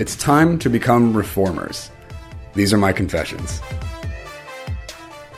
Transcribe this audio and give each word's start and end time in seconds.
It's 0.00 0.16
time 0.16 0.58
to 0.60 0.68
become 0.68 1.16
reformers. 1.16 1.90
These 2.54 2.72
are 2.72 2.78
my 2.78 2.92
confessions. 2.92 3.60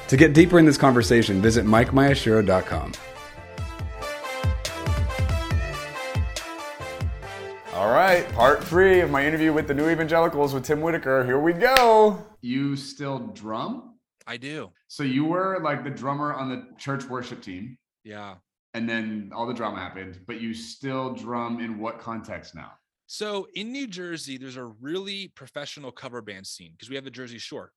To 0.08 0.16
get 0.16 0.32
deeper 0.32 0.58
in 0.58 0.64
this 0.64 0.78
conversation, 0.78 1.42
visit 1.42 1.66
MikeMayashiro.com. 1.66 2.92
All 7.74 7.90
right, 7.92 8.26
part 8.32 8.64
three 8.64 9.00
of 9.00 9.10
my 9.10 9.26
interview 9.26 9.52
with 9.52 9.68
the 9.68 9.74
New 9.74 9.90
Evangelicals 9.90 10.54
with 10.54 10.64
Tim 10.64 10.80
Whitaker. 10.80 11.24
Here 11.24 11.38
we 11.38 11.52
go. 11.52 12.24
You 12.40 12.76
still 12.76 13.18
drum? 13.18 13.96
I 14.26 14.38
do. 14.38 14.70
So 14.88 15.02
you 15.02 15.24
were 15.26 15.60
like 15.62 15.84
the 15.84 15.90
drummer 15.90 16.32
on 16.32 16.48
the 16.48 16.66
church 16.78 17.04
worship 17.04 17.42
team, 17.42 17.76
Yeah. 18.04 18.36
and 18.72 18.88
then 18.88 19.30
all 19.34 19.46
the 19.46 19.52
drama 19.54 19.76
happened, 19.78 20.20
but 20.26 20.40
you 20.40 20.54
still 20.54 21.12
drum 21.14 21.60
in 21.60 21.78
what 21.78 21.98
context 22.00 22.54
now? 22.54 22.72
So 23.06 23.46
in 23.54 23.72
New 23.72 23.86
Jersey, 23.86 24.36
there's 24.36 24.56
a 24.56 24.64
really 24.64 25.28
professional 25.28 25.92
cover 25.92 26.20
band 26.20 26.46
scene 26.46 26.72
because 26.72 26.88
we 26.88 26.96
have 26.96 27.04
the 27.04 27.10
Jersey 27.10 27.38
Shore. 27.38 27.72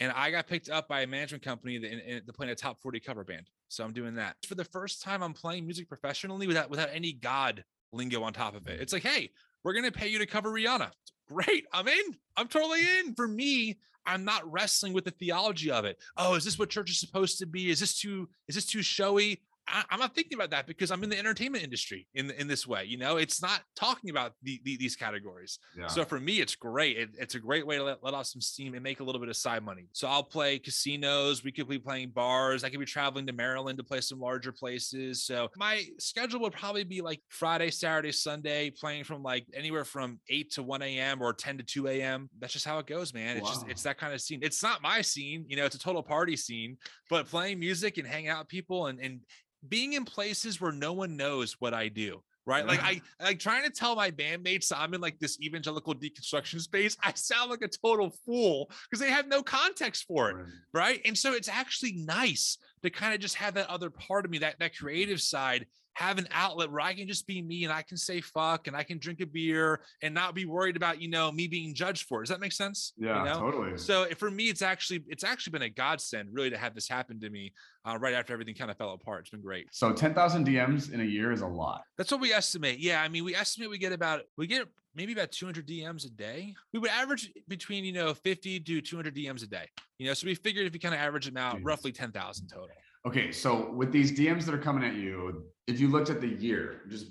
And 0.00 0.12
I 0.12 0.30
got 0.30 0.46
picked 0.46 0.70
up 0.70 0.86
by 0.86 1.00
a 1.00 1.06
management 1.06 1.42
company 1.42 1.78
that, 1.78 1.92
in, 1.92 1.98
in, 1.98 2.26
to 2.26 2.32
play 2.32 2.46
in 2.46 2.50
a 2.50 2.54
top 2.54 2.80
40 2.80 3.00
cover 3.00 3.24
band. 3.24 3.46
So 3.68 3.84
I'm 3.84 3.92
doing 3.92 4.14
that. 4.14 4.36
For 4.46 4.54
the 4.54 4.64
first 4.64 5.02
time, 5.02 5.22
I'm 5.22 5.34
playing 5.34 5.64
music 5.64 5.88
professionally 5.88 6.46
without 6.46 6.70
without 6.70 6.88
any 6.92 7.12
God 7.12 7.64
lingo 7.92 8.22
on 8.22 8.32
top 8.32 8.54
of 8.54 8.68
it. 8.68 8.80
It's 8.80 8.92
like, 8.92 9.02
hey, 9.02 9.30
we're 9.64 9.74
gonna 9.74 9.90
pay 9.90 10.08
you 10.08 10.18
to 10.18 10.26
cover 10.26 10.50
Rihanna. 10.50 10.90
Great, 11.28 11.66
I'm 11.72 11.88
in. 11.88 12.16
I'm 12.36 12.48
totally 12.48 12.80
in. 12.80 13.14
For 13.14 13.26
me, 13.26 13.78
I'm 14.06 14.24
not 14.24 14.50
wrestling 14.50 14.92
with 14.92 15.04
the 15.04 15.10
theology 15.10 15.70
of 15.70 15.84
it. 15.84 15.98
Oh, 16.16 16.34
is 16.34 16.44
this 16.44 16.58
what 16.58 16.70
church 16.70 16.90
is 16.90 17.00
supposed 17.00 17.38
to 17.40 17.46
be? 17.46 17.68
Is 17.70 17.80
this 17.80 17.98
too 17.98 18.28
is 18.46 18.54
this 18.54 18.66
too 18.66 18.82
showy? 18.82 19.42
I, 19.70 19.84
I'm 19.90 20.00
not 20.00 20.14
thinking 20.14 20.34
about 20.36 20.50
that 20.50 20.66
because 20.66 20.90
I'm 20.90 21.02
in 21.04 21.10
the 21.10 21.18
entertainment 21.18 21.62
industry 21.64 22.06
in 22.14 22.30
in 22.32 22.48
this 22.48 22.66
way. 22.66 22.84
You 22.84 22.98
know, 22.98 23.16
it's 23.16 23.40
not 23.42 23.60
talking 23.76 24.10
about 24.10 24.32
the, 24.42 24.60
the, 24.64 24.76
these 24.76 24.96
categories. 24.96 25.58
Yeah. 25.76 25.86
So 25.88 26.04
for 26.04 26.18
me, 26.20 26.40
it's 26.40 26.54
great. 26.56 26.96
It- 26.96 27.10
it's 27.20 27.34
a 27.34 27.40
great 27.40 27.66
way 27.66 27.76
to 27.76 27.82
let, 27.84 28.02
let 28.02 28.14
off 28.14 28.26
some 28.26 28.40
steam 28.40 28.74
and 28.74 28.82
make 28.82 29.00
a 29.00 29.04
little 29.04 29.20
bit 29.20 29.28
of 29.28 29.36
side 29.36 29.62
money. 29.62 29.86
So 29.92 30.06
I'll 30.08 30.22
play 30.22 30.58
casinos. 30.58 31.42
We 31.42 31.52
could 31.52 31.68
be 31.68 31.78
playing 31.78 32.10
bars. 32.10 32.64
I 32.64 32.70
could 32.70 32.78
be 32.80 32.86
traveling 32.86 33.26
to 33.26 33.32
Maryland 33.32 33.76
to 33.78 33.84
play 33.84 34.00
some 34.00 34.20
larger 34.20 34.52
places. 34.52 35.24
So 35.24 35.48
my 35.56 35.84
schedule 35.98 36.40
would 36.40 36.52
probably 36.52 36.84
be 36.84 37.00
like 37.00 37.20
Friday, 37.28 37.70
Saturday, 37.70 38.12
Sunday, 38.12 38.70
playing 38.70 39.04
from 39.04 39.22
like 39.22 39.46
anywhere 39.54 39.84
from 39.84 40.20
8 40.28 40.50
to 40.52 40.62
1 40.62 40.82
a.m. 40.82 41.20
or 41.22 41.32
10 41.32 41.58
to 41.58 41.64
2 41.64 41.88
a.m. 41.88 42.30
That's 42.38 42.52
just 42.52 42.64
how 42.64 42.78
it 42.78 42.86
goes, 42.86 43.12
man. 43.12 43.36
It's 43.38 43.48
just 43.48 43.68
it's 43.68 43.82
that 43.82 43.98
kind 43.98 44.14
of 44.14 44.20
scene. 44.20 44.40
It's 44.42 44.62
not 44.62 44.80
my 44.82 45.02
scene, 45.02 45.44
you 45.48 45.56
know, 45.56 45.64
it's 45.64 45.74
a 45.76 45.78
total 45.78 46.02
party 46.02 46.36
scene, 46.36 46.76
but 47.08 47.28
playing 47.28 47.58
music 47.58 47.98
and 47.98 48.06
hanging 48.06 48.28
out 48.28 48.40
with 48.40 48.48
people 48.48 48.86
and 48.86 49.00
and 49.00 49.20
being 49.68 49.94
in 49.94 50.04
places 50.04 50.60
where 50.60 50.72
no 50.72 50.92
one 50.92 51.16
knows 51.16 51.56
what 51.58 51.74
I 51.74 51.88
do. 51.88 52.22
Right. 52.46 52.66
Like 52.66 52.80
mm-hmm. 52.80 53.04
I 53.20 53.24
like 53.24 53.38
trying 53.38 53.64
to 53.64 53.70
tell 53.70 53.94
my 53.94 54.10
bandmates 54.10 54.72
I'm 54.74 54.94
in 54.94 55.02
like 55.02 55.18
this 55.18 55.38
evangelical 55.38 55.94
deconstruction 55.94 56.60
space. 56.60 56.96
I 57.02 57.12
sound 57.14 57.50
like 57.50 57.60
a 57.60 57.68
total 57.68 58.10
fool 58.24 58.70
because 58.88 59.04
they 59.04 59.10
have 59.10 59.28
no 59.28 59.42
context 59.42 60.06
for 60.08 60.30
it. 60.30 60.46
Right. 60.72 61.02
And 61.04 61.16
so 61.16 61.34
it's 61.34 61.50
actually 61.50 61.92
nice 61.92 62.56
to 62.82 62.88
kind 62.88 63.12
of 63.12 63.20
just 63.20 63.34
have 63.34 63.52
that 63.54 63.68
other 63.68 63.90
part 63.90 64.24
of 64.24 64.30
me, 64.30 64.38
that 64.38 64.58
that 64.60 64.74
creative 64.74 65.20
side, 65.20 65.66
have 65.98 66.18
an 66.18 66.28
outlet 66.30 66.70
where 66.70 66.80
I 66.80 66.94
can 66.94 67.08
just 67.08 67.26
be 67.26 67.42
me 67.42 67.64
and 67.64 67.72
I 67.72 67.82
can 67.82 67.96
say 67.96 68.20
fuck 68.20 68.68
and 68.68 68.76
I 68.76 68.84
can 68.84 68.98
drink 68.98 69.20
a 69.20 69.26
beer 69.26 69.80
and 70.02 70.14
not 70.14 70.34
be 70.34 70.44
worried 70.44 70.76
about, 70.76 71.02
you 71.02 71.08
know, 71.08 71.32
me 71.32 71.48
being 71.48 71.74
judged 71.74 72.06
for 72.06 72.20
it. 72.20 72.26
Does 72.26 72.30
that 72.30 72.40
make 72.40 72.52
sense? 72.52 72.92
You 72.96 73.08
Yeah, 73.08 73.24
know? 73.24 73.40
totally. 73.40 73.76
So 73.76 74.06
for 74.16 74.30
me, 74.30 74.44
it's 74.48 74.62
actually 74.62 75.02
it's 75.08 75.24
actually 75.24 75.50
been 75.52 75.62
a 75.62 75.68
godsend 75.70 76.28
really 76.32 76.50
to 76.50 76.56
have 76.56 76.74
this 76.74 76.88
happen 76.88 77.18
to 77.20 77.30
me 77.30 77.52
uh, 77.84 77.98
right 77.98 78.14
after 78.14 78.32
everything 78.32 78.54
kind 78.54 78.70
of 78.70 78.76
fell 78.76 78.92
apart. 78.92 79.22
It's 79.22 79.30
been 79.30 79.40
great. 79.42 79.66
So 79.72 79.92
10,000 79.92 80.46
DMs 80.46 80.92
in 80.92 81.00
a 81.00 81.04
year 81.04 81.32
is 81.32 81.40
a 81.40 81.46
lot. 81.46 81.82
That's 81.96 82.12
what 82.12 82.20
we 82.20 82.32
estimate. 82.32 82.78
Yeah, 82.78 83.02
I 83.02 83.08
mean, 83.08 83.24
we 83.24 83.34
estimate 83.34 83.68
we 83.70 83.78
get 83.78 83.92
about 83.92 84.20
we 84.36 84.46
get 84.46 84.68
maybe 84.94 85.12
about 85.12 85.32
200 85.32 85.66
DMs 85.66 86.06
a 86.06 86.10
day. 86.10 86.54
We 86.72 86.78
would 86.78 86.90
average 86.90 87.32
between 87.48 87.84
you 87.84 87.92
know 87.92 88.14
50 88.14 88.60
to 88.60 88.80
200 88.80 89.16
DMs 89.16 89.42
a 89.42 89.48
day. 89.48 89.66
You 89.98 90.06
know, 90.06 90.14
so 90.14 90.26
we 90.26 90.36
figured 90.36 90.64
if 90.66 90.74
you 90.74 90.80
kind 90.80 90.94
of 90.94 91.00
average 91.00 91.26
them 91.26 91.36
out, 91.36 91.56
Jeez. 91.56 91.64
roughly 91.64 91.90
10,000 91.90 92.46
total. 92.46 92.68
Okay, 93.06 93.32
so 93.32 93.70
with 93.72 93.92
these 93.92 94.12
DMs 94.12 94.44
that 94.44 94.54
are 94.54 94.58
coming 94.58 94.84
at 94.84 94.96
you, 94.96 95.44
if 95.66 95.80
you 95.80 95.88
looked 95.88 96.10
at 96.10 96.20
the 96.20 96.28
year, 96.28 96.82
just 96.88 97.06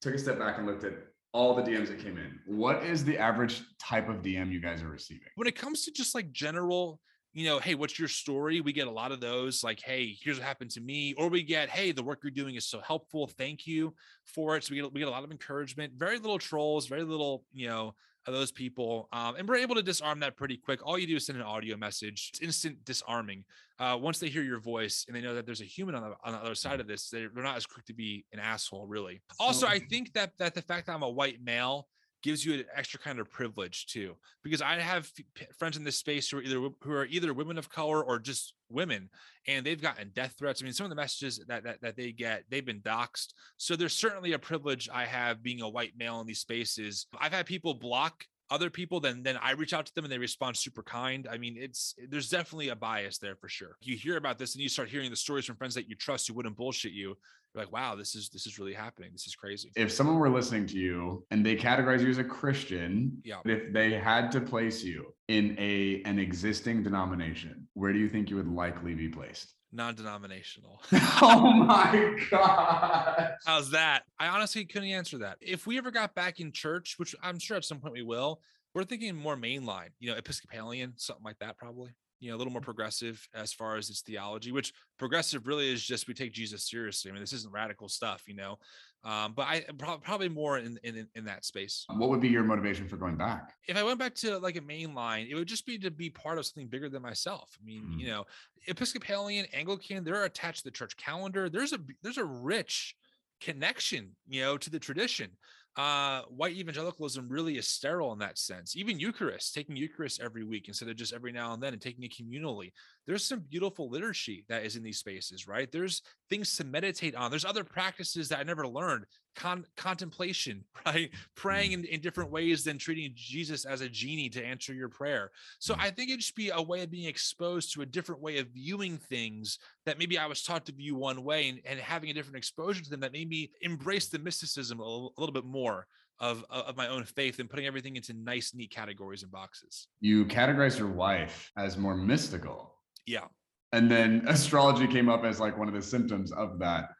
took 0.00 0.14
a 0.14 0.18
step 0.18 0.38
back 0.38 0.58
and 0.58 0.66
looked 0.66 0.84
at 0.84 0.94
all 1.32 1.54
the 1.54 1.62
DMs 1.62 1.88
that 1.88 1.98
came 1.98 2.18
in, 2.18 2.38
what 2.46 2.82
is 2.82 3.04
the 3.04 3.18
average 3.18 3.62
type 3.78 4.08
of 4.08 4.16
DM 4.16 4.52
you 4.52 4.60
guys 4.60 4.82
are 4.82 4.88
receiving? 4.88 5.28
When 5.36 5.48
it 5.48 5.56
comes 5.56 5.84
to 5.84 5.92
just 5.92 6.14
like 6.14 6.30
general, 6.32 7.00
you 7.32 7.46
know, 7.46 7.58
hey, 7.58 7.74
what's 7.74 7.98
your 7.98 8.08
story? 8.08 8.60
We 8.60 8.74
get 8.74 8.86
a 8.86 8.90
lot 8.90 9.12
of 9.12 9.20
those, 9.20 9.64
like, 9.64 9.80
hey, 9.80 10.14
here's 10.20 10.38
what 10.38 10.46
happened 10.46 10.70
to 10.72 10.80
me, 10.80 11.14
or 11.14 11.28
we 11.28 11.42
get, 11.42 11.70
hey, 11.70 11.92
the 11.92 12.02
work 12.02 12.20
you're 12.22 12.30
doing 12.30 12.56
is 12.56 12.66
so 12.66 12.80
helpful. 12.80 13.26
Thank 13.26 13.66
you 13.66 13.94
for 14.26 14.56
it. 14.56 14.64
So 14.64 14.72
we 14.72 14.82
get 14.82 14.92
we 14.92 15.00
get 15.00 15.08
a 15.08 15.12
lot 15.12 15.24
of 15.24 15.30
encouragement. 15.30 15.94
Very 15.96 16.18
little 16.18 16.38
trolls. 16.38 16.86
Very 16.86 17.04
little, 17.04 17.44
you 17.52 17.68
know. 17.68 17.94
Of 18.24 18.34
those 18.34 18.52
people, 18.52 19.08
um, 19.12 19.34
and 19.34 19.48
we're 19.48 19.56
able 19.56 19.74
to 19.74 19.82
disarm 19.82 20.20
that 20.20 20.36
pretty 20.36 20.56
quick. 20.56 20.78
All 20.86 20.96
you 20.96 21.08
do 21.08 21.16
is 21.16 21.26
send 21.26 21.38
an 21.38 21.44
audio 21.44 21.76
message. 21.76 22.30
It's 22.32 22.40
instant 22.40 22.84
disarming. 22.84 23.44
uh, 23.82 23.98
once 24.00 24.20
they 24.20 24.28
hear 24.28 24.42
your 24.44 24.60
voice 24.60 25.04
and 25.08 25.16
they 25.16 25.20
know 25.20 25.34
that 25.34 25.44
there's 25.44 25.60
a 25.60 25.64
human 25.64 25.96
on 25.96 26.02
the, 26.02 26.14
on 26.24 26.32
the 26.32 26.38
other 26.38 26.54
side 26.54 26.78
of 26.78 26.86
this, 26.86 27.10
they're, 27.10 27.28
they're 27.34 27.42
not 27.42 27.56
as 27.56 27.66
quick 27.66 27.84
to 27.86 27.92
be 27.92 28.24
an 28.32 28.38
asshole, 28.38 28.86
really. 28.86 29.20
Also, 29.40 29.66
I 29.66 29.80
think 29.80 30.12
that 30.12 30.30
that 30.38 30.54
the 30.54 30.62
fact 30.62 30.86
that 30.86 30.92
I'm 30.92 31.02
a 31.02 31.10
white 31.10 31.42
male 31.42 31.88
gives 32.22 32.44
you 32.44 32.54
an 32.54 32.64
extra 32.74 32.98
kind 32.98 33.18
of 33.18 33.30
privilege 33.30 33.86
too, 33.86 34.14
because 34.42 34.62
I 34.62 34.76
have 34.76 35.10
friends 35.58 35.76
in 35.76 35.84
this 35.84 35.98
space 35.98 36.30
who 36.30 36.38
are 36.38 36.42
either 36.42 36.68
who 36.82 36.92
are 36.92 37.06
either 37.06 37.34
women 37.34 37.58
of 37.58 37.68
color 37.68 38.02
or 38.02 38.18
just 38.18 38.54
women, 38.68 39.10
and 39.46 39.64
they've 39.64 39.80
gotten 39.80 40.10
death 40.14 40.34
threats. 40.38 40.62
I 40.62 40.64
mean, 40.64 40.72
some 40.72 40.84
of 40.84 40.90
the 40.90 40.96
messages 40.96 41.42
that 41.48 41.64
that, 41.64 41.80
that 41.82 41.96
they 41.96 42.12
get, 42.12 42.44
they've 42.48 42.64
been 42.64 42.80
doxxed. 42.80 43.34
So 43.56 43.76
there's 43.76 43.94
certainly 43.94 44.32
a 44.32 44.38
privilege 44.38 44.88
I 44.92 45.04
have 45.04 45.42
being 45.42 45.60
a 45.60 45.68
white 45.68 45.92
male 45.96 46.20
in 46.20 46.26
these 46.26 46.40
spaces. 46.40 47.06
I've 47.18 47.32
had 47.32 47.46
people 47.46 47.74
block 47.74 48.24
other 48.52 48.68
people 48.68 49.00
then 49.00 49.22
then 49.22 49.38
i 49.40 49.52
reach 49.52 49.72
out 49.72 49.86
to 49.86 49.94
them 49.94 50.04
and 50.04 50.12
they 50.12 50.18
respond 50.18 50.54
super 50.54 50.82
kind 50.82 51.26
i 51.30 51.38
mean 51.38 51.56
it's 51.58 51.94
there's 52.10 52.28
definitely 52.28 52.68
a 52.68 52.76
bias 52.76 53.16
there 53.16 53.34
for 53.34 53.48
sure 53.48 53.76
you 53.80 53.96
hear 53.96 54.18
about 54.18 54.38
this 54.38 54.54
and 54.54 54.62
you 54.62 54.68
start 54.68 54.90
hearing 54.90 55.08
the 55.08 55.16
stories 55.16 55.46
from 55.46 55.56
friends 55.56 55.74
that 55.74 55.88
you 55.88 55.96
trust 55.96 56.28
who 56.28 56.34
wouldn't 56.34 56.56
bullshit 56.56 56.92
you 56.92 57.16
you're 57.54 57.62
like 57.64 57.72
wow 57.72 57.94
this 57.94 58.14
is 58.14 58.28
this 58.30 58.46
is 58.46 58.58
really 58.58 58.72
happening 58.72 59.10
this 59.12 59.26
is 59.26 59.34
crazy 59.34 59.70
If 59.76 59.92
someone 59.92 60.18
were 60.18 60.30
listening 60.30 60.66
to 60.68 60.76
you 60.78 61.24
and 61.30 61.44
they 61.44 61.56
categorize 61.56 62.00
you 62.00 62.08
as 62.10 62.18
a 62.18 62.24
Christian, 62.24 63.20
Yeah. 63.24 63.40
if 63.44 63.72
they 63.72 63.92
had 63.94 64.30
to 64.32 64.40
place 64.40 64.82
you 64.82 65.14
in 65.28 65.56
a 65.58 66.02
an 66.04 66.18
existing 66.18 66.82
denomination, 66.82 67.68
where 67.74 67.92
do 67.92 67.98
you 67.98 68.08
think 68.08 68.30
you 68.30 68.36
would 68.36 68.48
likely 68.48 68.94
be 68.94 69.08
placed? 69.08 69.54
non-denominational 69.74 70.82
oh 71.22 71.50
my 71.50 72.14
god. 72.30 73.32
how's 73.46 73.70
that 73.70 74.02
i 74.18 74.28
honestly 74.28 74.66
couldn't 74.66 74.90
answer 74.90 75.16
that 75.16 75.38
if 75.40 75.66
we 75.66 75.78
ever 75.78 75.90
got 75.90 76.14
back 76.14 76.40
in 76.40 76.52
church 76.52 76.96
which 76.98 77.14
i'm 77.22 77.38
sure 77.38 77.56
at 77.56 77.64
some 77.64 77.80
point 77.80 77.94
we 77.94 78.02
will 78.02 78.38
we're 78.74 78.84
thinking 78.84 79.16
more 79.16 79.34
mainline 79.34 79.88
you 79.98 80.10
know 80.10 80.16
episcopalian 80.18 80.92
something 80.98 81.24
like 81.24 81.38
that 81.38 81.56
probably 81.56 81.90
you 82.22 82.30
know 82.30 82.36
a 82.36 82.38
little 82.38 82.52
more 82.52 82.62
progressive 82.62 83.26
as 83.34 83.52
far 83.52 83.76
as 83.76 83.90
its 83.90 84.00
theology 84.00 84.52
which 84.52 84.72
progressive 84.98 85.46
really 85.46 85.70
is 85.72 85.82
just 85.82 86.06
we 86.06 86.14
take 86.14 86.32
jesus 86.32 86.68
seriously 86.70 87.10
i 87.10 87.12
mean 87.12 87.20
this 87.22 87.32
isn't 87.32 87.52
radical 87.52 87.88
stuff 87.88 88.22
you 88.28 88.34
know 88.36 88.56
um, 89.04 89.32
but 89.34 89.42
i 89.48 89.64
prob- 89.76 90.02
probably 90.04 90.28
more 90.28 90.58
in, 90.58 90.78
in 90.84 91.08
in 91.16 91.24
that 91.24 91.44
space 91.44 91.84
What 91.88 92.08
would 92.10 92.20
be 92.20 92.28
your 92.28 92.44
motivation 92.44 92.86
for 92.88 92.96
going 92.96 93.16
back? 93.16 93.52
if 93.66 93.76
I 93.76 93.82
went 93.82 93.98
back 93.98 94.14
to 94.16 94.38
like 94.38 94.56
a 94.56 94.60
main 94.60 94.94
line, 94.94 95.26
it 95.28 95.34
would 95.34 95.48
just 95.48 95.66
be 95.66 95.76
to 95.78 95.90
be 95.90 96.08
part 96.10 96.38
of 96.38 96.46
something 96.46 96.68
bigger 96.68 96.88
than 96.88 97.02
myself. 97.02 97.50
I 97.60 97.64
mean, 97.64 97.82
Mm. 97.82 98.00
you 98.00 98.06
know, 98.06 98.24
Episcopalian, 98.68 99.46
Anglican, 99.52 100.04
they're 100.04 100.24
attached 100.24 100.58
to 100.58 100.64
the 100.64 100.70
church 100.70 100.96
calendar. 100.96 101.48
There's 101.50 101.72
a 101.72 101.80
there's 102.02 102.18
a 102.18 102.24
rich 102.24 102.94
connection, 103.40 104.10
you 104.28 104.42
know, 104.42 104.56
to 104.56 104.70
the 104.70 104.78
tradition. 104.78 105.30
Uh, 105.74 106.20
white 106.28 106.54
evangelicalism 106.54 107.26
really 107.28 107.56
is 107.56 107.66
sterile 107.66 108.12
in 108.12 108.18
that 108.18 108.36
sense. 108.36 108.76
Even 108.76 109.00
Eucharist, 109.00 109.54
taking 109.54 109.74
Eucharist 109.74 110.20
every 110.20 110.44
week 110.44 110.68
instead 110.68 110.90
of 110.90 110.96
just 110.96 111.14
every 111.14 111.32
now 111.32 111.54
and 111.54 111.62
then 111.62 111.72
and 111.72 111.80
taking 111.80 112.04
it 112.04 112.12
communally. 112.12 112.72
There's 113.06 113.24
some 113.24 113.40
beautiful 113.48 113.88
liturgy 113.88 114.44
that 114.50 114.66
is 114.66 114.76
in 114.76 114.82
these 114.82 114.98
spaces, 114.98 115.48
right? 115.48 115.72
There's 115.72 116.02
things 116.28 116.56
to 116.56 116.64
meditate 116.64 117.14
on. 117.14 117.30
There's 117.30 117.46
other 117.46 117.64
practices 117.64 118.28
that 118.28 118.38
I 118.38 118.42
never 118.42 118.68
learned. 118.68 119.06
Con- 119.34 119.66
contemplation, 119.76 120.64
right? 120.86 121.10
Praying 121.34 121.70
mm. 121.70 121.74
in, 121.74 121.84
in 121.84 122.00
different 122.00 122.30
ways 122.30 122.64
than 122.64 122.78
treating 122.78 123.12
Jesus 123.14 123.64
as 123.64 123.80
a 123.80 123.88
genie 123.88 124.28
to 124.30 124.44
answer 124.44 124.74
your 124.74 124.88
prayer. 124.88 125.30
So 125.58 125.74
mm. 125.74 125.80
I 125.80 125.90
think 125.90 126.10
it'd 126.10 126.20
just 126.20 126.36
be 126.36 126.50
a 126.50 126.60
way 126.60 126.82
of 126.82 126.90
being 126.90 127.08
exposed 127.08 127.72
to 127.74 127.82
a 127.82 127.86
different 127.86 128.20
way 128.20 128.38
of 128.38 128.48
viewing 128.48 128.98
things 128.98 129.58
that 129.86 129.98
maybe 129.98 130.18
I 130.18 130.26
was 130.26 130.42
taught 130.42 130.66
to 130.66 130.72
view 130.72 130.96
one 130.96 131.24
way 131.24 131.48
and, 131.48 131.60
and 131.64 131.80
having 131.80 132.10
a 132.10 132.14
different 132.14 132.36
exposure 132.36 132.82
to 132.82 132.90
them 132.90 133.00
that 133.00 133.12
made 133.12 133.28
me 133.28 133.50
embrace 133.62 134.08
the 134.08 134.18
mysticism 134.18 134.80
a 134.80 134.84
little, 134.84 135.14
a 135.16 135.20
little 135.20 135.34
bit 135.34 135.44
more. 135.44 135.86
of 136.20 136.44
of 136.50 136.76
my 136.76 136.88
own 136.88 137.04
faith 137.04 137.40
and 137.40 137.50
putting 137.50 137.66
everything 137.66 137.96
into 137.96 138.12
nice, 138.12 138.54
neat 138.54 138.70
categories 138.70 139.22
and 139.22 139.32
boxes. 139.32 139.88
You 140.00 140.24
categorize 140.26 140.78
your 140.78 140.88
wife 140.88 141.50
as 141.56 141.76
more 141.76 141.96
mystical. 141.96 142.76
Yeah. 143.06 143.24
And 143.72 143.90
then 143.90 144.24
astrology 144.28 144.86
came 144.86 145.08
up 145.08 145.24
as 145.24 145.40
like 145.40 145.58
one 145.58 145.68
of 145.68 145.74
the 145.74 145.82
symptoms 145.82 146.32
of 146.32 146.58
that. 146.60 146.90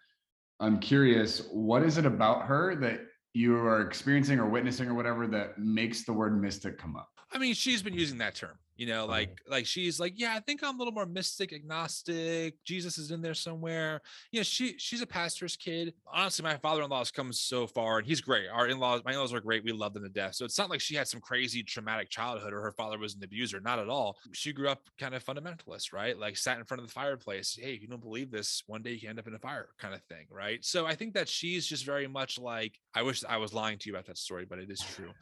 I'm 0.63 0.79
curious, 0.79 1.49
what 1.51 1.83
is 1.83 1.99
it 1.99 2.07
about 2.07 2.47
her 2.47 2.77
that 2.77 3.01
you 3.35 3.57
are 3.57 3.81
experiencing 3.81 4.39
or 4.39 4.49
witnessing 4.49 4.89
or 4.89 4.95
whatever 4.95 5.27
that 5.27 5.59
makes 5.59 6.05
the 6.05 6.13
word 6.13 6.41
mystic 6.41 6.79
come 6.79 6.95
up? 6.95 7.09
I 7.33 7.39
mean, 7.39 7.55
she's 7.55 7.83
been 7.83 7.95
using 7.95 8.19
that 8.19 8.37
term, 8.37 8.57
you 8.77 8.87
know, 8.87 9.07
like 9.07 9.39
like 9.49 9.67
she's 9.67 10.01
like, 10.01 10.15
yeah, 10.17 10.35
I 10.35 10.41
think 10.41 10.63
I'm 10.63 10.77
a 10.77 10.79
little 10.79 10.93
more 10.93 11.07
mystic, 11.07 11.53
agnostic. 11.53 12.55
Jesus 12.65 12.99
is 12.99 13.11
in 13.11 13.21
there 13.21 13.35
somewhere. 13.35 14.01
You 14.31 14.41
know, 14.41 14.45
she 14.45 14.79
she's 14.79 15.03
a 15.03 15.07
pastor's 15.07 15.57
kid. 15.57 15.95
Honestly, 16.13 16.43
my 16.43 16.57
father-in-law 16.57 16.99
has 16.99 17.11
come 17.11 17.33
so 17.33 17.67
far, 17.67 17.99
and 17.99 18.07
he's 18.07 18.21
great. 18.21 18.49
Our 18.49 18.69
in-laws, 18.69 19.03
my 19.05 19.13
in-laws 19.13 19.35
are 19.35 19.41
great. 19.41 19.65
We 19.65 19.73
love 19.73 19.95
them 19.95 20.03
to 20.05 20.09
death. 20.09 20.35
So 20.35 20.45
it's 20.45 20.59
not 20.59 20.71
like 20.71 20.81
she 20.81 20.95
had 20.95 21.09
some 21.09 21.21
crazy 21.21 21.63
traumatic 21.63 22.11
childhood 22.11 22.53
or 22.53 22.61
her 22.63 22.73
father 22.73 22.99
was 22.99 23.15
an 23.15 23.23
abuser. 23.25 23.61
Not 23.61 23.79
at 23.79 23.89
all. 23.89 24.17
She 24.33 24.53
grew 24.53 24.69
up 24.69 24.89
kind 24.99 25.15
of 25.15 25.25
fundamentalist, 25.25 25.93
right? 25.93 26.19
Like 26.19 26.37
sat 26.37 26.59
in 26.59 26.65
front 26.65 26.81
of 26.83 26.87
the 26.87 26.93
fireplace. 26.93 27.59
Hey, 27.61 27.75
if 27.75 27.83
you 27.83 27.89
don't 27.89 28.03
believe 28.03 28.31
this, 28.31 28.63
one 28.67 28.83
day 28.83 28.93
you 28.93 29.01
can 29.01 29.11
end 29.11 29.19
up 29.19 29.29
in 29.29 29.35
a 29.35 29.39
fire, 29.39 29.69
kind 29.79 29.95
of 29.95 30.03
thing, 30.05 30.27
right? 30.31 30.65
So 30.65 30.87
I 30.87 30.95
think 30.95 31.15
that 31.15 31.29
she's 31.29 31.67
just 31.67 31.85
very 31.85 32.07
much 32.07 32.39
like. 32.39 32.79
I 32.95 33.03
wish 33.03 33.25
I 33.29 33.39
was 33.39 33.53
lying 33.53 33.79
to 33.79 33.89
you 33.89 33.95
about 33.95 34.07
that 34.07 34.19
story, 34.19 34.45
but 34.49 34.59
it 34.59 34.71
is 34.71 34.81
true 34.81 35.13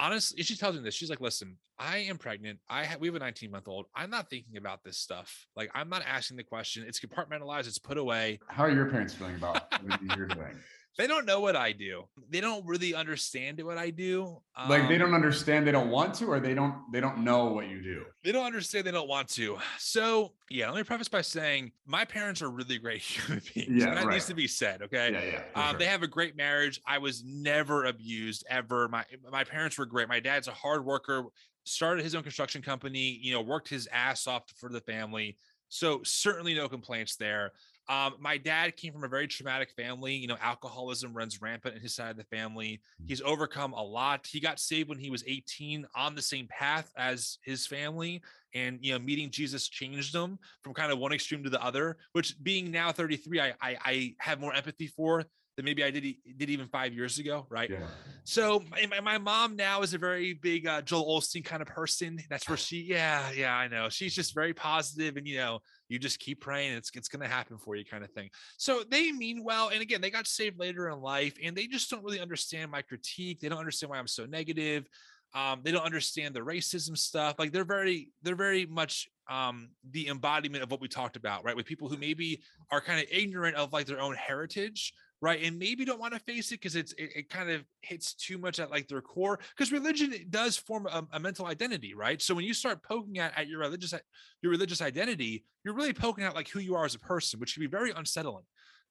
honestly, 0.00 0.42
she 0.42 0.56
tells 0.56 0.76
me 0.76 0.82
this. 0.82 0.94
She's 0.94 1.10
like, 1.10 1.20
listen, 1.20 1.56
I 1.78 1.98
am 1.98 2.18
pregnant. 2.18 2.60
I 2.68 2.84
have, 2.84 3.00
we 3.00 3.08
have 3.08 3.14
a 3.14 3.20
19 3.20 3.50
month 3.50 3.68
old. 3.68 3.86
I'm 3.94 4.10
not 4.10 4.30
thinking 4.30 4.56
about 4.56 4.84
this 4.84 4.98
stuff. 4.98 5.46
Like, 5.56 5.70
I'm 5.74 5.88
not 5.88 6.02
asking 6.06 6.36
the 6.36 6.44
question. 6.44 6.84
It's 6.86 7.00
compartmentalized. 7.00 7.66
It's 7.66 7.78
put 7.78 7.98
away. 7.98 8.38
How 8.48 8.64
are 8.64 8.70
your 8.70 8.86
parents 8.86 9.14
feeling 9.14 9.36
about 9.36 9.72
what 9.84 10.00
you're 10.02 10.26
doing? 10.26 10.56
They 10.98 11.06
don't 11.06 11.24
know 11.26 11.38
what 11.38 11.54
I 11.54 11.70
do. 11.70 12.04
They 12.28 12.40
don't 12.40 12.66
really 12.66 12.92
understand 12.92 13.62
what 13.62 13.78
I 13.78 13.90
do. 13.90 14.36
Um, 14.56 14.68
like 14.68 14.88
they 14.88 14.98
don't 14.98 15.10
um, 15.10 15.14
understand 15.14 15.64
they 15.64 15.70
don't 15.70 15.90
want 15.90 16.12
to, 16.14 16.26
or 16.26 16.40
they 16.40 16.54
don't 16.54 16.74
they 16.92 17.00
don't 17.00 17.18
know 17.18 17.46
what 17.46 17.68
you 17.68 17.80
do. 17.80 18.04
They 18.24 18.32
don't 18.32 18.44
understand 18.44 18.84
they 18.84 18.90
don't 18.90 19.08
want 19.08 19.28
to. 19.30 19.58
So 19.78 20.32
yeah, 20.50 20.68
let 20.68 20.76
me 20.76 20.82
preface 20.82 21.08
by 21.08 21.22
saying 21.22 21.70
my 21.86 22.04
parents 22.04 22.42
are 22.42 22.50
really 22.50 22.78
great 22.78 23.00
human 23.02 23.40
beings. 23.54 23.68
Yeah, 23.70 23.94
that 23.94 24.06
right. 24.06 24.12
needs 24.12 24.26
to 24.26 24.34
be 24.34 24.48
said. 24.48 24.82
Okay. 24.82 25.12
Yeah, 25.12 25.22
yeah. 25.54 25.62
Um, 25.62 25.70
sure. 25.70 25.78
They 25.78 25.86
have 25.86 26.02
a 26.02 26.08
great 26.08 26.36
marriage. 26.36 26.80
I 26.84 26.98
was 26.98 27.22
never 27.24 27.84
abused 27.84 28.44
ever. 28.50 28.88
My 28.88 29.04
my 29.30 29.44
parents 29.44 29.78
were 29.78 29.86
great. 29.86 30.08
My 30.08 30.20
dad's 30.20 30.48
a 30.48 30.52
hard 30.52 30.84
worker. 30.84 31.26
Started 31.62 32.02
his 32.02 32.16
own 32.16 32.24
construction 32.24 32.60
company. 32.60 33.20
You 33.22 33.34
know, 33.34 33.40
worked 33.40 33.68
his 33.68 33.88
ass 33.92 34.26
off 34.26 34.50
for 34.56 34.68
the 34.68 34.80
family. 34.80 35.38
So 35.68 36.00
certainly 36.02 36.54
no 36.54 36.68
complaints 36.68 37.16
there. 37.16 37.52
Um, 37.88 38.14
my 38.20 38.36
dad 38.36 38.76
came 38.76 38.92
from 38.92 39.04
a 39.04 39.08
very 39.08 39.26
traumatic 39.26 39.70
family. 39.70 40.14
You 40.14 40.28
know, 40.28 40.36
alcoholism 40.40 41.14
runs 41.14 41.40
rampant 41.40 41.74
in 41.74 41.80
his 41.80 41.94
side 41.94 42.10
of 42.10 42.16
the 42.16 42.24
family. 42.24 42.80
Mm. 43.02 43.08
He's 43.08 43.22
overcome 43.22 43.72
a 43.72 43.82
lot. 43.82 44.26
He 44.26 44.40
got 44.40 44.60
saved 44.60 44.88
when 44.88 44.98
he 44.98 45.10
was 45.10 45.24
18 45.26 45.86
on 45.94 46.14
the 46.14 46.22
same 46.22 46.46
path 46.48 46.92
as 46.96 47.38
his 47.42 47.66
family. 47.66 48.22
And, 48.54 48.78
you 48.82 48.92
know, 48.92 48.98
meeting 48.98 49.30
Jesus 49.30 49.68
changed 49.68 50.14
him 50.14 50.38
from 50.62 50.74
kind 50.74 50.92
of 50.92 50.98
one 50.98 51.12
extreme 51.12 51.42
to 51.44 51.50
the 51.50 51.62
other, 51.62 51.96
which 52.12 52.34
being 52.42 52.70
now 52.70 52.92
33, 52.92 53.40
I, 53.40 53.54
I, 53.60 53.76
I 53.84 54.14
have 54.18 54.40
more 54.40 54.54
empathy 54.54 54.86
for 54.86 55.24
than 55.58 55.64
maybe 55.64 55.82
I 55.82 55.90
did 55.90 56.14
did 56.36 56.50
even 56.50 56.68
five 56.68 56.94
years 56.94 57.18
ago, 57.18 57.44
right? 57.50 57.68
Yeah. 57.68 57.78
So 58.22 58.62
my, 58.88 59.00
my 59.00 59.18
mom 59.18 59.56
now 59.56 59.82
is 59.82 59.92
a 59.92 59.98
very 59.98 60.32
big 60.34 60.68
uh, 60.68 60.82
Joel 60.82 61.18
Osteen 61.20 61.44
kind 61.44 61.60
of 61.60 61.66
person. 61.66 62.20
That's 62.30 62.48
where 62.48 62.56
she, 62.56 62.82
yeah, 62.82 63.32
yeah, 63.32 63.56
I 63.56 63.66
know. 63.66 63.88
She's 63.88 64.14
just 64.14 64.34
very 64.34 64.54
positive, 64.54 65.16
and 65.16 65.26
you 65.26 65.38
know, 65.38 65.58
you 65.88 65.98
just 65.98 66.20
keep 66.20 66.40
praying, 66.40 66.74
it's 66.74 66.92
it's 66.94 67.08
gonna 67.08 67.26
happen 67.26 67.58
for 67.58 67.74
you, 67.74 67.84
kind 67.84 68.04
of 68.04 68.10
thing. 68.12 68.30
So 68.56 68.84
they 68.88 69.10
mean 69.10 69.42
well, 69.42 69.70
and 69.70 69.82
again, 69.82 70.00
they 70.00 70.10
got 70.10 70.28
saved 70.28 70.60
later 70.60 70.90
in 70.90 71.00
life, 71.00 71.34
and 71.42 71.56
they 71.56 71.66
just 71.66 71.90
don't 71.90 72.04
really 72.04 72.20
understand 72.20 72.70
my 72.70 72.82
critique. 72.82 73.40
They 73.40 73.48
don't 73.48 73.58
understand 73.58 73.90
why 73.90 73.98
I'm 73.98 74.06
so 74.06 74.26
negative. 74.26 74.88
Um, 75.34 75.60
they 75.64 75.72
don't 75.72 75.84
understand 75.84 76.34
the 76.34 76.40
racism 76.40 76.96
stuff. 76.96 77.34
Like 77.38 77.52
they're 77.52 77.64
very, 77.64 78.10
they're 78.22 78.36
very 78.36 78.64
much 78.64 79.08
um, 79.28 79.70
the 79.90 80.08
embodiment 80.08 80.62
of 80.62 80.70
what 80.70 80.80
we 80.80 80.88
talked 80.88 81.16
about, 81.16 81.44
right? 81.44 81.54
With 81.54 81.66
people 81.66 81.88
who 81.88 81.98
maybe 81.98 82.40
are 82.70 82.80
kind 82.80 83.00
of 83.00 83.06
ignorant 83.10 83.56
of 83.56 83.72
like 83.72 83.86
their 83.86 84.00
own 84.00 84.14
heritage 84.14 84.94
right 85.20 85.42
and 85.42 85.58
maybe 85.58 85.84
don't 85.84 86.00
want 86.00 86.14
to 86.14 86.20
face 86.20 86.52
it 86.52 86.60
because 86.60 86.76
it's 86.76 86.92
it, 86.92 87.10
it, 87.14 87.30
kind 87.30 87.50
of 87.50 87.64
hits 87.82 88.14
too 88.14 88.38
much 88.38 88.60
at 88.60 88.70
like 88.70 88.86
their 88.88 89.00
core 89.00 89.38
because 89.56 89.72
religion 89.72 90.14
does 90.30 90.56
form 90.56 90.86
a, 90.86 91.06
a, 91.12 91.20
mental 91.20 91.46
identity 91.46 91.94
right? 91.94 92.22
So 92.22 92.34
when 92.34 92.44
you 92.44 92.54
start 92.54 92.82
poking 92.82 93.18
at, 93.18 93.36
at 93.36 93.48
your 93.48 93.60
religious 93.60 93.94
your 94.42 94.50
religious 94.50 94.80
identity 94.80 95.44
you're 95.64 95.74
really 95.74 95.92
poking 95.92 96.24
at 96.24 96.34
like 96.34 96.48
who 96.48 96.60
you 96.60 96.74
are 96.74 96.84
as 96.84 96.94
a 96.94 97.00
person 97.00 97.40
which 97.40 97.54
can 97.54 97.60
be 97.60 97.66
very 97.66 97.90
unsettling 97.90 98.44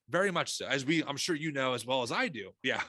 very 0.09 0.31
much 0.31 0.53
so 0.53 0.65
as 0.65 0.85
we 0.85 1.03
i'm 1.03 1.17
sure 1.17 1.35
you 1.35 1.51
know 1.51 1.73
as 1.73 1.85
well 1.85 2.03
as 2.03 2.11
i 2.11 2.27
do. 2.27 2.51
Yeah. 2.63 2.81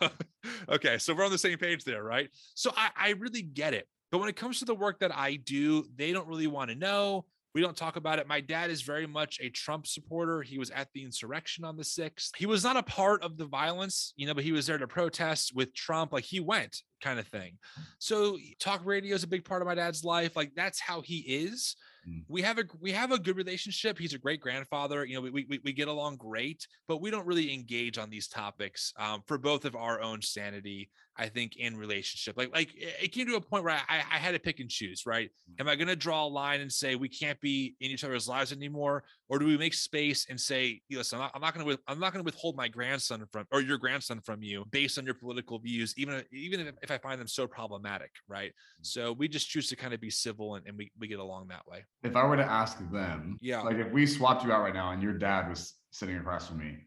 Okay 0.69 0.99
so 0.99 1.15
we're 1.15 1.25
on 1.25 1.31
the 1.31 1.39
same 1.39 1.59
page 1.59 1.85
there 1.85 2.03
right? 2.03 2.29
So 2.55 2.73
I, 2.77 2.91
I 2.97 3.11
really 3.11 3.43
get 3.43 3.75
it 3.75 3.87
but 4.11 4.19
when 4.19 4.29
it 4.29 4.37
comes 4.37 4.59
to 4.61 4.65
the 4.65 4.75
work 4.75 5.01
that 5.01 5.15
i 5.17 5.37
do 5.37 5.85
they 5.97 6.13
don't 6.13 6.27
really 6.27 6.47
want 6.47 6.71
to 6.71 6.77
know 6.77 7.25
we 7.55 7.61
don't 7.61 7.77
talk 7.77 7.97
about 7.97 8.19
it. 8.19 8.29
My 8.29 8.41
dad 8.41 8.71
is 8.71 8.83
very 8.83 9.07
much 9.07 9.39
a 9.41 9.49
Trump 9.51 9.87
supporter. 9.87 10.43
He 10.43 10.59
was 10.59 10.71
at 10.71 10.89
the 10.93 11.03
insurrection 11.03 11.65
on 11.65 11.77
the 11.77 11.83
6th. 11.83 12.31
He 12.37 12.47
was 12.47 12.63
not 12.63 12.77
a 12.77 12.83
part 12.83 13.23
of 13.23 13.37
the 13.37 13.47
violence, 13.47 14.13
you 14.17 14.27
know, 14.27 14.35
but 14.35 14.45
he 14.45 14.53
was 14.53 14.67
there 14.67 14.79
to 14.79 14.87
protest 14.87 15.55
with 15.55 15.75
Trump. 15.75 16.13
Like 16.13 16.25
he 16.25 16.41
went 16.41 16.83
kind 17.03 17.19
of 17.19 17.27
thing. 17.27 17.59
So 17.99 18.39
talk 18.61 18.83
radio 18.85 19.15
is 19.15 19.23
a 19.23 19.29
big 19.29 19.45
part 19.45 19.63
of 19.63 19.69
my 19.69 19.75
dad's 19.75 20.05
life. 20.05 20.37
Like 20.37 20.53
that's 20.55 20.81
how 20.81 21.01
he 21.01 21.19
is. 21.19 21.77
Mm. 22.09 22.25
We 22.29 22.43
have 22.43 22.59
a 22.59 22.65
we 22.81 22.93
have 22.93 23.13
a 23.13 23.19
good 23.19 23.37
relationship. 23.37 23.99
He's 23.99 24.15
a 24.15 24.19
great 24.19 24.41
grandfather. 24.41 25.05
You 25.05 25.17
know, 25.17 25.21
we 25.21 25.47
we, 25.49 25.61
we 25.65 25.73
get 25.73 25.89
along 25.89 26.17
great, 26.17 26.67
but 26.87 27.01
we 27.01 27.11
don't 27.11 27.27
really 27.27 27.53
engage 27.53 27.99
on 27.99 28.11
these 28.11 28.29
topics 28.29 28.93
um, 28.99 29.23
for 29.27 29.39
both 29.39 29.65
of 29.65 29.77
our 29.77 30.01
own 30.01 30.23
sanity. 30.23 30.91
I 31.21 31.29
think 31.29 31.57
in 31.57 31.77
relationship, 31.77 32.37
like 32.37 32.53
like 32.53 32.71
it 32.77 33.09
came 33.09 33.27
to 33.27 33.35
a 33.35 33.41
point 33.41 33.65
where 33.65 33.75
I, 33.75 33.97
I 33.99 34.19
had 34.19 34.33
to 34.33 34.39
pick 34.39 34.61
and 34.61 34.71
choose. 34.71 35.05
Right? 35.05 35.31
Mm. 35.51 35.61
Am 35.61 35.69
I 35.69 35.75
going 35.75 35.89
to 35.89 35.97
draw 35.97 36.25
a 36.25 36.29
line 36.29 36.61
and 36.61 36.73
say 36.73 36.95
we 36.95 37.09
can't 37.09 37.41
be 37.41 37.75
in 37.81 37.91
each 37.91 38.05
other's 38.05 38.29
lives 38.29 38.53
anymore, 38.53 39.03
or 39.29 39.39
do 39.41 39.47
we 39.47 39.59
make 39.59 39.75
space 39.75 40.27
and 40.31 40.41
say, 40.41 40.81
listen, 40.91 41.21
I'm 41.21 41.41
not, 41.41 41.55
going 41.55 41.67
to 41.67 41.79
I'm 41.89 41.99
not 41.99 42.13
going 42.13 42.25
to 42.25 42.27
withhold 42.27 42.57
my 42.57 42.69
grandson 42.69 43.25
from 43.33 43.47
or 43.51 43.61
your 43.61 43.79
grandson 43.79 44.21
from 44.21 44.43
you 44.43 44.65
based 44.71 44.97
on 44.97 45.05
your 45.05 45.15
political 45.15 45.59
views, 45.59 45.93
even 45.97 46.23
even 46.31 46.73
if, 46.83 46.91
I 46.91 46.99
find 46.99 47.21
them 47.21 47.29
so 47.29 47.49
problematic. 47.49 48.13
Right? 48.29 48.51
Mm. 48.51 48.87
So 48.87 49.13
we 49.13 49.27
just 49.27 49.49
choose 49.49 49.69
to 49.71 49.77
kind 49.77 49.93
of 49.93 50.01
be 50.01 50.11
civil 50.11 50.55
and, 50.55 50.67
and 50.69 50.79
we 50.79 50.93
we 50.99 51.09
get 51.09 51.19
along 51.19 51.49
that 51.49 51.67
way 51.67 51.85
if 52.03 52.17
I 52.17 52.25
were 52.25 52.37
to 52.37 52.45
ask 52.45 52.79
them, 52.91 53.39
yeah, 53.41 53.61
like 53.63 53.77
if 53.77 53.91
we 53.93 54.07
swapped 54.07 54.45
you 54.45 54.53
out 54.53 54.63
right 54.63 54.75
now 54.75 54.93
and 54.93 55.03
your 55.03 55.15
dad 55.15 55.49
was 55.49 55.75
sitting 55.91 56.17
across 56.17 56.49
from 56.49 56.59
me, 56.59 56.79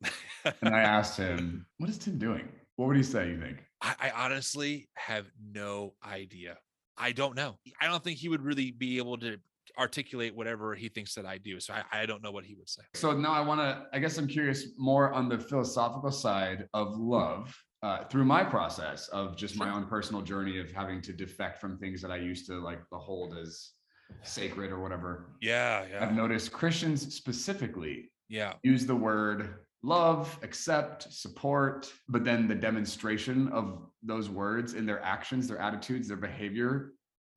and 0.61 0.75
I 0.75 0.81
asked 0.81 1.17
him, 1.17 1.65
"What 1.77 1.89
is 1.89 1.97
Tim 1.97 2.17
doing?" 2.17 2.47
What 2.77 2.87
would 2.87 2.97
he 2.97 3.03
say? 3.03 3.29
You 3.29 3.39
think? 3.39 3.63
I, 3.81 3.95
I 3.99 4.25
honestly 4.25 4.89
have 4.95 5.25
no 5.53 5.93
idea. 6.05 6.57
I 6.97 7.11
don't 7.11 7.35
know. 7.35 7.57
I 7.79 7.87
don't 7.87 8.03
think 8.03 8.17
he 8.17 8.29
would 8.29 8.41
really 8.41 8.71
be 8.71 8.97
able 8.97 9.17
to 9.19 9.37
articulate 9.77 10.35
whatever 10.35 10.75
he 10.75 10.89
thinks 10.89 11.13
that 11.15 11.25
I 11.25 11.37
do. 11.37 11.59
So 11.59 11.73
I, 11.73 12.01
I 12.01 12.05
don't 12.05 12.23
know 12.23 12.31
what 12.31 12.45
he 12.45 12.55
would 12.55 12.69
say. 12.69 12.81
So 12.95 13.15
now 13.15 13.31
I 13.31 13.41
want 13.41 13.61
to, 13.61 13.85
I 13.93 13.99
guess 13.99 14.17
I'm 14.17 14.27
curious 14.27 14.67
more 14.77 15.13
on 15.13 15.29
the 15.29 15.37
philosophical 15.37 16.11
side 16.11 16.67
of 16.73 16.95
love. 16.97 17.55
Uh, 17.83 18.03
through 18.05 18.23
my 18.23 18.43
process 18.43 19.07
of 19.07 19.35
just 19.35 19.57
my 19.57 19.73
own 19.73 19.87
personal 19.87 20.21
journey 20.21 20.59
of 20.59 20.71
having 20.71 21.01
to 21.01 21.11
defect 21.11 21.59
from 21.59 21.79
things 21.79 21.99
that 21.99 22.11
I 22.11 22.17
used 22.17 22.45
to 22.45 22.63
like 22.63 22.79
behold 22.91 23.35
as 23.35 23.71
sacred 24.23 24.71
or 24.71 24.79
whatever. 24.79 25.31
Yeah, 25.41 25.85
yeah. 25.91 26.03
I've 26.03 26.13
noticed 26.13 26.51
Christians 26.51 27.13
specifically 27.13 28.11
yeah 28.29 28.53
use 28.63 28.85
the 28.85 28.95
word 28.95 29.55
love, 29.83 30.37
accept, 30.43 31.11
support, 31.11 31.91
but 32.07 32.23
then 32.23 32.47
the 32.47 32.55
demonstration 32.55 33.47
of 33.49 33.87
those 34.03 34.29
words 34.29 34.73
in 34.73 34.85
their 34.85 35.01
actions, 35.01 35.47
their 35.47 35.57
attitudes, 35.57 36.07
their 36.07 36.17
behavior 36.17 36.93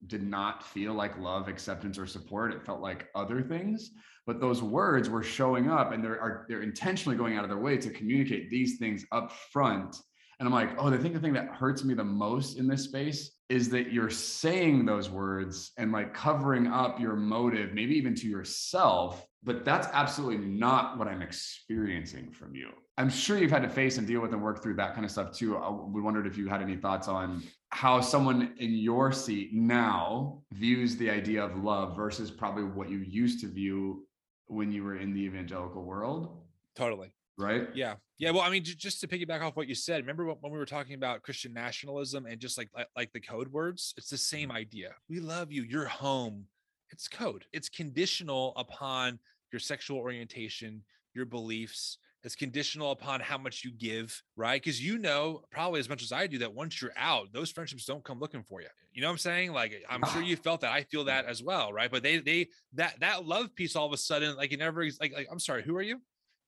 did 0.07 0.23
not 0.23 0.63
feel 0.63 0.93
like 0.93 1.19
love, 1.19 1.49
acceptance, 1.49 1.99
or 1.99 2.07
support. 2.07 2.53
It 2.53 2.65
felt 2.65 2.81
like 2.81 3.09
other 3.15 3.43
things. 3.43 3.93
But 4.27 4.41
those 4.41 4.63
words 4.63 5.09
were 5.09 5.23
showing 5.23 5.71
up 5.71 5.93
and 5.93 6.03
they're 6.03 6.21
are, 6.21 6.47
they're 6.49 6.63
intentionally 6.63 7.17
going 7.17 7.37
out 7.37 7.45
of 7.45 7.51
their 7.51 7.59
way 7.59 7.77
to 7.77 7.91
communicate 7.91 8.51
these 8.51 8.79
things 8.79 9.05
up 9.13 9.33
front. 9.53 9.97
And 10.39 10.49
I'm 10.49 10.53
like, 10.53 10.71
oh, 10.79 10.93
I 10.93 10.97
think 10.97 11.15
the 11.15 11.21
thing 11.21 11.33
that 11.35 11.49
hurts 11.49 11.85
me 11.85 11.95
the 11.95 12.05
most 12.05 12.59
in 12.59 12.67
this 12.67 12.85
space 12.85 13.33
is 13.49 13.69
that 13.71 13.93
you're 13.93 14.11
saying 14.11 14.85
those 14.85 15.11
words 15.11 15.73
and 15.79 15.93
like 15.93 16.15
covering 16.15 16.67
up 16.67 16.99
your 16.99 17.15
motive, 17.15 17.73
maybe 17.73 17.95
even 17.95 18.15
to 18.17 18.29
yourself. 18.29 19.27
But 19.43 19.65
that's 19.65 19.87
absolutely 19.93 20.47
not 20.47 20.99
what 20.99 21.07
I'm 21.07 21.23
experiencing 21.23 22.31
from 22.31 22.55
you. 22.55 22.71
I'm 22.97 23.11
sure 23.11 23.39
you've 23.39 23.51
had 23.51 23.63
to 23.63 23.69
face 23.69 23.99
and 23.99 24.07
deal 24.07 24.21
with 24.21 24.33
and 24.33 24.43
work 24.43 24.63
through 24.63 24.77
that 24.77 24.95
kind 24.95 25.05
of 25.05 25.11
stuff 25.11 25.37
too. 25.37 25.57
I, 25.57 25.71
we 25.71 26.01
wondered 26.01 26.27
if 26.27 26.39
you 26.39 26.49
had 26.49 26.63
any 26.63 26.77
thoughts 26.77 27.09
on 27.09 27.43
how 27.71 28.01
someone 28.01 28.55
in 28.59 28.73
your 28.73 29.13
seat 29.13 29.51
now 29.53 30.43
views 30.53 30.97
the 30.97 31.11
idea 31.11 31.45
of 31.45 31.63
love 31.63 31.97
versus 31.97 32.31
probably 32.31 32.65
what 32.65 32.89
you 32.89 32.99
used 32.99 33.41
to 33.41 33.49
view 33.49 34.07
when 34.47 34.73
you 34.73 34.85
were 34.85 34.97
in 34.97 35.13
the 35.13 35.21
evangelical 35.21 35.83
world. 35.83 36.41
Totally 36.75 37.13
right? 37.37 37.69
Yeah, 37.75 37.95
yeah. 38.19 38.31
Well, 38.31 38.43
I 38.43 38.51
mean, 38.51 38.65
just 38.65 39.01
to 39.01 39.09
piggyback 39.09 39.43
off 39.43 39.57
what 39.57 39.69
you 39.69 39.75
said, 39.75 40.01
remember 40.01 40.27
when 40.27 40.53
we 40.53 40.59
were 40.59 40.67
talking 40.67 40.95
about 40.95 41.23
Christian 41.23 41.53
nationalism 41.53 42.27
and 42.27 42.41
just 42.41 42.57
like 42.57 42.71
like 42.97 43.13
the 43.13 43.21
code 43.21 43.49
words? 43.49 43.95
It's 43.97 44.11
the 44.11 44.19
same 44.19 44.49
mm-hmm. 44.49 44.59
idea. 44.59 44.95
We 45.09 45.21
love 45.21 45.53
you. 45.53 45.63
You're 45.63 45.87
home. 45.87 46.47
It's 46.91 47.09
code. 47.09 47.45
It's 47.53 47.69
conditional 47.69 48.53
upon 48.57 49.19
your 49.53 49.61
sexual 49.61 49.99
orientation, 49.99 50.83
your 51.15 51.27
beliefs, 51.27 51.99
It's 52.25 52.35
conditional 52.35 52.91
upon 52.91 53.21
how 53.21 53.37
much 53.37 53.65
you 53.65 53.71
give, 53.71 54.23
right? 54.35 54.61
Because 54.61 54.83
you 54.83 54.97
know 54.97 55.43
probably 55.51 55.79
as 55.79 55.91
much 55.91 56.03
as 56.03 56.11
I 56.11 56.27
do 56.27 56.39
that 56.39 56.55
once 56.55 56.81
you're 56.81 56.93
out, 56.97 57.33
those 57.33 57.51
friendships 57.51 57.85
don't 57.85 58.03
come 58.03 58.19
looking 58.19 58.43
for 58.43 58.63
you. 58.63 58.69
You 58.93 59.03
know 59.03 59.09
what 59.09 59.13
I'm 59.13 59.19
saying? 59.19 59.53
Like 59.53 59.85
I'm 59.91 60.03
sure 60.13 60.23
you 60.23 60.37
felt 60.37 60.63
that. 60.63 60.73
I 60.73 60.85
feel 60.85 61.05
that 61.05 61.27
as 61.27 61.43
well, 61.43 61.73
right? 61.73 61.91
But 61.91 62.03
they 62.03 62.19
they 62.19 62.49
that 62.73 62.99
that 63.01 63.27
love 63.27 63.55
piece 63.55 63.77
all 63.77 63.87
of 63.87 63.93
a 63.93 63.97
sudden, 63.97 64.37
like 64.37 64.53
it 64.53 64.59
never 64.59 64.85
like 65.01 65.13
like 65.13 65.29
I'm 65.31 65.39
sorry, 65.39 65.63
who 65.63 65.77
are 65.77 65.83
you? 65.83 66.01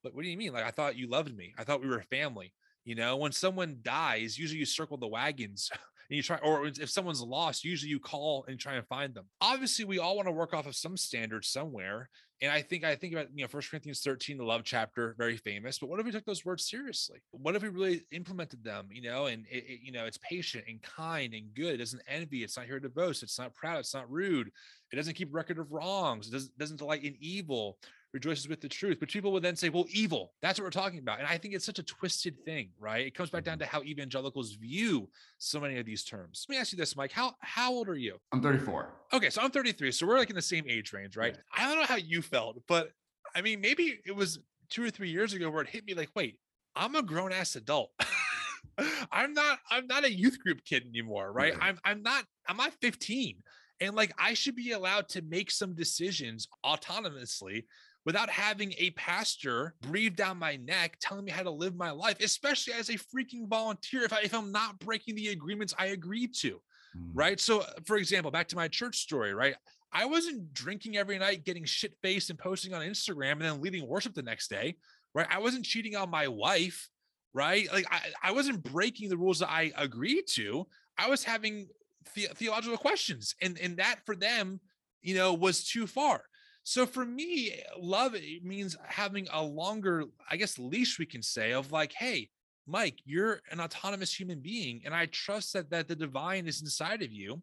But 0.06 0.14
what 0.14 0.22
do 0.22 0.30
you 0.30 0.36
mean? 0.36 0.52
Like 0.52 0.64
I 0.64 0.70
thought 0.70 0.96
you 0.96 1.08
loved 1.08 1.36
me. 1.36 1.52
I 1.58 1.64
thought 1.64 1.80
we 1.80 1.88
were 1.88 2.00
family. 2.02 2.52
You 2.84 2.94
know, 2.94 3.16
when 3.16 3.32
someone 3.32 3.78
dies, 3.82 4.38
usually 4.38 4.60
you 4.60 4.64
circle 4.64 4.96
the 4.96 5.08
wagons 5.08 5.68
and 6.08 6.16
you 6.16 6.22
try, 6.22 6.36
or 6.44 6.66
if 6.66 6.88
someone's 6.88 7.20
lost, 7.20 7.64
usually 7.64 7.90
you 7.90 7.98
call 7.98 8.44
and 8.46 8.56
try 8.56 8.74
and 8.74 8.86
find 8.86 9.12
them. 9.12 9.26
Obviously, 9.40 9.84
we 9.84 9.98
all 9.98 10.14
want 10.14 10.28
to 10.28 10.32
work 10.32 10.54
off 10.54 10.68
of 10.68 10.76
some 10.76 10.96
standard 10.96 11.44
somewhere. 11.44 12.08
And 12.40 12.52
I 12.52 12.62
think 12.62 12.84
I 12.84 12.94
think 12.94 13.14
about 13.14 13.26
you 13.34 13.42
know 13.42 13.48
First 13.48 13.68
Corinthians 13.68 14.02
13, 14.02 14.38
the 14.38 14.44
love 14.44 14.62
chapter, 14.62 15.16
very 15.18 15.36
famous. 15.36 15.80
But 15.80 15.88
what 15.88 15.98
if 15.98 16.06
we 16.06 16.12
took 16.12 16.24
those 16.24 16.44
words 16.44 16.68
seriously? 16.68 17.18
What 17.32 17.56
if 17.56 17.62
we 17.62 17.70
really 17.70 18.02
implemented 18.12 18.62
them? 18.62 18.86
You 18.92 19.02
know, 19.02 19.26
and 19.26 19.44
it, 19.50 19.64
it, 19.66 19.80
you 19.82 19.90
know, 19.90 20.04
it's 20.04 20.18
patient 20.18 20.62
and 20.68 20.80
kind 20.80 21.34
and 21.34 21.52
good. 21.52 21.74
It 21.74 21.78
doesn't 21.78 22.02
envy. 22.06 22.44
It's 22.44 22.56
not 22.56 22.66
here 22.66 22.78
to 22.78 22.88
boast. 22.88 23.24
It's 23.24 23.40
not 23.40 23.54
proud. 23.54 23.80
It's 23.80 23.94
not 23.94 24.08
rude. 24.08 24.52
It 24.92 24.96
doesn't 24.96 25.14
keep 25.14 25.34
record 25.34 25.58
of 25.58 25.72
wrongs. 25.72 26.28
It 26.28 26.32
doesn't, 26.32 26.56
doesn't 26.56 26.76
delight 26.76 27.02
in 27.02 27.16
evil 27.18 27.78
rejoices 28.16 28.48
with 28.48 28.62
the 28.62 28.68
truth. 28.68 28.96
But 28.98 29.10
people 29.10 29.30
would 29.32 29.42
then 29.42 29.56
say, 29.56 29.68
well, 29.68 29.84
evil, 29.90 30.32
that's 30.40 30.58
what 30.58 30.64
we're 30.64 30.70
talking 30.70 30.98
about. 30.98 31.18
And 31.18 31.28
I 31.28 31.36
think 31.36 31.54
it's 31.54 31.66
such 31.66 31.78
a 31.78 31.82
twisted 31.82 32.42
thing, 32.44 32.70
right? 32.80 33.06
It 33.06 33.14
comes 33.14 33.28
back 33.28 33.44
down 33.44 33.58
mm-hmm. 33.58 33.60
to 33.60 33.66
how 33.66 33.82
evangelicals 33.82 34.52
view 34.52 35.08
so 35.38 35.60
many 35.60 35.78
of 35.78 35.84
these 35.84 36.02
terms. 36.02 36.46
Let 36.48 36.54
me 36.54 36.60
ask 36.60 36.72
you 36.72 36.78
this, 36.78 36.96
Mike. 36.96 37.12
How 37.12 37.34
how 37.40 37.70
old 37.72 37.88
are 37.88 37.94
you? 37.94 38.16
I'm 38.32 38.40
34. 38.42 38.88
Okay, 39.12 39.30
so 39.30 39.42
I'm 39.42 39.50
33. 39.50 39.92
So 39.92 40.06
we're 40.06 40.18
like 40.18 40.30
in 40.30 40.36
the 40.36 40.42
same 40.42 40.64
age 40.68 40.92
range, 40.92 41.16
right? 41.16 41.34
Yeah. 41.34 41.64
I 41.64 41.68
don't 41.68 41.78
know 41.78 41.86
how 41.86 41.96
you 41.96 42.22
felt, 42.22 42.62
but 42.66 42.90
I 43.34 43.42
mean, 43.42 43.60
maybe 43.60 44.00
it 44.06 44.16
was 44.16 44.38
two 44.70 44.82
or 44.82 44.90
three 44.90 45.10
years 45.10 45.34
ago 45.34 45.50
where 45.50 45.62
it 45.62 45.68
hit 45.68 45.84
me 45.84 45.94
like, 45.94 46.10
wait, 46.14 46.38
I'm 46.74 46.94
a 46.94 47.02
grown 47.02 47.32
ass 47.32 47.54
adult. 47.56 47.90
I'm 49.12 49.32
not 49.32 49.58
I'm 49.70 49.86
not 49.86 50.04
a 50.04 50.12
youth 50.12 50.38
group 50.38 50.64
kid 50.64 50.84
anymore, 50.88 51.32
right? 51.32 51.52
Yeah. 51.54 51.64
I'm 51.64 51.78
I'm 51.84 52.02
not 52.02 52.24
I'm 52.48 52.56
not 52.56 52.72
15. 52.80 53.36
And 53.80 53.94
like 53.94 54.12
I 54.18 54.34
should 54.34 54.56
be 54.56 54.72
allowed 54.72 55.08
to 55.10 55.22
make 55.22 55.50
some 55.50 55.74
decisions 55.74 56.48
autonomously 56.64 57.64
without 58.06 58.30
having 58.30 58.72
a 58.78 58.90
pastor 58.90 59.74
breathe 59.82 60.14
down 60.14 60.38
my 60.38 60.56
neck 60.56 60.96
telling 61.00 61.24
me 61.24 61.32
how 61.32 61.42
to 61.42 61.50
live 61.50 61.74
my 61.74 61.90
life, 61.90 62.16
especially 62.20 62.72
as 62.72 62.88
a 62.88 62.92
freaking 62.92 63.48
volunteer 63.48 64.04
if, 64.04 64.12
I, 64.12 64.20
if 64.22 64.32
I'm 64.32 64.52
not 64.52 64.78
breaking 64.78 65.16
the 65.16 65.28
agreements 65.28 65.74
I 65.76 65.86
agreed 65.86 66.32
to. 66.36 66.60
Mm. 66.96 67.10
Right. 67.12 67.40
So, 67.40 67.60
uh, 67.60 67.66
for 67.84 67.96
example, 67.96 68.30
back 68.30 68.46
to 68.48 68.56
my 68.56 68.68
church 68.68 68.98
story, 68.98 69.34
right? 69.34 69.56
I 69.92 70.04
wasn't 70.04 70.54
drinking 70.54 70.96
every 70.96 71.18
night, 71.18 71.44
getting 71.44 71.64
shit 71.64 71.94
faced 72.00 72.30
and 72.30 72.38
posting 72.38 72.72
on 72.72 72.82
Instagram 72.82 73.32
and 73.32 73.42
then 73.42 73.60
leading 73.60 73.86
worship 73.86 74.14
the 74.14 74.22
next 74.22 74.48
day. 74.48 74.76
Right. 75.12 75.26
I 75.28 75.40
wasn't 75.40 75.64
cheating 75.64 75.96
on 75.96 76.08
my 76.08 76.28
wife. 76.28 76.88
Right. 77.34 77.70
Like 77.72 77.86
I, 77.90 78.00
I 78.22 78.32
wasn't 78.32 78.62
breaking 78.62 79.08
the 79.08 79.16
rules 79.16 79.40
that 79.40 79.50
I 79.50 79.72
agreed 79.76 80.24
to. 80.34 80.66
I 80.96 81.10
was 81.10 81.24
having 81.24 81.66
the- 82.14 82.28
theological 82.34 82.78
questions. 82.78 83.34
And, 83.42 83.58
and 83.58 83.78
that 83.78 83.96
for 84.06 84.14
them, 84.14 84.60
you 85.02 85.16
know, 85.16 85.34
was 85.34 85.64
too 85.64 85.86
far. 85.88 86.22
So 86.68 86.84
for 86.84 87.04
me, 87.04 87.52
eh, 87.52 87.62
love 87.78 88.16
eh, 88.16 88.40
means 88.42 88.76
having 88.84 89.28
a 89.32 89.40
longer, 89.40 90.06
I 90.28 90.36
guess, 90.36 90.58
leash 90.58 90.98
we 90.98 91.06
can 91.06 91.22
say 91.22 91.52
of 91.52 91.70
like, 91.70 91.92
hey, 91.92 92.28
Mike, 92.66 92.98
you're 93.04 93.40
an 93.52 93.60
autonomous 93.60 94.12
human 94.12 94.40
being, 94.40 94.82
and 94.84 94.92
I 94.92 95.06
trust 95.06 95.52
that 95.52 95.70
that 95.70 95.86
the 95.86 95.94
divine 95.94 96.48
is 96.48 96.62
inside 96.62 97.02
of 97.02 97.12
you, 97.12 97.40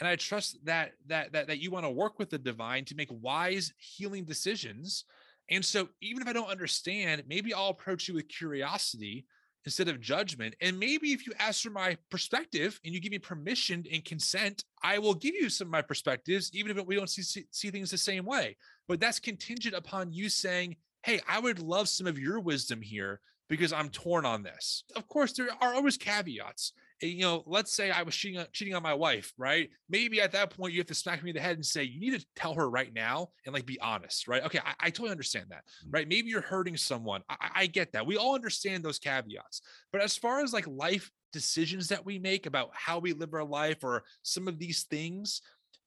and 0.00 0.08
I 0.08 0.16
trust 0.16 0.58
that 0.64 0.94
that 1.06 1.32
that 1.32 1.46
that 1.46 1.60
you 1.60 1.70
want 1.70 1.84
to 1.84 1.90
work 1.90 2.18
with 2.18 2.30
the 2.30 2.38
divine 2.38 2.84
to 2.86 2.96
make 2.96 3.10
wise, 3.12 3.72
healing 3.78 4.24
decisions. 4.24 5.04
And 5.50 5.64
so, 5.64 5.88
even 6.00 6.20
if 6.20 6.26
I 6.26 6.32
don't 6.32 6.50
understand, 6.50 7.22
maybe 7.28 7.54
I'll 7.54 7.68
approach 7.68 8.08
you 8.08 8.14
with 8.14 8.28
curiosity 8.28 9.24
instead 9.64 9.88
of 9.88 10.00
judgment. 10.00 10.54
And 10.60 10.78
maybe 10.78 11.12
if 11.12 11.26
you 11.26 11.32
ask 11.38 11.62
for 11.62 11.70
my 11.70 11.96
perspective 12.10 12.80
and 12.84 12.94
you 12.94 13.00
give 13.00 13.12
me 13.12 13.18
permission 13.18 13.84
and 13.92 14.04
consent, 14.04 14.64
I 14.82 14.98
will 14.98 15.14
give 15.14 15.34
you 15.34 15.48
some 15.48 15.68
of 15.68 15.72
my 15.72 15.82
perspectives, 15.82 16.50
even 16.54 16.76
if 16.76 16.86
we 16.86 16.96
don't 16.96 17.10
see, 17.10 17.44
see, 17.50 17.70
things 17.70 17.90
the 17.90 17.98
same 17.98 18.24
way. 18.24 18.56
But 18.88 19.00
that's 19.00 19.20
contingent 19.20 19.74
upon 19.74 20.12
you 20.12 20.28
saying, 20.28 20.76
Hey, 21.02 21.20
I 21.28 21.38
would 21.38 21.58
love 21.58 21.88
some 21.88 22.06
of 22.06 22.18
your 22.18 22.40
wisdom 22.40 22.80
here 22.80 23.20
because 23.48 23.72
I'm 23.72 23.90
torn 23.90 24.24
on 24.24 24.42
this. 24.42 24.84
Of 24.96 25.06
course, 25.06 25.32
there 25.32 25.48
are 25.60 25.74
always 25.74 25.98
caveats. 25.98 26.72
Eh, 27.04 27.08
you 27.08 27.22
know, 27.22 27.42
let's 27.46 27.74
say 27.74 27.90
I 27.90 28.02
was 28.02 28.16
cheating 28.16 28.40
on, 28.40 28.46
cheating 28.52 28.74
on 28.74 28.82
my 28.82 28.94
wife, 28.94 29.32
right? 29.36 29.68
Maybe 29.88 30.20
at 30.20 30.32
that 30.32 30.50
point 30.50 30.72
you 30.72 30.80
have 30.80 30.86
to 30.88 30.94
smack 30.94 31.22
me 31.22 31.30
in 31.30 31.36
the 31.36 31.42
head 31.42 31.56
and 31.56 31.64
say, 31.64 31.84
you 31.84 32.00
need 32.00 32.18
to 32.18 32.26
tell 32.34 32.54
her 32.54 32.68
right 32.68 32.92
now 32.92 33.28
and 33.44 33.54
like 33.54 33.66
be 33.66 33.80
honest, 33.80 34.26
right? 34.26 34.44
Okay, 34.44 34.60
I, 34.64 34.74
I 34.80 34.90
totally 34.90 35.10
understand 35.10 35.46
that, 35.50 35.64
mm. 35.86 35.92
right? 35.92 36.08
Maybe 36.08 36.28
you're 36.28 36.40
hurting 36.40 36.76
someone. 36.76 37.22
I, 37.28 37.50
I 37.54 37.66
get 37.66 37.92
that. 37.92 38.06
We 38.06 38.16
all 38.16 38.34
understand 38.34 38.82
those 38.82 38.98
caveats. 38.98 39.60
But 39.92 40.02
as 40.02 40.16
far 40.16 40.40
as 40.40 40.52
like 40.52 40.66
life 40.66 41.10
decisions 41.32 41.88
that 41.88 42.06
we 42.06 42.18
make 42.18 42.46
about 42.46 42.70
how 42.72 43.00
we 43.00 43.12
live 43.12 43.34
our 43.34 43.44
life 43.44 43.82
or 43.82 44.04
some 44.22 44.48
of 44.48 44.58
these 44.58 44.84
things, 44.84 45.42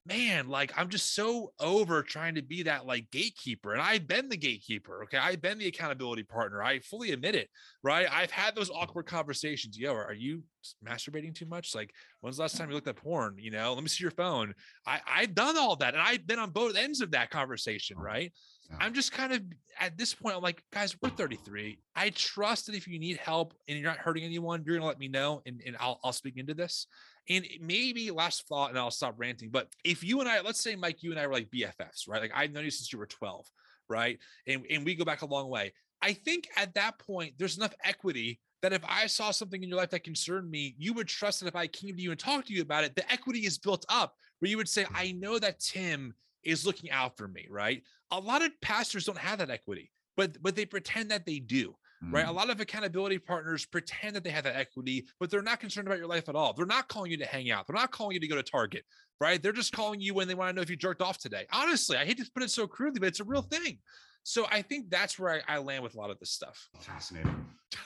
man, 0.08 0.48
like 0.48 0.72
I'm 0.76 0.90
just 0.90 1.14
so 1.14 1.52
over 1.60 2.02
trying 2.02 2.36
to 2.36 2.42
be 2.42 2.64
that 2.64 2.86
like 2.86 3.12
gatekeeper. 3.12 3.74
And 3.74 3.82
I've 3.82 4.08
been 4.08 4.30
the 4.30 4.38
gatekeeper. 4.38 5.04
Okay. 5.04 5.18
I've 5.18 5.42
been 5.42 5.58
the 5.58 5.68
accountability 5.68 6.24
partner. 6.24 6.64
I 6.64 6.80
fully 6.80 7.12
admit 7.12 7.36
it. 7.36 7.50
Right. 7.84 8.08
I've 8.12 8.32
had 8.32 8.56
those 8.56 8.70
awkward 8.70 9.06
conversations. 9.06 9.78
Yo, 9.78 9.94
are 9.94 10.14
you 10.14 10.44
masturbating 10.88 11.36
too 11.36 11.46
much? 11.46 11.76
Like, 11.76 11.94
when's 12.22 12.38
the 12.38 12.44
last 12.44 12.58
time 12.58 12.70
you 12.70 12.76
looked 12.76 12.88
at 12.88 12.96
porn? 12.96 13.36
You 13.38 13.52
know, 13.52 13.74
let 13.74 13.84
me 13.84 13.90
see 13.90 14.04
your 14.04 14.12
phone. 14.12 14.54
I, 14.86 15.02
I've 15.08 15.36
done 15.36 15.58
all 15.58 15.76
that. 15.78 15.94
And 15.94 16.02
I've 16.02 16.26
been 16.26 16.40
on 16.40 16.52
both 16.52 16.76
ends 16.76 17.02
of 17.02 17.12
that 17.12 17.30
conversation. 17.30 17.98
Oh, 18.00 18.04
right. 18.04 18.32
I'm 18.80 18.94
just 18.94 19.12
kind 19.12 19.32
of 19.32 19.42
at 19.80 19.98
this 19.98 20.14
point, 20.14 20.36
I'm 20.36 20.42
like, 20.42 20.64
guys, 20.74 20.96
we're 21.02 21.10
33. 21.10 21.80
I 21.96 22.10
trust 22.10 22.66
that 22.66 22.76
if 22.76 22.88
you 22.88 23.00
need 23.00 23.18
help 23.18 23.54
and 23.68 23.78
you're 23.78 23.88
not 23.88 23.98
hurting 23.98 24.24
anyone, 24.24 24.64
you're 24.66 24.76
gonna 24.76 24.88
let 24.88 25.00
me 25.00 25.08
know 25.08 25.42
and, 25.46 25.62
and 25.66 25.78
I'll 25.80 26.00
I'll 26.04 26.14
speak 26.14 26.38
into 26.38 26.54
this. 26.54 26.88
And 27.30 27.46
maybe 27.62 28.10
last 28.12 28.48
thought, 28.48 28.70
and 28.70 28.80
I'll 28.80 28.92
stop 28.92 29.16
ranting. 29.18 29.50
But 29.50 29.68
if 29.84 30.04
you 30.04 30.20
and 30.22 30.30
I, 30.30 30.42
let's 30.42 30.62
say, 30.62 30.76
Mike, 30.76 31.04
you 31.04 31.12
and 31.12 31.20
I 31.20 31.28
were 31.28 31.34
like 31.34 31.50
BFFs, 31.50 32.08
right? 32.08 32.22
Like 32.22 32.32
I've 32.34 32.52
known 32.52 32.64
you 32.64 32.72
since 32.72 32.92
you 32.92 33.00
were 33.00 33.06
12, 33.06 33.46
right? 33.90 34.18
And, 34.48 34.64
and 34.70 34.86
we 34.86 34.96
go 34.96 35.06
back 35.06 35.22
a 35.22 35.26
long 35.26 35.50
way. 35.50 35.74
I 36.02 36.14
think 36.14 36.48
at 36.56 36.74
that 36.76 37.00
point, 37.00 37.34
there's 37.38 37.58
enough 37.58 37.74
equity 37.84 38.40
that 38.62 38.74
if 38.74 38.84
I 38.88 39.08
saw 39.08 39.32
something 39.32 39.62
in 39.62 39.70
your 39.70 39.78
life 39.78 39.90
that 39.92 40.04
concerned 40.04 40.50
me, 40.50 40.76
you 40.78 40.94
would 40.94 41.08
trust 41.08 41.40
that 41.40 41.48
if 41.48 41.56
I 41.56 41.68
came 41.68 41.96
to 41.96 42.02
you 42.02 42.12
and 42.12 42.20
talked 42.20 42.48
to 42.48 42.54
you 42.54 42.62
about 42.62 42.84
it, 42.84 42.96
the 42.96 43.12
equity 43.12 43.46
is 43.46 43.58
built 43.58 43.86
up 43.90 44.16
where 44.40 44.50
you 44.50 44.58
would 44.58 44.70
say, 44.70 44.86
I 44.94 45.12
know 45.14 45.40
that 45.40 45.60
Tim 45.60 46.14
is 46.44 46.66
looking 46.66 46.92
out 46.92 47.18
for 47.18 47.28
me, 47.28 47.48
right? 47.50 47.84
A 48.12 48.20
lot 48.20 48.42
of 48.42 48.52
pastors 48.62 49.06
don't 49.06 49.18
have 49.18 49.40
that 49.40 49.50
equity, 49.50 49.92
but 50.16 50.42
but 50.42 50.56
they 50.56 50.66
pretend 50.66 51.12
that 51.12 51.26
they 51.26 51.40
do 51.40 51.76
right? 52.02 52.26
A 52.26 52.30
mm. 52.30 52.36
lot 52.36 52.50
of 52.50 52.60
accountability 52.60 53.18
partners 53.20 53.66
pretend 53.66 54.16
that 54.16 54.24
they 54.24 54.30
have 54.30 54.44
that 54.44 54.56
equity, 54.56 55.08
but 55.20 55.30
they're 55.30 55.42
not 55.42 55.60
concerned 55.60 55.88
about 55.88 55.98
your 55.98 56.08
life 56.08 56.30
at 56.30 56.36
all. 56.36 56.54
They're 56.54 56.66
not 56.66 56.88
calling 56.88 57.12
you 57.12 57.18
to 57.18 57.26
hang 57.26 57.52
out. 57.52 57.68
They're 57.68 57.76
not 57.76 57.92
calling 57.92 58.14
you 58.14 58.20
to 58.20 58.28
go 58.28 58.36
to 58.36 58.44
Target, 58.44 58.84
right? 59.20 59.42
They're 59.42 59.52
just 59.52 59.74
calling 59.74 60.00
you 60.00 60.14
when 60.14 60.28
they 60.28 60.36
want 60.36 60.50
to 60.50 60.56
know 60.56 60.62
if 60.62 60.70
you 60.70 60.76
jerked 60.76 61.02
off 61.02 61.18
today. 61.18 61.46
Honestly, 61.52 61.98
I 61.98 62.06
hate 62.06 62.18
to 62.18 62.30
put 62.34 62.44
it 62.44 62.52
so 62.52 62.68
crudely, 62.68 63.00
but 63.00 63.08
it's 63.08 63.20
a 63.20 63.26
real 63.26 63.42
thing. 63.42 63.80
So 64.24 64.46
I 64.52 64.62
think 64.62 64.90
that's 64.90 65.18
where 65.18 65.42
I, 65.48 65.56
I 65.56 65.58
land 65.60 65.84
with 65.84 65.96
a 65.96 65.98
lot 65.98 66.10
of 66.10 66.20
this 66.20 66.32
stuff. 66.32 66.70
Fascinating. 66.82 67.46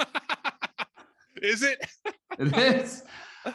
is 1.41 1.63
it? 1.63 1.79
it 2.39 2.57
is. 2.57 3.03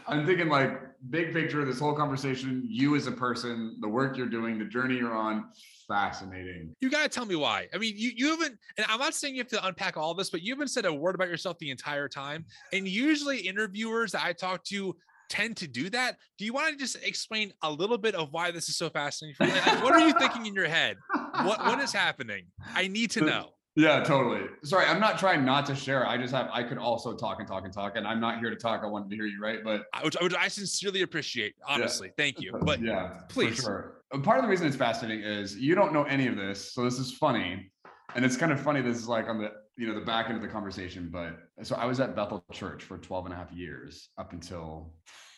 I'm 0.06 0.26
thinking 0.26 0.48
like 0.48 0.80
big 1.10 1.32
picture 1.32 1.60
of 1.60 1.66
this 1.66 1.78
whole 1.78 1.94
conversation, 1.94 2.62
you 2.66 2.96
as 2.96 3.06
a 3.06 3.12
person, 3.12 3.76
the 3.80 3.88
work 3.88 4.16
you're 4.16 4.28
doing, 4.28 4.58
the 4.58 4.64
journey 4.64 4.96
you're 4.96 5.14
on, 5.14 5.46
fascinating. 5.86 6.74
You 6.80 6.90
got 6.90 7.02
to 7.04 7.08
tell 7.08 7.26
me 7.26 7.36
why. 7.36 7.68
I 7.72 7.78
mean, 7.78 7.94
you 7.96 8.12
you 8.14 8.30
haven't, 8.30 8.58
and 8.76 8.86
I'm 8.88 8.98
not 8.98 9.14
saying 9.14 9.34
you 9.34 9.40
have 9.40 9.48
to 9.48 9.66
unpack 9.66 9.96
all 9.96 10.14
this, 10.14 10.30
but 10.30 10.42
you 10.42 10.54
haven't 10.54 10.68
said 10.68 10.84
a 10.84 10.92
word 10.92 11.14
about 11.14 11.28
yourself 11.28 11.58
the 11.58 11.70
entire 11.70 12.08
time. 12.08 12.44
And 12.72 12.88
usually, 12.88 13.38
interviewers 13.38 14.12
that 14.12 14.24
I 14.24 14.32
talk 14.32 14.64
to 14.64 14.96
tend 15.28 15.56
to 15.58 15.66
do 15.66 15.90
that. 15.90 16.16
Do 16.38 16.44
you 16.44 16.52
want 16.52 16.72
to 16.72 16.78
just 16.78 16.96
explain 17.04 17.52
a 17.62 17.70
little 17.70 17.98
bit 17.98 18.14
of 18.14 18.32
why 18.32 18.50
this 18.50 18.68
is 18.68 18.76
so 18.76 18.88
fascinating? 18.88 19.36
Like, 19.40 19.82
what 19.82 19.92
are 19.92 20.00
you 20.00 20.14
thinking 20.18 20.46
in 20.46 20.54
your 20.54 20.68
head? 20.68 20.96
What 21.42 21.58
what 21.60 21.80
is 21.80 21.92
happening? 21.92 22.46
I 22.74 22.88
need 22.88 23.10
to 23.12 23.22
know. 23.22 23.50
Yeah, 23.76 24.02
totally. 24.02 24.46
Sorry, 24.64 24.86
I'm 24.86 24.98
not 24.98 25.18
trying 25.18 25.44
not 25.44 25.66
to 25.66 25.76
share. 25.76 26.06
I 26.06 26.16
just 26.16 26.34
have 26.34 26.48
I 26.50 26.62
could 26.62 26.78
also 26.78 27.14
talk 27.14 27.40
and 27.40 27.46
talk 27.46 27.64
and 27.64 27.72
talk, 27.72 27.96
and 27.96 28.06
I'm 28.06 28.20
not 28.20 28.38
here 28.38 28.48
to 28.48 28.56
talk. 28.56 28.80
I 28.82 28.86
wanted 28.86 29.10
to 29.10 29.16
hear 29.16 29.26
you, 29.26 29.38
right? 29.40 29.62
But 29.62 29.84
which, 30.02 30.16
which 30.20 30.34
I 30.34 30.48
sincerely 30.48 31.02
appreciate. 31.02 31.54
Honestly, 31.68 32.08
yeah. 32.08 32.14
thank 32.16 32.40
you. 32.40 32.52
But 32.66 32.80
yeah, 32.80 33.20
please. 33.28 33.56
sure. 33.56 34.02
Part 34.22 34.38
of 34.38 34.44
the 34.44 34.48
reason 34.48 34.66
it's 34.66 34.76
fascinating 34.76 35.22
is 35.22 35.56
you 35.56 35.74
don't 35.74 35.92
know 35.92 36.04
any 36.04 36.26
of 36.26 36.36
this, 36.36 36.72
so 36.72 36.84
this 36.84 36.98
is 36.98 37.12
funny, 37.12 37.70
and 38.14 38.24
it's 38.24 38.36
kind 38.36 38.50
of 38.50 38.58
funny. 38.58 38.80
This 38.80 38.96
is 38.96 39.08
like 39.08 39.28
on 39.28 39.38
the 39.38 39.52
you 39.76 39.86
know 39.86 39.94
the 39.94 40.04
back 40.04 40.26
end 40.28 40.36
of 40.36 40.42
the 40.42 40.48
conversation, 40.48 41.10
but 41.12 41.36
so 41.62 41.76
I 41.76 41.84
was 41.84 42.00
at 42.00 42.16
Bethel 42.16 42.42
Church 42.52 42.82
for 42.82 42.96
12 42.96 43.26
and 43.26 43.34
a 43.34 43.36
half 43.36 43.52
years 43.52 44.08
up 44.16 44.32
until 44.32 44.94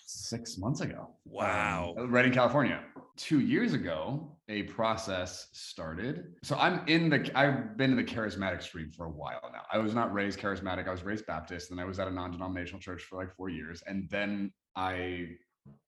six 0.09 0.57
months 0.57 0.81
ago. 0.81 1.11
Wow. 1.27 1.95
Um, 1.99 2.11
right 2.11 2.25
in 2.25 2.33
California. 2.33 2.81
Two 3.17 3.41
years 3.41 3.75
ago, 3.75 4.37
a 4.49 4.63
process 4.63 5.49
started. 5.53 6.35
So 6.43 6.57
I'm 6.57 6.87
in 6.89 7.11
the, 7.11 7.31
I've 7.35 7.77
been 7.77 7.91
in 7.91 7.97
the 7.97 8.05
charismatic 8.05 8.63
stream 8.63 8.91
for 8.91 9.07
a 9.07 9.11
while 9.11 9.41
now. 9.53 9.63
I 9.71 9.79
was 9.79 9.95
not 9.95 10.13
raised 10.13 10.39
charismatic. 10.39 10.89
I 10.89 10.93
was 10.93 11.03
raised 11.03 11.27
Baptist 11.27 11.71
and 11.71 11.81
I 11.81 11.85
was 11.85 11.99
at 11.99 12.09
a 12.09 12.11
non 12.11 12.31
denominational 12.31 12.81
church 12.81 13.03
for 13.03 13.19
like 13.19 13.35
four 13.37 13.51
years. 13.51 13.83
And 13.87 14.09
then 14.09 14.53
I, 14.77 15.27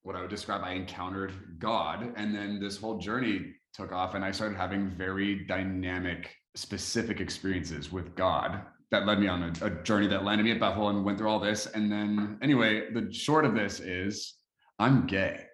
what 0.03 0.17
I 0.17 0.21
would 0.21 0.31
describe, 0.31 0.63
I 0.65 0.73
encountered 0.73 1.33
God. 1.59 2.13
And 2.17 2.35
then 2.35 2.61
this 2.61 2.77
whole 2.77 2.99
journey 2.99 3.55
took 3.73 3.91
off 3.93 4.15
and 4.15 4.25
I 4.25 4.33
started 4.33 4.59
having 4.59 4.91
very 4.91 5.47
dynamic, 5.47 6.35
specific 6.57 7.21
experiences 7.21 7.91
with 7.91 8.15
God 8.17 8.63
that 8.91 9.07
led 9.07 9.21
me 9.21 9.29
on 9.29 9.43
a, 9.43 9.67
a 9.67 9.71
journey 9.83 10.07
that 10.09 10.25
landed 10.25 10.45
me 10.45 10.51
at 10.53 10.61
Bethel 10.61 10.89
and 10.89 11.05
went 11.05 11.19
through 11.19 11.29
all 11.29 11.41
this. 11.41 11.67
And 11.67 11.91
then, 11.91 12.39
anyway, 12.43 12.93
the 12.93 13.13
short 13.13 13.45
of 13.45 13.55
this 13.55 13.81
is 13.81 14.35
I'm 14.79 15.07
gay. 15.07 15.45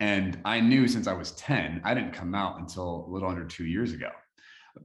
And 0.00 0.38
I 0.44 0.60
knew 0.60 0.88
since 0.88 1.06
I 1.06 1.12
was 1.12 1.32
10, 1.32 1.82
I 1.84 1.94
didn't 1.94 2.12
come 2.12 2.34
out 2.34 2.58
until 2.58 3.06
a 3.06 3.10
little 3.10 3.28
under 3.28 3.44
two 3.44 3.66
years 3.66 3.92
ago. 3.92 4.10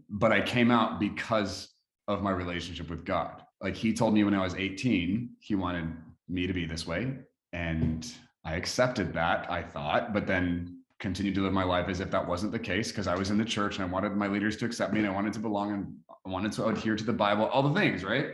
But 0.09 0.31
I 0.31 0.41
came 0.41 0.71
out 0.71 0.99
because 0.99 1.69
of 2.07 2.21
my 2.21 2.31
relationship 2.31 2.89
with 2.89 3.05
God. 3.05 3.41
Like 3.61 3.75
he 3.75 3.93
told 3.93 4.13
me 4.13 4.23
when 4.23 4.35
I 4.35 4.43
was 4.43 4.55
18, 4.55 5.29
he 5.39 5.55
wanted 5.55 5.93
me 6.27 6.47
to 6.47 6.53
be 6.53 6.65
this 6.65 6.85
way. 6.85 7.13
And 7.53 8.05
I 8.43 8.55
accepted 8.55 9.13
that, 9.13 9.49
I 9.49 9.63
thought, 9.63 10.13
but 10.13 10.27
then 10.27 10.74
continued 10.99 11.35
to 11.35 11.41
live 11.41 11.53
my 11.53 11.63
life 11.63 11.89
as 11.89 11.99
if 11.99 12.09
that 12.11 12.25
wasn't 12.25 12.51
the 12.51 12.59
case 12.59 12.91
because 12.91 13.07
I 13.07 13.15
was 13.15 13.29
in 13.29 13.37
the 13.37 13.45
church 13.45 13.75
and 13.75 13.85
I 13.85 13.87
wanted 13.87 14.15
my 14.15 14.27
leaders 14.27 14.55
to 14.57 14.65
accept 14.65 14.93
me 14.93 14.99
and 14.99 15.07
I 15.07 15.11
wanted 15.11 15.33
to 15.33 15.39
belong 15.39 15.73
and 15.73 15.95
I 16.25 16.29
wanted 16.29 16.51
to 16.53 16.65
adhere 16.67 16.95
to 16.95 17.03
the 17.03 17.13
Bible, 17.13 17.45
all 17.47 17.63
the 17.63 17.77
things, 17.77 18.03
right? 18.03 18.27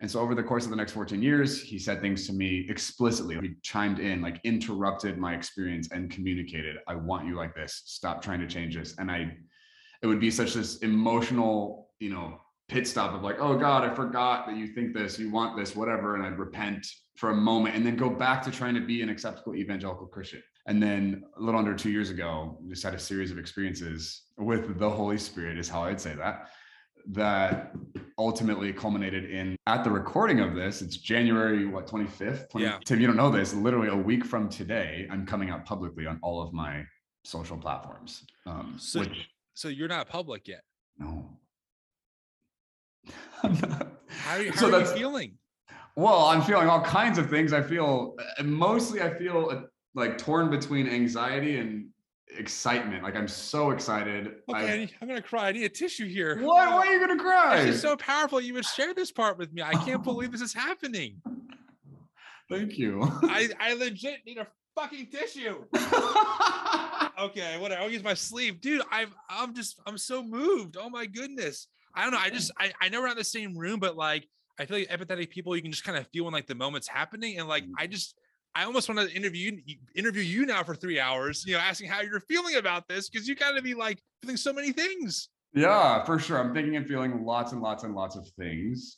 And 0.00 0.08
so 0.08 0.20
over 0.20 0.34
the 0.34 0.42
course 0.42 0.64
of 0.64 0.70
the 0.70 0.76
next 0.76 0.92
14 0.92 1.20
years, 1.20 1.60
he 1.60 1.78
said 1.78 2.00
things 2.00 2.26
to 2.28 2.32
me 2.32 2.66
explicitly. 2.68 3.36
He 3.40 3.54
chimed 3.62 3.98
in, 3.98 4.22
like 4.22 4.40
interrupted 4.44 5.18
my 5.18 5.34
experience 5.34 5.88
and 5.90 6.08
communicated, 6.08 6.76
I 6.86 6.94
want 6.94 7.26
you 7.26 7.34
like 7.34 7.54
this. 7.54 7.82
Stop 7.84 8.22
trying 8.22 8.40
to 8.40 8.46
change 8.46 8.76
this. 8.76 8.94
And 8.98 9.10
I, 9.10 9.36
it 10.02 10.06
would 10.06 10.20
be 10.20 10.30
such 10.30 10.54
this 10.54 10.78
emotional, 10.78 11.90
you 11.98 12.10
know, 12.10 12.38
pit 12.68 12.86
stop 12.86 13.12
of 13.12 13.22
like, 13.22 13.40
oh 13.40 13.56
God, 13.56 13.82
I 13.82 13.92
forgot 13.92 14.46
that 14.46 14.56
you 14.56 14.68
think 14.68 14.94
this, 14.94 15.18
you 15.18 15.30
want 15.30 15.56
this, 15.56 15.74
whatever. 15.74 16.14
And 16.14 16.24
I'd 16.24 16.38
repent 16.38 16.86
for 17.16 17.30
a 17.30 17.34
moment 17.34 17.74
and 17.74 17.84
then 17.84 17.96
go 17.96 18.08
back 18.08 18.42
to 18.44 18.52
trying 18.52 18.74
to 18.74 18.80
be 18.80 19.02
an 19.02 19.08
acceptable 19.08 19.56
evangelical 19.56 20.06
Christian. 20.06 20.42
And 20.68 20.82
then 20.82 21.24
a 21.36 21.40
little 21.40 21.58
under 21.58 21.74
two 21.74 21.90
years 21.90 22.10
ago, 22.10 22.58
just 22.68 22.82
had 22.82 22.94
a 22.94 22.98
series 22.98 23.30
of 23.30 23.38
experiences 23.38 24.24
with 24.36 24.78
the 24.78 24.88
Holy 24.88 25.18
Spirit, 25.18 25.58
is 25.58 25.68
how 25.68 25.82
I'd 25.82 26.00
say 26.00 26.14
that 26.14 26.50
that 27.10 27.72
ultimately 28.18 28.70
culminated 28.70 29.30
in 29.30 29.56
at 29.66 29.82
the 29.82 29.90
recording 29.90 30.40
of 30.40 30.54
this 30.54 30.82
it's 30.82 30.96
january 30.96 31.64
what 31.64 31.86
25th 31.86 32.50
20, 32.50 32.66
yeah. 32.66 32.78
tim 32.84 33.00
you 33.00 33.06
don't 33.06 33.16
know 33.16 33.30
this 33.30 33.54
literally 33.54 33.88
a 33.88 33.96
week 33.96 34.26
from 34.26 34.46
today 34.48 35.08
i'm 35.10 35.24
coming 35.24 35.48
out 35.48 35.64
publicly 35.64 36.06
on 36.06 36.18
all 36.22 36.42
of 36.42 36.52
my 36.52 36.84
social 37.24 37.56
platforms 37.56 38.24
um, 38.46 38.74
so, 38.76 39.00
which, 39.00 39.30
so 39.54 39.68
you're 39.68 39.88
not 39.88 40.08
public 40.08 40.48
yet? 40.48 40.62
No. 40.98 41.30
How, 43.42 44.36
are 44.36 44.42
you, 44.42 44.52
how 44.52 44.60
so 44.60 44.74
are 44.74 44.80
you 44.80 44.86
feeling? 44.86 45.38
Well 45.96 46.26
i'm 46.26 46.42
feeling 46.42 46.68
all 46.68 46.80
kinds 46.82 47.18
of 47.18 47.30
things 47.30 47.52
i 47.52 47.62
feel 47.62 48.16
mostly 48.42 49.02
i 49.02 49.12
feel 49.14 49.50
uh, 49.50 49.60
like 49.98 50.18
torn 50.18 50.50
between 50.50 50.88
anxiety 50.88 51.58
and 51.58 51.88
excitement. 52.36 53.02
Like 53.02 53.16
I'm 53.16 53.28
so 53.28 53.70
excited. 53.70 54.34
Okay, 54.48 54.88
I, 55.00 55.02
am 55.02 55.08
gonna 55.08 55.22
cry. 55.22 55.48
I 55.48 55.52
need 55.52 55.64
a 55.64 55.68
tissue 55.68 56.08
here. 56.08 56.40
What? 56.40 56.70
Why 56.70 56.86
are 56.86 56.92
you 56.92 57.00
gonna 57.00 57.20
cry? 57.20 57.60
It's 57.62 57.80
so 57.80 57.96
powerful. 57.96 58.40
You 58.40 58.54
would 58.54 58.64
share 58.64 58.94
this 58.94 59.10
part 59.10 59.38
with 59.38 59.52
me. 59.52 59.62
I 59.62 59.72
can't 59.72 60.02
believe 60.04 60.32
this 60.32 60.40
is 60.40 60.54
happening. 60.54 61.20
Thank 62.50 62.78
you. 62.78 63.02
I, 63.24 63.50
I 63.60 63.74
legit 63.74 64.20
need 64.26 64.38
a 64.38 64.46
fucking 64.74 65.08
tissue. 65.08 65.64
okay, 67.20 67.58
whatever. 67.58 67.82
I'll 67.82 67.90
use 67.90 68.02
my 68.02 68.14
sleeve. 68.14 68.60
Dude, 68.60 68.82
I'm 68.90 69.12
I'm 69.28 69.54
just 69.54 69.80
I'm 69.86 69.98
so 69.98 70.22
moved. 70.22 70.76
Oh 70.78 70.88
my 70.88 71.06
goodness. 71.06 71.68
I 71.94 72.02
don't 72.02 72.12
know. 72.12 72.18
I 72.18 72.30
just 72.30 72.52
I, 72.58 72.72
I 72.80 72.88
know 72.88 73.00
we're 73.00 73.06
not 73.06 73.12
in 73.12 73.18
the 73.18 73.24
same 73.24 73.56
room, 73.56 73.80
but 73.80 73.96
like 73.96 74.26
I 74.58 74.66
feel 74.66 74.78
like 74.78 74.88
empathetic 74.88 75.30
people, 75.30 75.54
you 75.56 75.62
can 75.62 75.70
just 75.70 75.84
kind 75.84 75.98
of 75.98 76.06
feel 76.08 76.24
when 76.24 76.32
like 76.32 76.46
the 76.46 76.54
moment's 76.54 76.88
happening. 76.88 77.38
And 77.38 77.48
like 77.48 77.64
mm. 77.64 77.72
I 77.76 77.86
just 77.86 78.18
I 78.58 78.64
almost 78.64 78.88
want 78.88 79.08
to 79.08 79.16
interview 79.16 79.56
interview 79.94 80.22
you 80.22 80.44
now 80.44 80.64
for 80.64 80.74
three 80.74 80.98
hours, 80.98 81.44
you 81.46 81.54
know, 81.54 81.60
asking 81.60 81.90
how 81.90 82.00
you're 82.00 82.18
feeling 82.18 82.56
about 82.56 82.88
this 82.88 83.08
because 83.08 83.28
you 83.28 83.36
got 83.36 83.52
to 83.52 83.62
be 83.62 83.72
like 83.72 84.02
feeling 84.20 84.36
so 84.36 84.52
many 84.52 84.72
things. 84.72 85.28
Yeah, 85.54 86.04
for 86.04 86.18
sure. 86.18 86.40
I'm 86.40 86.52
thinking 86.52 86.74
and 86.74 86.84
feeling 86.84 87.24
lots 87.24 87.52
and 87.52 87.62
lots 87.62 87.84
and 87.84 87.94
lots 87.94 88.16
of 88.16 88.26
things. 88.36 88.96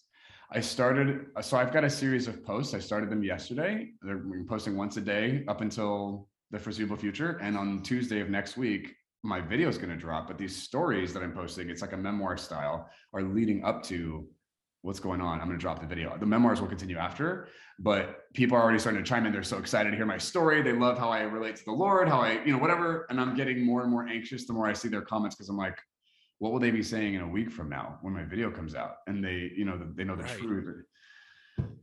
I 0.51 0.61
started, 0.61 1.27
so 1.43 1.59
I've 1.59 1.75
got 1.75 1.85
a 1.85 1.91
series 1.91 2.27
of 2.27 2.43
posts. 2.43 2.73
I 2.73 2.79
started 2.79 3.11
them 3.11 3.23
yesterday. 3.23 3.91
They're 4.01 4.25
posting 4.49 4.79
once 4.79 4.97
a 4.97 5.03
day 5.03 5.45
up 5.47 5.61
until 5.61 6.29
the 6.51 6.59
foreseeable 6.59 6.97
future. 6.97 7.39
And 7.43 7.55
on 7.55 7.83
Tuesday 7.83 8.21
of 8.21 8.31
next 8.31 8.57
week, 8.57 8.95
my 9.23 9.43
video 9.43 9.69
is 9.69 9.77
going 9.77 9.91
to 9.91 9.97
drop. 9.97 10.27
But 10.27 10.39
these 10.39 10.57
stories 10.57 11.13
that 11.13 11.23
I'm 11.23 11.33
posting, 11.33 11.69
it's 11.69 11.83
like 11.83 11.93
a 11.93 11.99
memoir 11.99 12.39
style, 12.39 12.89
are 13.13 13.23
leading 13.23 13.63
up 13.63 13.83
to 13.85 14.27
what's 14.83 15.01
going 15.01 15.21
on. 15.21 15.41
I'm 15.41 15.47
going 15.47 15.59
to 15.59 15.63
drop 15.63 15.81
the 15.81 15.87
video. 15.87 16.17
The 16.19 16.27
memoirs 16.27 16.61
will 16.61 16.69
continue 16.69 16.97
after, 16.97 17.49
but 17.79 18.33
people 18.33 18.57
are 18.57 18.63
already 18.63 18.79
starting 18.79 19.03
to 19.03 19.09
chime 19.09 19.27
in. 19.27 19.33
They're 19.33 19.43
so 19.43 19.59
excited 19.59 19.91
to 19.91 19.97
hear 19.97 20.07
my 20.07 20.19
story. 20.19 20.63
They 20.63 20.73
love 20.73 20.99
how 20.99 21.11
I 21.11 21.21
relate 21.23 21.57
to 21.57 21.65
the 21.65 21.73
Lord, 21.73 22.09
how 22.09 22.21
I, 22.21 22.43
you 22.45 22.53
know, 22.53 22.59
whatever. 22.59 23.07
And 23.11 23.21
I'm 23.21 23.35
getting 23.35 23.65
more 23.65 23.83
and 23.83 23.91
more 23.91 24.07
anxious 24.07 24.47
the 24.47 24.53
more 24.53 24.67
I 24.67 24.73
see 24.73 24.89
their 24.89 25.03
comments 25.03 25.37
because 25.37 25.49
I'm 25.51 25.57
like, 25.57 25.79
what 26.39 26.53
will 26.53 26.61
they 26.61 26.71
be 26.71 26.83
saying 26.83 27.15
in 27.15 27.21
a 27.21 27.29
week 27.29 27.51
from 27.51 27.69
now 27.69 27.99
when 28.01 28.15
my 28.15 28.25
video 28.25 28.51
comes 28.51 28.75
out? 28.75 28.97
And 29.07 29.23
they, 29.23 29.53
you 29.55 29.67
know, 29.67 29.79
they 29.95 30.05
know 30.05 30.17
the 30.17 30.23
right. 30.23 30.39
truth. 30.39 30.85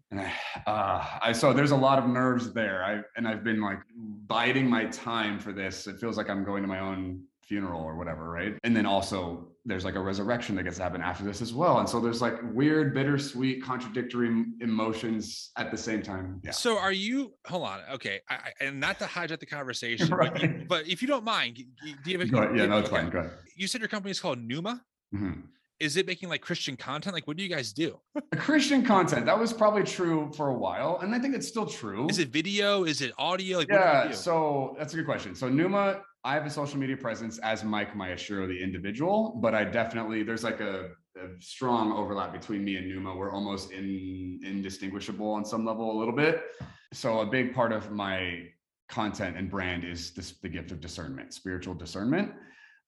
And 0.09 0.19
I, 0.19 0.33
uh, 0.65 1.05
I, 1.21 1.31
so 1.33 1.53
there's 1.53 1.71
a 1.71 1.75
lot 1.75 1.99
of 1.99 2.09
nerves 2.09 2.51
there. 2.53 2.83
I, 2.83 3.01
and 3.15 3.27
I've 3.27 3.43
been 3.43 3.61
like 3.61 3.79
biding 4.25 4.67
my 4.67 4.85
time 4.85 5.39
for 5.39 5.53
this. 5.53 5.85
It 5.85 5.99
feels 5.99 6.17
like 6.17 6.29
I'm 6.31 6.43
going 6.43 6.63
to 6.63 6.67
my 6.67 6.79
own 6.79 7.21
funeral 7.47 7.81
or 7.81 7.95
whatever, 7.95 8.29
right? 8.29 8.55
And 8.63 8.75
then 8.75 8.85
also 8.85 9.47
there's 9.65 9.85
like 9.85 9.95
a 9.95 9.99
resurrection 9.99 10.55
that 10.55 10.63
gets 10.63 10.77
to 10.77 10.83
happen 10.83 11.01
after 11.01 11.23
this 11.23 11.41
as 11.41 11.53
well. 11.53 11.79
And 11.79 11.87
so 11.87 11.99
there's 11.99 12.21
like 12.21 12.35
weird, 12.53 12.93
bittersweet, 12.93 13.63
contradictory 13.63 14.45
emotions 14.61 15.51
at 15.57 15.71
the 15.71 15.77
same 15.77 16.01
time. 16.01 16.41
Yeah. 16.43 16.51
So 16.51 16.77
are 16.77 16.91
you, 16.91 17.33
hold 17.45 17.63
on. 17.63 17.81
Okay. 17.93 18.19
I, 18.29 18.51
and 18.59 18.79
not 18.79 18.99
to 18.99 19.05
hijack 19.05 19.39
the 19.39 19.45
conversation, 19.45 20.09
right. 20.09 20.33
but, 20.33 20.41
you, 20.41 20.65
but, 20.67 20.87
if 20.87 21.01
you 21.01 21.07
don't 21.07 21.23
mind, 21.23 21.55
do 21.55 22.11
you 22.11 22.19
have 22.19 22.27
a, 22.27 22.55
yeah, 22.55 22.65
no, 22.65 22.79
it's 22.79 22.89
okay. 22.89 22.97
fine. 22.97 23.09
Go 23.09 23.19
ahead. 23.19 23.31
You 23.55 23.67
said 23.67 23.81
your 23.81 23.87
company 23.87 24.11
is 24.11 24.19
called 24.19 24.39
Pneuma. 24.39 24.81
Mm-hmm. 25.13 25.41
Is 25.79 25.95
it 25.95 26.07
making 26.07 26.29
like 26.29 26.41
Christian 26.41 26.75
content? 26.75 27.13
Like, 27.13 27.27
what 27.27 27.37
do 27.37 27.43
you 27.43 27.49
guys 27.49 27.71
do? 27.71 27.99
Christian 28.37 28.83
content. 28.83 29.27
That 29.27 29.37
was 29.37 29.53
probably 29.53 29.83
true 29.83 30.31
for 30.35 30.49
a 30.49 30.53
while. 30.53 30.99
And 31.01 31.13
I 31.13 31.19
think 31.19 31.35
it's 31.35 31.47
still 31.47 31.67
true. 31.67 32.07
Is 32.09 32.17
it 32.17 32.29
video? 32.29 32.83
Is 32.83 33.01
it 33.01 33.11
audio? 33.19 33.59
Like, 33.59 33.69
yeah. 33.69 34.11
So 34.11 34.75
that's 34.79 34.93
a 34.93 34.97
good 34.97 35.05
question. 35.05 35.35
So 35.35 35.49
Pneuma 35.49 36.01
I 36.27 36.33
have 36.33 36.45
a 36.45 36.49
social 36.49 36.77
media 36.77 36.97
presence 36.97 37.37
as 37.37 37.63
Mike 37.63 37.93
Mayashiro, 37.93 38.49
the 38.49 38.61
individual, 38.61 39.39
but 39.41 39.55
I 39.55 39.63
definitely 39.63 40.23
there's 40.23 40.43
like 40.43 40.59
a, 40.59 40.89
a, 41.15 41.27
strong 41.39 41.93
overlap 41.93 42.33
between 42.33 42.65
me 42.65 42.75
and 42.75 42.85
Pneuma. 42.85 43.15
We're 43.15 43.31
almost 43.31 43.71
in, 43.71 44.41
indistinguishable 44.43 45.31
on 45.31 45.45
some 45.45 45.63
level 45.63 45.89
a 45.89 45.97
little 45.97 46.13
bit. 46.13 46.43
So 46.91 47.21
a 47.21 47.25
big 47.25 47.55
part 47.55 47.71
of 47.71 47.91
my 47.93 48.43
content 48.89 49.37
and 49.37 49.49
brand 49.49 49.85
is 49.85 50.11
this, 50.15 50.33
the 50.41 50.49
gift 50.49 50.71
of 50.71 50.81
discernment, 50.81 51.33
spiritual 51.33 51.75
discernment. 51.75 52.33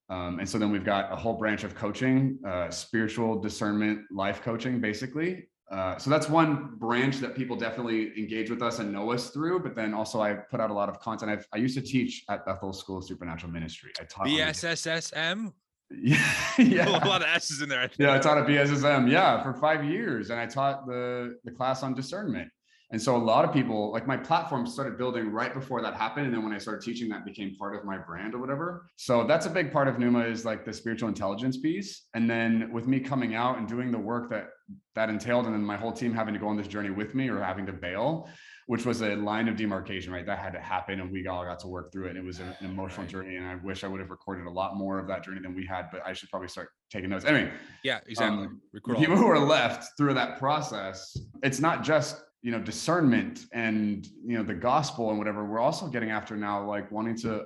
Um, 0.09 0.39
and 0.39 0.49
so 0.49 0.57
then 0.57 0.69
we've 0.69 0.83
got 0.83 1.09
a 1.09 1.15
whole 1.15 1.37
branch 1.37 1.63
of 1.63 1.75
coaching, 1.75 2.39
uh, 2.45 2.69
spiritual 2.69 3.39
discernment, 3.39 4.01
life 4.11 4.41
coaching, 4.41 4.81
basically. 4.81 5.47
Uh, 5.71 5.97
so 5.97 6.09
that's 6.09 6.27
one 6.27 6.75
branch 6.77 7.17
that 7.17 7.35
people 7.35 7.55
definitely 7.55 8.11
engage 8.17 8.49
with 8.49 8.61
us 8.61 8.79
and 8.79 8.91
know 8.91 9.11
us 9.11 9.29
through. 9.29 9.59
But 9.59 9.75
then 9.75 9.93
also 9.93 10.21
I 10.21 10.33
put 10.33 10.59
out 10.59 10.71
a 10.71 10.73
lot 10.73 10.89
of 10.89 10.99
content. 10.99 11.31
I've, 11.31 11.47
i 11.53 11.57
used 11.57 11.75
to 11.75 11.81
teach 11.81 12.23
at 12.29 12.45
Bethel 12.45 12.73
School 12.73 12.97
of 12.97 13.05
Supernatural 13.05 13.51
Ministry. 13.51 13.91
I 13.99 14.03
taught 14.05 14.27
BSSSM. 14.27 15.53
Yeah, 15.91 16.23
yeah. 16.59 16.87
a 16.87 17.07
lot 17.07 17.23
of 17.23 17.27
S's 17.29 17.63
in 17.63 17.69
there. 17.69 17.81
I 17.81 17.89
yeah, 17.97 18.13
I 18.13 18.19
taught 18.19 18.37
at 18.37 18.45
BSSM. 18.45 19.09
Yeah, 19.09 19.41
for 19.41 19.55
five 19.55 19.83
years, 19.83 20.29
and 20.29 20.39
I 20.39 20.45
taught 20.45 20.85
the 20.85 21.39
the 21.43 21.49
class 21.49 21.81
on 21.81 21.95
discernment. 21.95 22.51
And 22.91 23.01
so 23.01 23.15
a 23.15 23.17
lot 23.17 23.45
of 23.45 23.53
people, 23.53 23.91
like 23.91 24.07
my 24.07 24.17
platform 24.17 24.65
started 24.65 24.97
building 24.97 25.31
right 25.31 25.53
before 25.53 25.81
that 25.81 25.93
happened. 25.93 26.25
And 26.25 26.33
then 26.33 26.43
when 26.43 26.53
I 26.53 26.57
started 26.57 26.83
teaching, 26.83 27.07
that 27.09 27.23
became 27.23 27.55
part 27.55 27.75
of 27.75 27.85
my 27.85 27.97
brand 27.97 28.33
or 28.33 28.39
whatever. 28.39 28.89
So 28.95 29.27
that's 29.27 29.45
a 29.45 29.49
big 29.49 29.71
part 29.71 29.87
of 29.87 29.99
Pneuma 29.99 30.21
is 30.21 30.43
like 30.43 30.65
the 30.65 30.73
spiritual 30.73 31.07
intelligence 31.07 31.57
piece. 31.57 32.07
And 32.15 32.27
then 32.27 32.71
with 32.73 32.87
me 32.87 32.99
coming 32.99 33.35
out 33.35 33.59
and 33.59 33.67
doing 33.67 33.91
the 33.91 33.99
work 33.99 34.31
that 34.31 34.47
that 34.95 35.09
entailed, 35.09 35.45
and 35.45 35.53
then 35.53 35.63
my 35.63 35.77
whole 35.77 35.91
team 35.91 36.13
having 36.13 36.33
to 36.33 36.39
go 36.39 36.47
on 36.47 36.57
this 36.57 36.67
journey 36.67 36.89
with 36.89 37.15
me 37.15 37.29
or 37.29 37.41
having 37.41 37.65
to 37.65 37.73
bail, 37.73 38.29
which 38.67 38.85
was 38.85 39.01
a 39.01 39.15
line 39.15 39.47
of 39.47 39.55
demarcation, 39.55 40.11
right? 40.11 40.25
That 40.25 40.39
had 40.39 40.53
to 40.53 40.59
happen. 40.59 40.99
And 40.99 41.11
we 41.11 41.25
all 41.27 41.43
got 41.43 41.59
to 41.59 41.67
work 41.67 41.91
through 41.91 42.07
it. 42.07 42.09
And 42.11 42.19
it 42.19 42.23
was 42.23 42.39
an, 42.39 42.55
emotional 42.61 43.03
right. 43.03 43.09
journey. 43.09 43.35
And 43.37 43.45
I 43.45 43.55
wish 43.55 43.83
I 43.83 43.87
would 43.87 43.99
have 43.99 44.09
recorded 44.09 44.45
a 44.45 44.51
lot 44.51 44.75
more 44.75 44.99
of 44.99 45.07
that 45.07 45.23
journey 45.23 45.41
than 45.41 45.55
we 45.55 45.65
had, 45.65 45.87
but 45.91 46.01
I 46.05 46.13
should 46.13 46.29
probably 46.29 46.49
start 46.49 46.69
taking 46.91 47.09
notes. 47.09 47.25
Anyway. 47.25 47.51
Yeah, 47.83 47.99
exactly. 48.07 48.45
Um, 48.45 48.61
people 48.97 49.17
who 49.17 49.27
are 49.27 49.39
left 49.39 49.97
through 49.97 50.13
that 50.15 50.37
process, 50.37 51.17
it's 51.43 51.59
not 51.59 51.83
just 51.83 52.21
you 52.41 52.51
know 52.51 52.59
discernment 52.59 53.45
and 53.51 54.07
you 54.25 54.37
know 54.37 54.43
the 54.43 54.53
gospel 54.53 55.09
and 55.09 55.17
whatever 55.17 55.43
we're 55.43 55.59
also 55.59 55.87
getting 55.87 56.09
after 56.09 56.37
now 56.37 56.65
like 56.65 56.89
wanting 56.89 57.13
to 57.17 57.43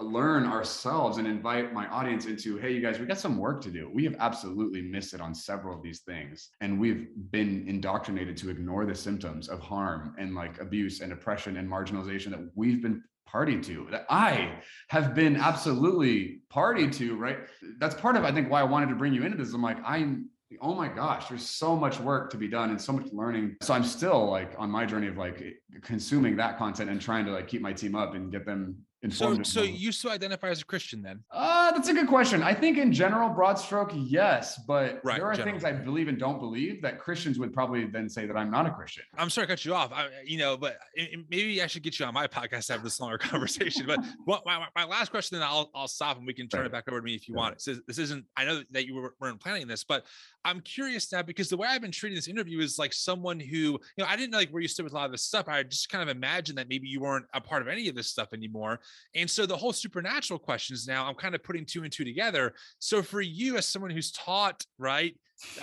learn 0.00 0.44
ourselves 0.46 1.18
and 1.18 1.26
invite 1.26 1.72
my 1.72 1.86
audience 1.88 2.26
into 2.26 2.56
hey 2.56 2.72
you 2.72 2.80
guys 2.80 2.98
we 2.98 3.06
got 3.06 3.18
some 3.18 3.38
work 3.38 3.62
to 3.62 3.70
do. 3.70 3.90
We 3.92 4.04
have 4.04 4.16
absolutely 4.18 4.82
missed 4.82 5.14
it 5.14 5.20
on 5.20 5.34
several 5.34 5.76
of 5.76 5.82
these 5.82 6.00
things 6.00 6.50
and 6.60 6.80
we've 6.80 7.08
been 7.30 7.64
indoctrinated 7.68 8.36
to 8.38 8.50
ignore 8.50 8.84
the 8.84 8.94
symptoms 8.94 9.48
of 9.48 9.60
harm 9.60 10.14
and 10.18 10.34
like 10.34 10.60
abuse 10.60 11.00
and 11.00 11.12
oppression 11.12 11.56
and 11.56 11.68
marginalization 11.68 12.30
that 12.30 12.40
we've 12.54 12.82
been 12.82 13.02
party 13.26 13.60
to 13.60 13.86
that 13.90 14.04
i 14.10 14.52
have 14.88 15.14
been 15.14 15.36
absolutely 15.36 16.40
party 16.50 16.90
to 16.90 17.16
right? 17.16 17.38
That's 17.78 17.94
part 17.94 18.16
of 18.16 18.24
i 18.24 18.32
think 18.32 18.50
why 18.50 18.60
i 18.60 18.64
wanted 18.64 18.88
to 18.88 18.96
bring 18.96 19.14
you 19.14 19.22
into 19.22 19.36
this. 19.36 19.54
I'm 19.54 19.62
like 19.62 19.78
i'm 19.84 20.28
oh 20.60 20.74
my 20.74 20.88
gosh, 20.88 21.28
there's 21.28 21.48
so 21.48 21.74
much 21.76 21.98
work 22.00 22.30
to 22.30 22.36
be 22.36 22.48
done 22.48 22.70
and 22.70 22.80
so 22.80 22.92
much 22.92 23.06
learning. 23.12 23.56
So 23.62 23.72
I'm 23.74 23.84
still 23.84 24.30
like 24.30 24.52
on 24.58 24.70
my 24.70 24.84
journey 24.84 25.06
of 25.06 25.16
like 25.16 25.42
consuming 25.82 26.36
that 26.36 26.58
content 26.58 26.90
and 26.90 27.00
trying 27.00 27.24
to 27.26 27.32
like 27.32 27.48
keep 27.48 27.62
my 27.62 27.72
team 27.72 27.94
up 27.94 28.14
and 28.14 28.30
get 28.30 28.44
them 28.44 28.76
so, 29.10 29.42
so 29.42 29.62
you 29.62 29.90
still 29.90 30.12
identify 30.12 30.48
as 30.48 30.60
a 30.60 30.64
Christian 30.64 31.02
then? 31.02 31.20
Uh, 31.30 31.72
that's 31.72 31.88
a 31.88 31.94
good 31.94 32.06
question. 32.06 32.42
I 32.42 32.54
think 32.54 32.78
in 32.78 32.92
general, 32.92 33.28
broad 33.28 33.54
stroke, 33.54 33.90
yes, 33.94 34.60
but 34.66 35.00
right, 35.02 35.16
there 35.16 35.26
are 35.26 35.34
general. 35.34 35.52
things 35.52 35.64
I 35.64 35.72
believe 35.72 36.06
and 36.06 36.18
don't 36.18 36.38
believe 36.38 36.80
that 36.82 37.00
Christians 37.00 37.38
would 37.38 37.52
probably 37.52 37.86
then 37.86 38.08
say 38.08 38.26
that 38.26 38.36
I'm 38.36 38.50
not 38.50 38.66
a 38.66 38.70
Christian. 38.70 39.04
I'm 39.18 39.28
sorry 39.30 39.48
to 39.48 39.52
cut 39.52 39.64
you 39.64 39.74
off. 39.74 39.92
I, 39.92 40.08
you 40.24 40.38
know, 40.38 40.56
but 40.56 40.78
maybe 41.28 41.62
I 41.62 41.66
should 41.66 41.82
get 41.82 41.98
you 41.98 42.06
on 42.06 42.14
my 42.14 42.26
podcast 42.28 42.66
to 42.66 42.74
have 42.74 42.84
this 42.84 43.00
longer 43.00 43.18
conversation. 43.18 43.86
but 43.86 43.98
what, 44.24 44.46
my, 44.46 44.66
my 44.76 44.84
last 44.84 45.10
question, 45.10 45.38
then 45.38 45.46
I'll 45.46 45.70
I'll 45.74 45.88
stop 45.88 46.18
and 46.18 46.26
we 46.26 46.34
can 46.34 46.48
turn 46.48 46.60
right. 46.60 46.66
it 46.66 46.72
back 46.72 46.84
over 46.88 47.00
to 47.00 47.04
me 47.04 47.14
if 47.14 47.28
you 47.28 47.34
right. 47.34 47.40
want. 47.40 47.54
It 47.54 47.62
says 47.62 47.80
this 47.86 47.98
isn't. 47.98 48.24
I 48.36 48.44
know 48.44 48.62
that 48.70 48.86
you 48.86 49.10
weren't 49.18 49.40
planning 49.40 49.66
this, 49.66 49.82
but 49.82 50.04
I'm 50.44 50.60
curious 50.60 51.10
now 51.12 51.22
because 51.22 51.48
the 51.48 51.56
way 51.56 51.68
I've 51.68 51.82
been 51.82 51.90
treating 51.90 52.16
this 52.16 52.28
interview 52.28 52.60
is 52.60 52.78
like 52.78 52.92
someone 52.92 53.38
who, 53.38 53.56
you 53.56 53.78
know, 53.98 54.06
I 54.06 54.16
didn't 54.16 54.30
know 54.30 54.38
like 54.38 54.50
where 54.50 54.62
you 54.62 54.68
stood 54.68 54.84
with 54.84 54.92
a 54.92 54.96
lot 54.96 55.06
of 55.06 55.12
this 55.12 55.22
stuff. 55.22 55.48
I 55.48 55.62
just 55.62 55.88
kind 55.88 56.02
of 56.02 56.14
imagined 56.14 56.58
that 56.58 56.68
maybe 56.68 56.88
you 56.88 57.00
weren't 57.00 57.26
a 57.34 57.40
part 57.40 57.62
of 57.62 57.68
any 57.68 57.88
of 57.88 57.94
this 57.94 58.08
stuff 58.08 58.32
anymore. 58.32 58.80
And 59.14 59.30
so 59.30 59.46
the 59.46 59.56
whole 59.56 59.72
supernatural 59.72 60.38
questions 60.38 60.86
now, 60.86 61.06
I'm 61.06 61.14
kind 61.14 61.34
of 61.34 61.42
putting 61.42 61.64
two 61.64 61.82
and 61.84 61.92
two 61.92 62.04
together. 62.04 62.54
So 62.78 63.02
for 63.02 63.20
you, 63.20 63.56
as 63.56 63.66
someone 63.66 63.90
who's 63.90 64.12
taught, 64.12 64.64
right, 64.78 65.14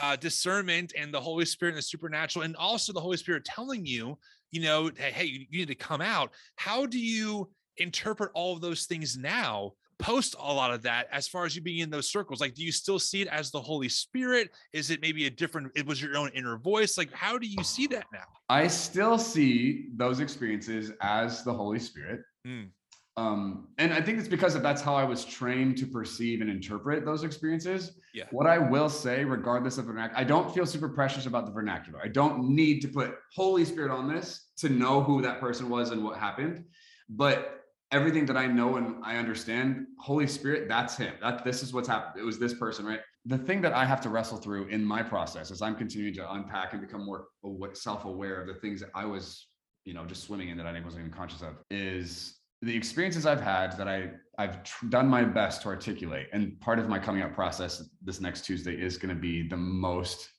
uh, 0.02 0.16
discernment 0.16 0.94
and 0.98 1.14
the 1.14 1.22
Holy 1.22 1.46
Spirit 1.46 1.72
and 1.72 1.80
the 1.80 1.84
supernatural, 1.84 2.46
and 2.46 2.56
also 2.56 2.94
the 2.94 3.02
Holy 3.02 3.18
Spirit 3.18 3.46
telling 3.46 3.86
you, 3.86 4.18
you 4.52 4.62
know, 4.62 4.92
hey, 4.96 5.12
hey 5.12 5.26
you 5.26 5.60
need 5.60 5.68
to 5.68 5.76
come 5.76 6.02
out. 6.02 6.32
How 6.56 6.86
do 6.86 7.00
you 7.00 7.50
interpret 7.78 8.32
all 8.34 8.54
of 8.54 8.62
those 8.62 8.86
things 8.86 9.18
now 9.18 9.74
post 10.00 10.34
a 10.40 10.54
lot 10.54 10.74
of 10.74 10.82
that 10.82 11.08
as 11.12 11.28
far 11.28 11.46
as 11.46 11.56
you 11.56 11.62
being 11.62 11.80
in 11.80 11.90
those 11.90 12.10
circles 12.10 12.40
like 12.40 12.56
do 12.56 12.64
you 12.64 12.72
still 12.72 12.98
see 12.98 13.22
it 13.22 13.28
as 13.28 13.52
the 13.52 13.60
holy 13.60 13.90
spirit 13.90 14.50
is 14.72 14.90
it 14.90 15.02
maybe 15.02 15.26
a 15.26 15.30
different 15.30 15.70
it 15.76 15.86
was 15.86 16.02
your 16.02 16.18
own 16.18 16.30
inner 16.34 16.58
voice 16.58 16.98
like 16.98 17.12
how 17.12 17.38
do 17.38 17.46
you 17.46 17.64
see 17.64 17.86
that 17.86 18.06
now 18.12 18.24
i 18.48 18.66
still 18.66 19.18
see 19.18 19.90
those 19.98 20.22
experiences 20.22 20.94
as 21.02 21.44
the 21.44 21.54
holy 21.54 21.80
spirit 21.80 22.22
mm. 22.48 22.68
Um, 23.18 23.68
and 23.78 23.94
i 23.94 24.02
think 24.02 24.18
it's 24.18 24.28
because 24.28 24.56
of 24.56 24.64
that's 24.64 24.82
how 24.82 24.96
i 24.96 25.04
was 25.04 25.26
trained 25.26 25.78
to 25.78 25.86
perceive 25.86 26.42
and 26.42 26.50
interpret 26.50 27.06
those 27.06 27.24
experiences 27.24 28.00
yeah 28.14 28.26
what 28.32 28.48
i 28.48 28.58
will 28.58 28.90
say 28.90 29.24
regardless 29.24 29.78
of 29.78 29.86
vernacular 29.86 30.20
i 30.20 30.24
don't 30.24 30.54
feel 30.54 30.66
super 30.66 30.90
precious 30.90 31.26
about 31.26 31.46
the 31.46 31.52
vernacular 31.52 32.00
i 32.04 32.08
don't 32.08 32.48
need 32.48 32.82
to 32.82 32.88
put 32.88 33.16
holy 33.36 33.66
spirit 33.66 33.92
on 33.92 34.08
this 34.08 34.50
to 34.58 34.70
know 34.70 35.02
who 35.02 35.22
that 35.22 35.40
person 35.40 35.70
was 35.70 35.92
and 35.92 36.04
what 36.04 36.18
happened 36.18 36.64
but 37.10 37.60
everything 37.92 38.26
that 38.28 38.38
I 38.38 38.46
know 38.46 38.78
and 38.78 39.04
I 39.04 39.18
understand, 39.18 39.88
Holy 40.00 40.28
Spirit, 40.28 40.68
that's 40.68 40.96
him. 40.96 41.14
That 41.22 41.44
this 41.44 41.64
is 41.64 41.74
what's 41.74 41.88
happened. 41.88 42.22
It 42.22 42.26
was 42.26 42.38
this 42.38 42.54
person, 42.54 42.86
right? 42.86 43.00
The 43.26 43.38
thing 43.38 43.62
that 43.62 43.74
I 43.74 43.86
have 43.86 44.00
to 44.02 44.10
wrestle 44.10 44.38
through 44.38 44.68
in 44.68 44.84
my 44.84 45.02
process 45.02 45.52
as 45.52 45.62
I'm 45.62 45.76
continuing 45.76 46.14
to 46.16 46.34
unpack 46.34 46.74
and 46.74 46.82
become 46.82 47.06
more 47.06 47.28
self-aware 47.74 48.42
of 48.42 48.48
the 48.48 48.54
things 48.56 48.80
that 48.82 48.90
I 48.94 49.06
was, 49.06 49.48
you 49.86 49.94
know, 49.94 50.06
just 50.06 50.24
swimming 50.24 50.50
in 50.50 50.58
that 50.58 50.68
I 50.68 50.80
wasn't 50.82 51.02
even 51.02 51.12
conscious 51.12 51.42
of 51.42 51.56
is 51.72 52.39
the 52.62 52.76
experiences 52.76 53.26
I've 53.26 53.42
had 53.42 53.78
that 53.78 53.88
I 53.88 54.12
I've 54.38 54.64
tr- 54.64 54.88
done 54.88 55.08
my 55.08 55.24
best 55.24 55.62
to 55.64 55.68
articulate. 55.68 56.28
And 56.32 56.60
part 56.62 56.80
of 56.80 56.88
my 56.88 57.00
coming 57.00 57.22
out 57.22 57.34
process 57.34 57.84
this 58.02 58.22
next 58.22 58.46
Tuesday 58.46 58.74
is 58.74 58.98
going 58.98 59.14
to 59.14 59.20
be 59.20 59.48
the 59.48 59.58
most 59.58 60.30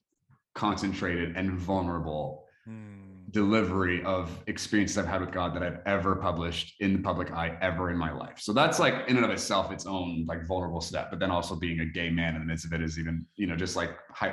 concentrated 0.54 1.37
and 1.37 1.59
vulnerable 1.59 2.44
hmm 2.64 3.11
delivery 3.30 4.02
of 4.04 4.42
experiences 4.46 4.98
I've 4.98 5.06
had 5.06 5.20
with 5.20 5.30
God 5.30 5.54
that 5.54 5.62
I've 5.62 5.78
ever 5.87 6.16
published 6.16 6.80
in 6.80 6.94
the 6.94 6.98
public 6.98 7.30
eye 7.30 7.56
ever 7.61 7.90
in 7.90 7.96
my 7.96 8.12
life. 8.12 8.38
So 8.38 8.52
that's 8.52 8.78
like 8.78 9.09
in 9.09 9.16
and 9.16 9.24
of 9.24 9.30
itself 9.30 9.70
its 9.70 9.87
own 9.87 10.24
like 10.26 10.46
vulnerable 10.46 10.80
step. 10.80 11.11
But 11.11 11.20
then 11.20 11.30
also 11.30 11.54
being 11.54 11.80
a 11.80 11.87
gay 11.87 12.11
man 12.11 12.35
in 12.35 12.40
the 12.40 12.46
midst 12.46 12.64
of 12.64 12.72
it 12.72 12.83
is 12.83 12.98
even 12.98 13.26
you 13.37 13.46
know 13.46 13.56
just 13.56 13.76
like 13.76 13.90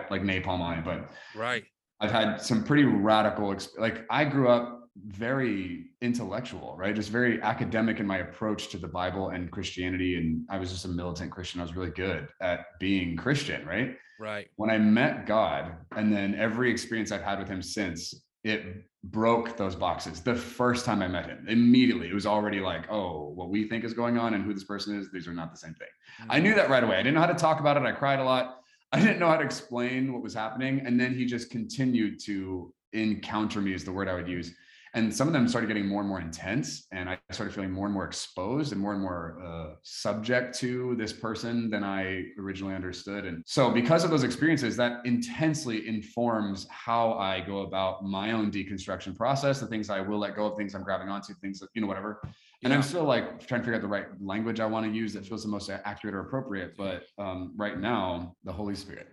like 0.09 0.23
napalm 0.23 0.59
on 0.61 0.79
it. 0.79 0.85
But 0.85 1.11
right, 1.35 1.63
I've 1.99 2.11
had 2.11 2.37
some 2.37 2.63
pretty 2.63 2.83
radical 2.83 3.55
like 3.77 4.05
I 4.09 4.25
grew 4.25 4.49
up 4.49 4.76
very 5.05 5.85
intellectual, 6.01 6.75
right? 6.77 6.95
Just 6.95 7.09
very 7.09 7.41
academic 7.41 7.99
in 7.99 8.07
my 8.07 8.17
approach 8.17 8.69
to 8.69 8.77
the 8.77 8.87
Bible 8.87 9.29
and 9.29 9.51
Christianity. 9.51 10.15
And 10.15 10.45
I 10.49 10.57
was 10.57 10.71
just 10.71 10.85
a 10.85 10.89
militant 10.89 11.31
Christian. 11.31 11.59
I 11.59 11.63
was 11.63 11.75
really 11.75 11.91
good 11.91 12.27
at 12.41 12.65
being 12.79 13.15
Christian, 13.15 13.65
right? 13.65 13.95
Right. 14.19 14.47
When 14.55 14.69
I 14.69 14.77
met 14.77 15.25
God, 15.25 15.73
and 15.95 16.11
then 16.11 16.35
every 16.35 16.71
experience 16.71 17.11
I've 17.11 17.21
had 17.21 17.39
with 17.39 17.47
Him 17.47 17.61
since, 17.61 18.13
it 18.43 18.83
broke 19.03 19.57
those 19.57 19.75
boxes 19.75 20.21
the 20.21 20.35
first 20.35 20.85
time 20.85 21.01
I 21.01 21.07
met 21.07 21.27
him. 21.27 21.45
Immediately, 21.47 22.07
it 22.07 22.13
was 22.13 22.25
already 22.25 22.59
like, 22.59 22.89
oh, 22.91 23.31
what 23.35 23.49
we 23.49 23.67
think 23.67 23.83
is 23.83 23.93
going 23.93 24.17
on 24.17 24.33
and 24.33 24.43
who 24.43 24.53
this 24.53 24.63
person 24.63 24.97
is, 24.99 25.11
these 25.11 25.27
are 25.27 25.33
not 25.33 25.51
the 25.51 25.57
same 25.57 25.73
thing. 25.73 25.87
Mm-hmm. 26.21 26.31
I 26.31 26.39
knew 26.39 26.55
that 26.55 26.69
right 26.69 26.83
away. 26.83 26.95
I 26.95 27.03
didn't 27.03 27.15
know 27.15 27.21
how 27.21 27.27
to 27.27 27.33
talk 27.33 27.59
about 27.59 27.77
it. 27.77 27.83
I 27.83 27.91
cried 27.91 28.19
a 28.19 28.23
lot. 28.23 28.59
I 28.91 28.99
didn't 28.99 29.19
know 29.19 29.27
how 29.27 29.37
to 29.37 29.43
explain 29.43 30.13
what 30.13 30.23
was 30.23 30.33
happening. 30.33 30.81
And 30.85 30.99
then 30.99 31.13
he 31.13 31.25
just 31.25 31.49
continued 31.49 32.19
to 32.25 32.73
encounter 32.93 33.61
me, 33.61 33.73
is 33.73 33.83
the 33.83 33.91
word 33.91 34.07
I 34.07 34.13
would 34.13 34.29
use 34.29 34.53
and 34.93 35.13
some 35.13 35.27
of 35.27 35.33
them 35.33 35.47
started 35.47 35.67
getting 35.67 35.87
more 35.87 36.01
and 36.01 36.09
more 36.09 36.19
intense 36.19 36.87
and 36.91 37.09
i 37.09 37.17
started 37.31 37.53
feeling 37.53 37.71
more 37.71 37.85
and 37.85 37.93
more 37.93 38.05
exposed 38.05 38.71
and 38.71 38.81
more 38.81 38.93
and 38.93 39.01
more 39.01 39.39
uh, 39.45 39.75
subject 39.83 40.57
to 40.57 40.95
this 40.95 41.13
person 41.13 41.69
than 41.69 41.83
i 41.83 42.23
originally 42.39 42.75
understood. 42.75 43.25
And 43.25 43.43
so 43.45 43.71
because 43.71 44.03
of 44.03 44.09
those 44.09 44.23
experiences 44.23 44.75
that 44.77 45.05
intensely 45.05 45.87
informs 45.87 46.67
how 46.69 47.13
i 47.13 47.41
go 47.41 47.59
about 47.59 48.03
my 48.03 48.31
own 48.31 48.51
deconstruction 48.51 49.15
process 49.15 49.59
the 49.59 49.67
things 49.67 49.89
i 49.89 49.99
will 49.99 50.19
let 50.19 50.35
go 50.35 50.45
of 50.47 50.57
things 50.57 50.75
i'm 50.75 50.83
grabbing 50.83 51.09
onto 51.09 51.33
things 51.35 51.59
that 51.59 51.69
you 51.73 51.81
know 51.81 51.87
whatever. 51.87 52.21
And 52.63 52.71
yeah. 52.71 52.77
i'm 52.77 52.83
still 52.83 53.03
like 53.03 53.45
trying 53.47 53.61
to 53.61 53.65
figure 53.65 53.75
out 53.75 53.81
the 53.81 53.87
right 53.87 54.07
language 54.19 54.59
i 54.59 54.65
want 54.65 54.85
to 54.85 54.91
use 54.91 55.13
that 55.13 55.25
feels 55.25 55.43
the 55.43 55.49
most 55.49 55.69
accurate 55.69 56.15
or 56.15 56.21
appropriate 56.21 56.75
but 56.77 57.03
um, 57.17 57.53
right 57.55 57.79
now 57.79 58.35
the 58.43 58.51
holy 58.51 58.75
spirit. 58.75 59.07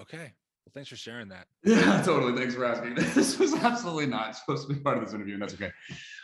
Okay 0.00 0.32
thanks 0.72 0.88
for 0.88 0.96
sharing 0.96 1.28
that. 1.28 1.46
Yeah, 1.64 2.02
totally. 2.02 2.36
Thanks 2.36 2.54
for 2.54 2.64
asking. 2.64 2.94
This 3.14 3.38
was 3.38 3.54
absolutely 3.54 4.06
not 4.06 4.36
supposed 4.36 4.68
to 4.68 4.74
be 4.74 4.80
part 4.80 4.96
of 4.96 5.04
this 5.04 5.14
interview, 5.14 5.34
and 5.34 5.42
that's 5.42 5.54
okay. 5.54 5.70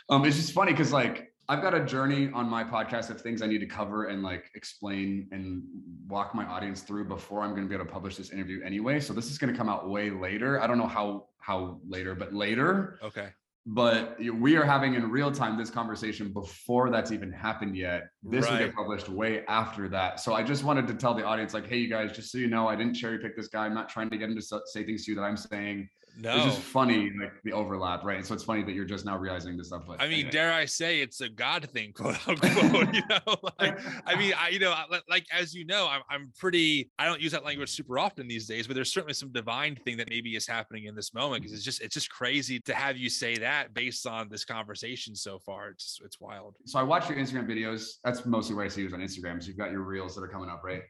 Um, 0.09 0.25
it's 0.25 0.37
just 0.37 0.53
funny 0.53 0.71
because 0.71 0.91
like 0.91 1.33
I've 1.49 1.61
got 1.61 1.73
a 1.73 1.83
journey 1.83 2.29
on 2.33 2.49
my 2.49 2.63
podcast 2.63 3.09
of 3.09 3.19
things 3.21 3.41
I 3.41 3.47
need 3.47 3.59
to 3.59 3.65
cover 3.65 4.05
and 4.05 4.23
like 4.23 4.45
explain 4.55 5.27
and 5.31 5.63
walk 6.07 6.33
my 6.33 6.45
audience 6.45 6.81
through 6.81 7.05
before 7.05 7.41
I'm 7.41 7.51
going 7.51 7.63
to 7.63 7.69
be 7.69 7.75
able 7.75 7.85
to 7.85 7.91
publish 7.91 8.15
this 8.15 8.31
interview 8.31 8.61
anyway. 8.63 8.99
So 8.99 9.13
this 9.13 9.29
is 9.29 9.37
going 9.37 9.51
to 9.51 9.57
come 9.57 9.67
out 9.67 9.89
way 9.89 10.09
later. 10.09 10.61
I 10.61 10.67
don't 10.67 10.77
know 10.77 10.87
how 10.87 11.27
how 11.39 11.79
later, 11.87 12.15
but 12.15 12.33
later. 12.33 12.99
Okay 13.03 13.29
but 13.65 14.17
we 14.19 14.57
are 14.57 14.65
having 14.65 14.95
in 14.95 15.09
real 15.11 15.31
time 15.31 15.57
this 15.57 15.69
conversation 15.69 16.33
before 16.33 16.89
that's 16.89 17.11
even 17.11 17.31
happened 17.31 17.77
yet. 17.77 18.09
This 18.23 18.45
right. 18.45 18.53
will 18.53 18.65
get 18.67 18.75
published 18.75 19.07
way 19.07 19.45
after 19.47 19.87
that. 19.89 20.19
So 20.19 20.33
I 20.33 20.41
just 20.41 20.63
wanted 20.63 20.87
to 20.87 20.95
tell 20.95 21.13
the 21.13 21.23
audience, 21.23 21.53
like, 21.53 21.67
hey, 21.67 21.77
you 21.77 21.87
guys, 21.87 22.11
just 22.11 22.31
so 22.31 22.39
you 22.39 22.47
know, 22.47 22.67
I 22.67 22.75
didn't 22.75 22.95
cherry 22.95 23.19
pick 23.19 23.37
this 23.37 23.47
guy. 23.47 23.65
I'm 23.65 23.75
not 23.75 23.87
trying 23.87 24.09
to 24.09 24.17
get 24.17 24.29
him 24.29 24.35
to 24.35 24.41
say 24.41 24.83
things 24.83 25.05
to 25.05 25.11
you 25.11 25.15
that 25.15 25.23
I'm 25.23 25.37
saying. 25.37 25.89
No, 26.17 26.35
it's 26.35 26.55
just 26.55 26.59
funny, 26.59 27.11
like 27.19 27.33
the 27.43 27.53
overlap, 27.53 28.03
right? 28.03 28.25
So 28.25 28.33
it's 28.33 28.43
funny 28.43 28.63
that 28.63 28.73
you're 28.73 28.85
just 28.85 29.05
now 29.05 29.17
realizing 29.17 29.57
this 29.57 29.67
stuff. 29.67 29.83
But 29.87 30.01
I 30.01 30.05
mean, 30.07 30.13
anyway. 30.13 30.31
dare 30.31 30.53
I 30.53 30.65
say, 30.65 31.01
it's 31.01 31.21
a 31.21 31.29
God 31.29 31.69
thing, 31.69 31.93
quote 31.95 32.15
unquote. 32.27 32.93
you 32.93 33.01
know, 33.09 33.35
like 33.59 33.79
I 34.05 34.15
mean, 34.15 34.33
I 34.37 34.49
you 34.49 34.59
know, 34.59 34.75
like 35.09 35.25
as 35.31 35.53
you 35.53 35.65
know, 35.65 35.87
I'm 35.87 36.01
I'm 36.09 36.31
pretty. 36.37 36.91
I 36.99 37.05
don't 37.05 37.21
use 37.21 37.31
that 37.31 37.45
language 37.45 37.69
super 37.69 37.97
often 37.97 38.27
these 38.27 38.47
days, 38.47 38.67
but 38.67 38.75
there's 38.75 38.91
certainly 38.91 39.13
some 39.13 39.31
divine 39.31 39.75
thing 39.75 39.97
that 39.97 40.09
maybe 40.09 40.35
is 40.35 40.47
happening 40.47 40.85
in 40.85 40.95
this 40.95 41.13
moment 41.13 41.43
because 41.43 41.55
it's 41.55 41.65
just 41.65 41.81
it's 41.81 41.93
just 41.93 42.09
crazy 42.09 42.59
to 42.61 42.73
have 42.73 42.97
you 42.97 43.09
say 43.09 43.37
that 43.37 43.73
based 43.73 44.05
on 44.05 44.29
this 44.29 44.45
conversation 44.45 45.15
so 45.15 45.39
far. 45.39 45.69
It's 45.69 45.99
it's 46.03 46.19
wild. 46.19 46.55
So 46.65 46.79
I 46.79 46.83
watch 46.83 47.09
your 47.09 47.17
Instagram 47.17 47.47
videos. 47.47 47.93
That's 48.03 48.25
mostly 48.25 48.55
where 48.55 48.65
I 48.65 48.67
see 48.67 48.81
you 48.81 48.93
on 48.93 48.99
Instagram. 48.99 49.41
So 49.41 49.47
you've 49.47 49.57
got 49.57 49.71
your 49.71 49.81
reels 49.81 50.15
that 50.15 50.23
are 50.23 50.27
coming 50.27 50.49
up, 50.49 50.61
right? 50.63 50.81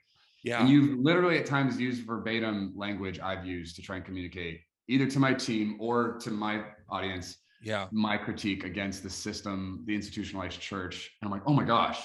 Yeah. 0.44 0.62
And 0.62 0.70
you've 0.70 1.00
literally 1.00 1.38
at 1.38 1.46
times 1.46 1.80
used 1.80 2.06
verbatim 2.06 2.74
language 2.76 3.20
I've 3.20 3.46
used 3.46 3.76
to 3.76 3.82
try 3.82 3.98
and 3.98 4.06
communicate 4.06 4.62
either 4.92 5.08
to 5.08 5.20
my 5.20 5.34
team 5.34 5.78
or 5.80 6.18
to 6.20 6.32
my 6.32 6.64
audience 6.90 7.38
yeah. 7.64 7.88
my 7.92 8.18
critique 8.18 8.64
against 8.64 9.04
the 9.04 9.10
system 9.10 9.84
the 9.86 9.96
institutionalized 9.96 10.60
church. 10.60 11.12
And 11.22 11.28
i'm 11.28 11.32
like 11.32 11.44
oh 11.48 11.54
my 11.54 11.64
gosh 11.64 12.02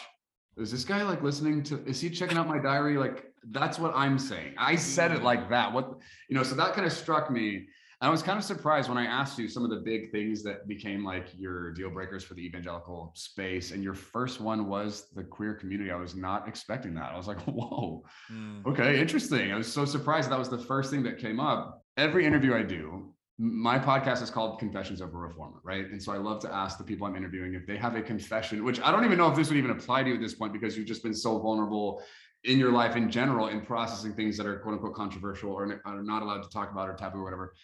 is 0.56 0.70
this 0.70 0.84
guy 0.84 1.02
like 1.02 1.22
listening 1.22 1.62
to 1.64 1.84
is 1.84 2.00
he 2.00 2.08
checking 2.08 2.38
out 2.38 2.48
my 2.48 2.58
diary? 2.58 2.96
Like 2.96 3.32
that's 3.50 3.78
what 3.78 3.92
i'm 3.94 4.18
saying. 4.18 4.54
I 4.58 4.76
said 4.76 5.10
it 5.12 5.20
mm. 5.20 5.24
like 5.24 5.50
that. 5.50 5.72
What 5.72 5.98
you 6.28 6.36
know 6.36 6.42
so 6.42 6.54
that 6.54 6.74
kind 6.74 6.86
of 6.86 6.92
struck 6.92 7.30
me 7.30 7.66
I 8.02 8.10
was 8.10 8.22
kind 8.22 8.38
of 8.38 8.44
surprised 8.44 8.90
when 8.90 8.98
I 8.98 9.06
asked 9.06 9.38
you 9.38 9.48
some 9.48 9.64
of 9.64 9.70
the 9.70 9.76
big 9.76 10.10
things 10.10 10.42
that 10.42 10.68
became 10.68 11.02
like 11.02 11.28
your 11.34 11.72
deal 11.72 11.88
breakers 11.88 12.22
for 12.22 12.34
the 12.34 12.44
evangelical 12.44 13.12
space. 13.14 13.70
And 13.70 13.82
your 13.82 13.94
first 13.94 14.38
one 14.38 14.68
was 14.68 15.08
the 15.14 15.24
queer 15.24 15.54
community. 15.54 15.90
I 15.90 15.96
was 15.96 16.14
not 16.14 16.46
expecting 16.46 16.94
that. 16.96 17.12
I 17.12 17.16
was 17.16 17.26
like, 17.26 17.40
whoa, 17.46 18.04
mm. 18.30 18.66
okay, 18.66 19.00
interesting. 19.00 19.50
I 19.50 19.56
was 19.56 19.72
so 19.72 19.86
surprised 19.86 20.30
that 20.30 20.38
was 20.38 20.50
the 20.50 20.58
first 20.58 20.90
thing 20.90 21.02
that 21.04 21.18
came 21.18 21.40
up. 21.40 21.82
Every 21.96 22.26
interview 22.26 22.54
I 22.54 22.62
do, 22.62 23.14
my 23.38 23.78
podcast 23.78 24.22
is 24.22 24.30
called 24.30 24.58
Confessions 24.58 25.00
of 25.00 25.14
a 25.14 25.16
Reformer, 25.16 25.60
right? 25.62 25.86
And 25.86 26.02
so 26.02 26.12
I 26.12 26.18
love 26.18 26.40
to 26.42 26.54
ask 26.54 26.76
the 26.76 26.84
people 26.84 27.06
I'm 27.06 27.16
interviewing 27.16 27.54
if 27.54 27.66
they 27.66 27.78
have 27.78 27.94
a 27.94 28.02
confession, 28.02 28.62
which 28.62 28.78
I 28.80 28.90
don't 28.90 29.06
even 29.06 29.16
know 29.16 29.30
if 29.30 29.36
this 29.36 29.48
would 29.48 29.58
even 29.58 29.70
apply 29.70 30.02
to 30.02 30.10
you 30.10 30.14
at 30.16 30.20
this 30.20 30.34
point 30.34 30.52
because 30.52 30.76
you've 30.76 30.86
just 30.86 31.02
been 31.02 31.14
so 31.14 31.38
vulnerable 31.38 32.02
in 32.44 32.58
your 32.58 32.72
life 32.72 32.96
in 32.96 33.10
general 33.10 33.48
in 33.48 33.60
processing 33.60 34.14
things 34.14 34.36
that 34.36 34.46
are 34.46 34.58
quote 34.60 34.74
unquote 34.74 34.94
controversial 34.94 35.52
or 35.52 35.80
are 35.84 36.02
not 36.02 36.22
allowed 36.22 36.42
to 36.42 36.48
talk 36.48 36.70
about 36.70 36.88
or 36.88 36.94
taboo 36.94 37.18
or 37.18 37.24
whatever. 37.24 37.54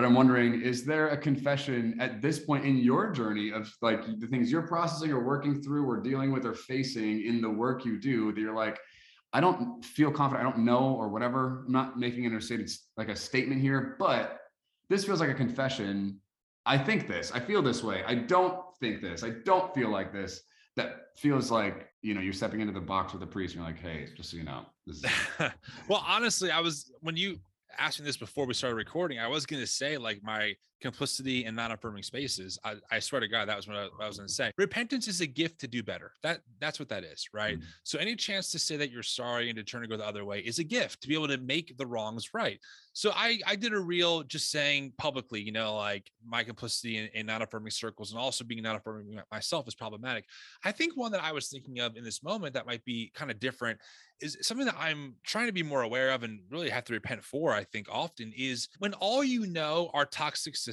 But 0.00 0.06
I'm 0.06 0.14
wondering, 0.14 0.62
is 0.62 0.86
there 0.86 1.08
a 1.08 1.16
confession 1.18 1.94
at 2.00 2.22
this 2.22 2.38
point 2.38 2.64
in 2.64 2.78
your 2.78 3.12
journey 3.12 3.52
of 3.52 3.70
like 3.82 4.00
the 4.18 4.26
things 4.28 4.50
you're 4.50 4.66
processing 4.66 5.10
or 5.10 5.22
working 5.22 5.60
through 5.60 5.86
or 5.86 6.00
dealing 6.00 6.32
with 6.32 6.46
or 6.46 6.54
facing 6.54 7.26
in 7.26 7.42
the 7.42 7.50
work 7.50 7.84
you 7.84 8.00
do 8.00 8.32
that 8.32 8.40
you're 8.40 8.56
like, 8.56 8.78
I 9.34 9.42
don't 9.42 9.84
feel 9.84 10.10
confident. 10.10 10.48
I 10.48 10.50
don't 10.50 10.64
know 10.64 10.94
or 10.94 11.10
whatever. 11.10 11.64
I'm 11.66 11.72
not 11.72 11.98
making 11.98 12.24
an 12.24 12.32
understated 12.32 12.70
like 12.96 13.10
a 13.10 13.14
statement 13.14 13.60
here, 13.60 13.96
but 13.98 14.38
this 14.88 15.04
feels 15.04 15.20
like 15.20 15.28
a 15.28 15.34
confession. 15.34 16.18
I 16.64 16.78
think 16.78 17.06
this. 17.06 17.30
I 17.34 17.40
feel 17.40 17.60
this 17.60 17.84
way. 17.84 18.02
I 18.06 18.14
don't 18.14 18.58
think 18.80 19.02
this. 19.02 19.22
I 19.22 19.32
don't 19.44 19.74
feel 19.74 19.90
like 19.90 20.14
this. 20.14 20.40
That 20.76 21.08
feels 21.18 21.50
like 21.50 21.90
you 22.00 22.14
know 22.14 22.22
you're 22.22 22.32
stepping 22.32 22.62
into 22.62 22.72
the 22.72 22.80
box 22.80 23.12
with 23.12 23.20
the 23.20 23.26
priest. 23.26 23.54
And 23.54 23.62
you're 23.62 23.70
like, 23.70 23.82
hey, 23.82 24.08
just 24.16 24.30
so 24.30 24.38
you 24.38 24.44
know, 24.44 24.64
this 24.86 25.04
is. 25.04 25.04
well, 25.88 26.02
honestly, 26.08 26.50
I 26.50 26.60
was 26.60 26.90
when 27.00 27.18
you 27.18 27.38
me 28.00 28.06
this 28.06 28.16
before 28.16 28.46
we 28.46 28.54
started 28.54 28.76
recording. 28.76 29.18
I 29.18 29.28
was 29.28 29.46
going 29.46 29.62
to 29.62 29.66
say 29.66 29.96
like 29.98 30.22
my 30.22 30.54
complicity 30.80 31.44
and 31.44 31.56
non-affirming 31.56 32.02
spaces. 32.02 32.58
I, 32.64 32.76
I 32.90 32.98
swear 32.98 33.20
to 33.20 33.28
God, 33.28 33.48
that 33.48 33.56
was 33.56 33.68
what 33.68 33.76
I, 33.76 33.82
what 33.84 34.02
I 34.02 34.06
was 34.06 34.16
going 34.18 34.28
to 34.28 34.32
say. 34.32 34.52
Repentance 34.56 35.08
is 35.08 35.20
a 35.20 35.26
gift 35.26 35.60
to 35.60 35.68
do 35.68 35.82
better. 35.82 36.12
That 36.22 36.40
that's 36.60 36.78
what 36.78 36.88
that 36.88 37.04
is, 37.04 37.28
right? 37.32 37.58
Mm-hmm. 37.58 37.68
So 37.82 37.98
any 37.98 38.16
chance 38.16 38.50
to 38.52 38.58
say 38.58 38.76
that 38.76 38.90
you're 38.90 39.02
sorry 39.02 39.48
and 39.48 39.56
to 39.56 39.64
turn 39.64 39.82
to 39.82 39.88
go 39.88 39.96
the 39.96 40.06
other 40.06 40.24
way 40.24 40.40
is 40.40 40.58
a 40.58 40.64
gift 40.64 41.02
to 41.02 41.08
be 41.08 41.14
able 41.14 41.28
to 41.28 41.38
make 41.38 41.76
the 41.76 41.86
wrongs 41.86 42.34
right. 42.34 42.58
So 42.92 43.12
I 43.14 43.40
I 43.46 43.56
did 43.56 43.72
a 43.72 43.80
real 43.80 44.22
just 44.22 44.50
saying 44.50 44.92
publicly, 44.98 45.40
you 45.40 45.52
know, 45.52 45.76
like 45.76 46.10
my 46.26 46.42
complicity 46.44 46.98
in, 46.98 47.08
in 47.14 47.26
non-affirming 47.26 47.70
circles 47.70 48.10
and 48.10 48.20
also 48.20 48.44
being 48.44 48.62
non-affirming 48.62 49.20
myself 49.30 49.68
is 49.68 49.74
problematic. 49.74 50.24
I 50.64 50.72
think 50.72 50.96
one 50.96 51.12
that 51.12 51.22
I 51.22 51.32
was 51.32 51.48
thinking 51.48 51.80
of 51.80 51.96
in 51.96 52.04
this 52.04 52.22
moment 52.22 52.54
that 52.54 52.66
might 52.66 52.84
be 52.84 53.10
kind 53.14 53.30
of 53.30 53.38
different 53.38 53.78
is 54.20 54.36
something 54.42 54.66
that 54.66 54.76
I'm 54.78 55.14
trying 55.24 55.46
to 55.46 55.52
be 55.52 55.62
more 55.62 55.82
aware 55.82 56.10
of 56.10 56.22
and 56.22 56.40
really 56.50 56.68
have 56.68 56.84
to 56.84 56.92
repent 56.92 57.24
for, 57.24 57.52
I 57.54 57.64
think 57.64 57.86
often 57.90 58.32
is 58.36 58.68
when 58.78 58.92
all 58.94 59.24
you 59.24 59.46
know 59.46 59.90
are 59.94 60.04
toxic 60.04 60.56
systems, 60.56 60.69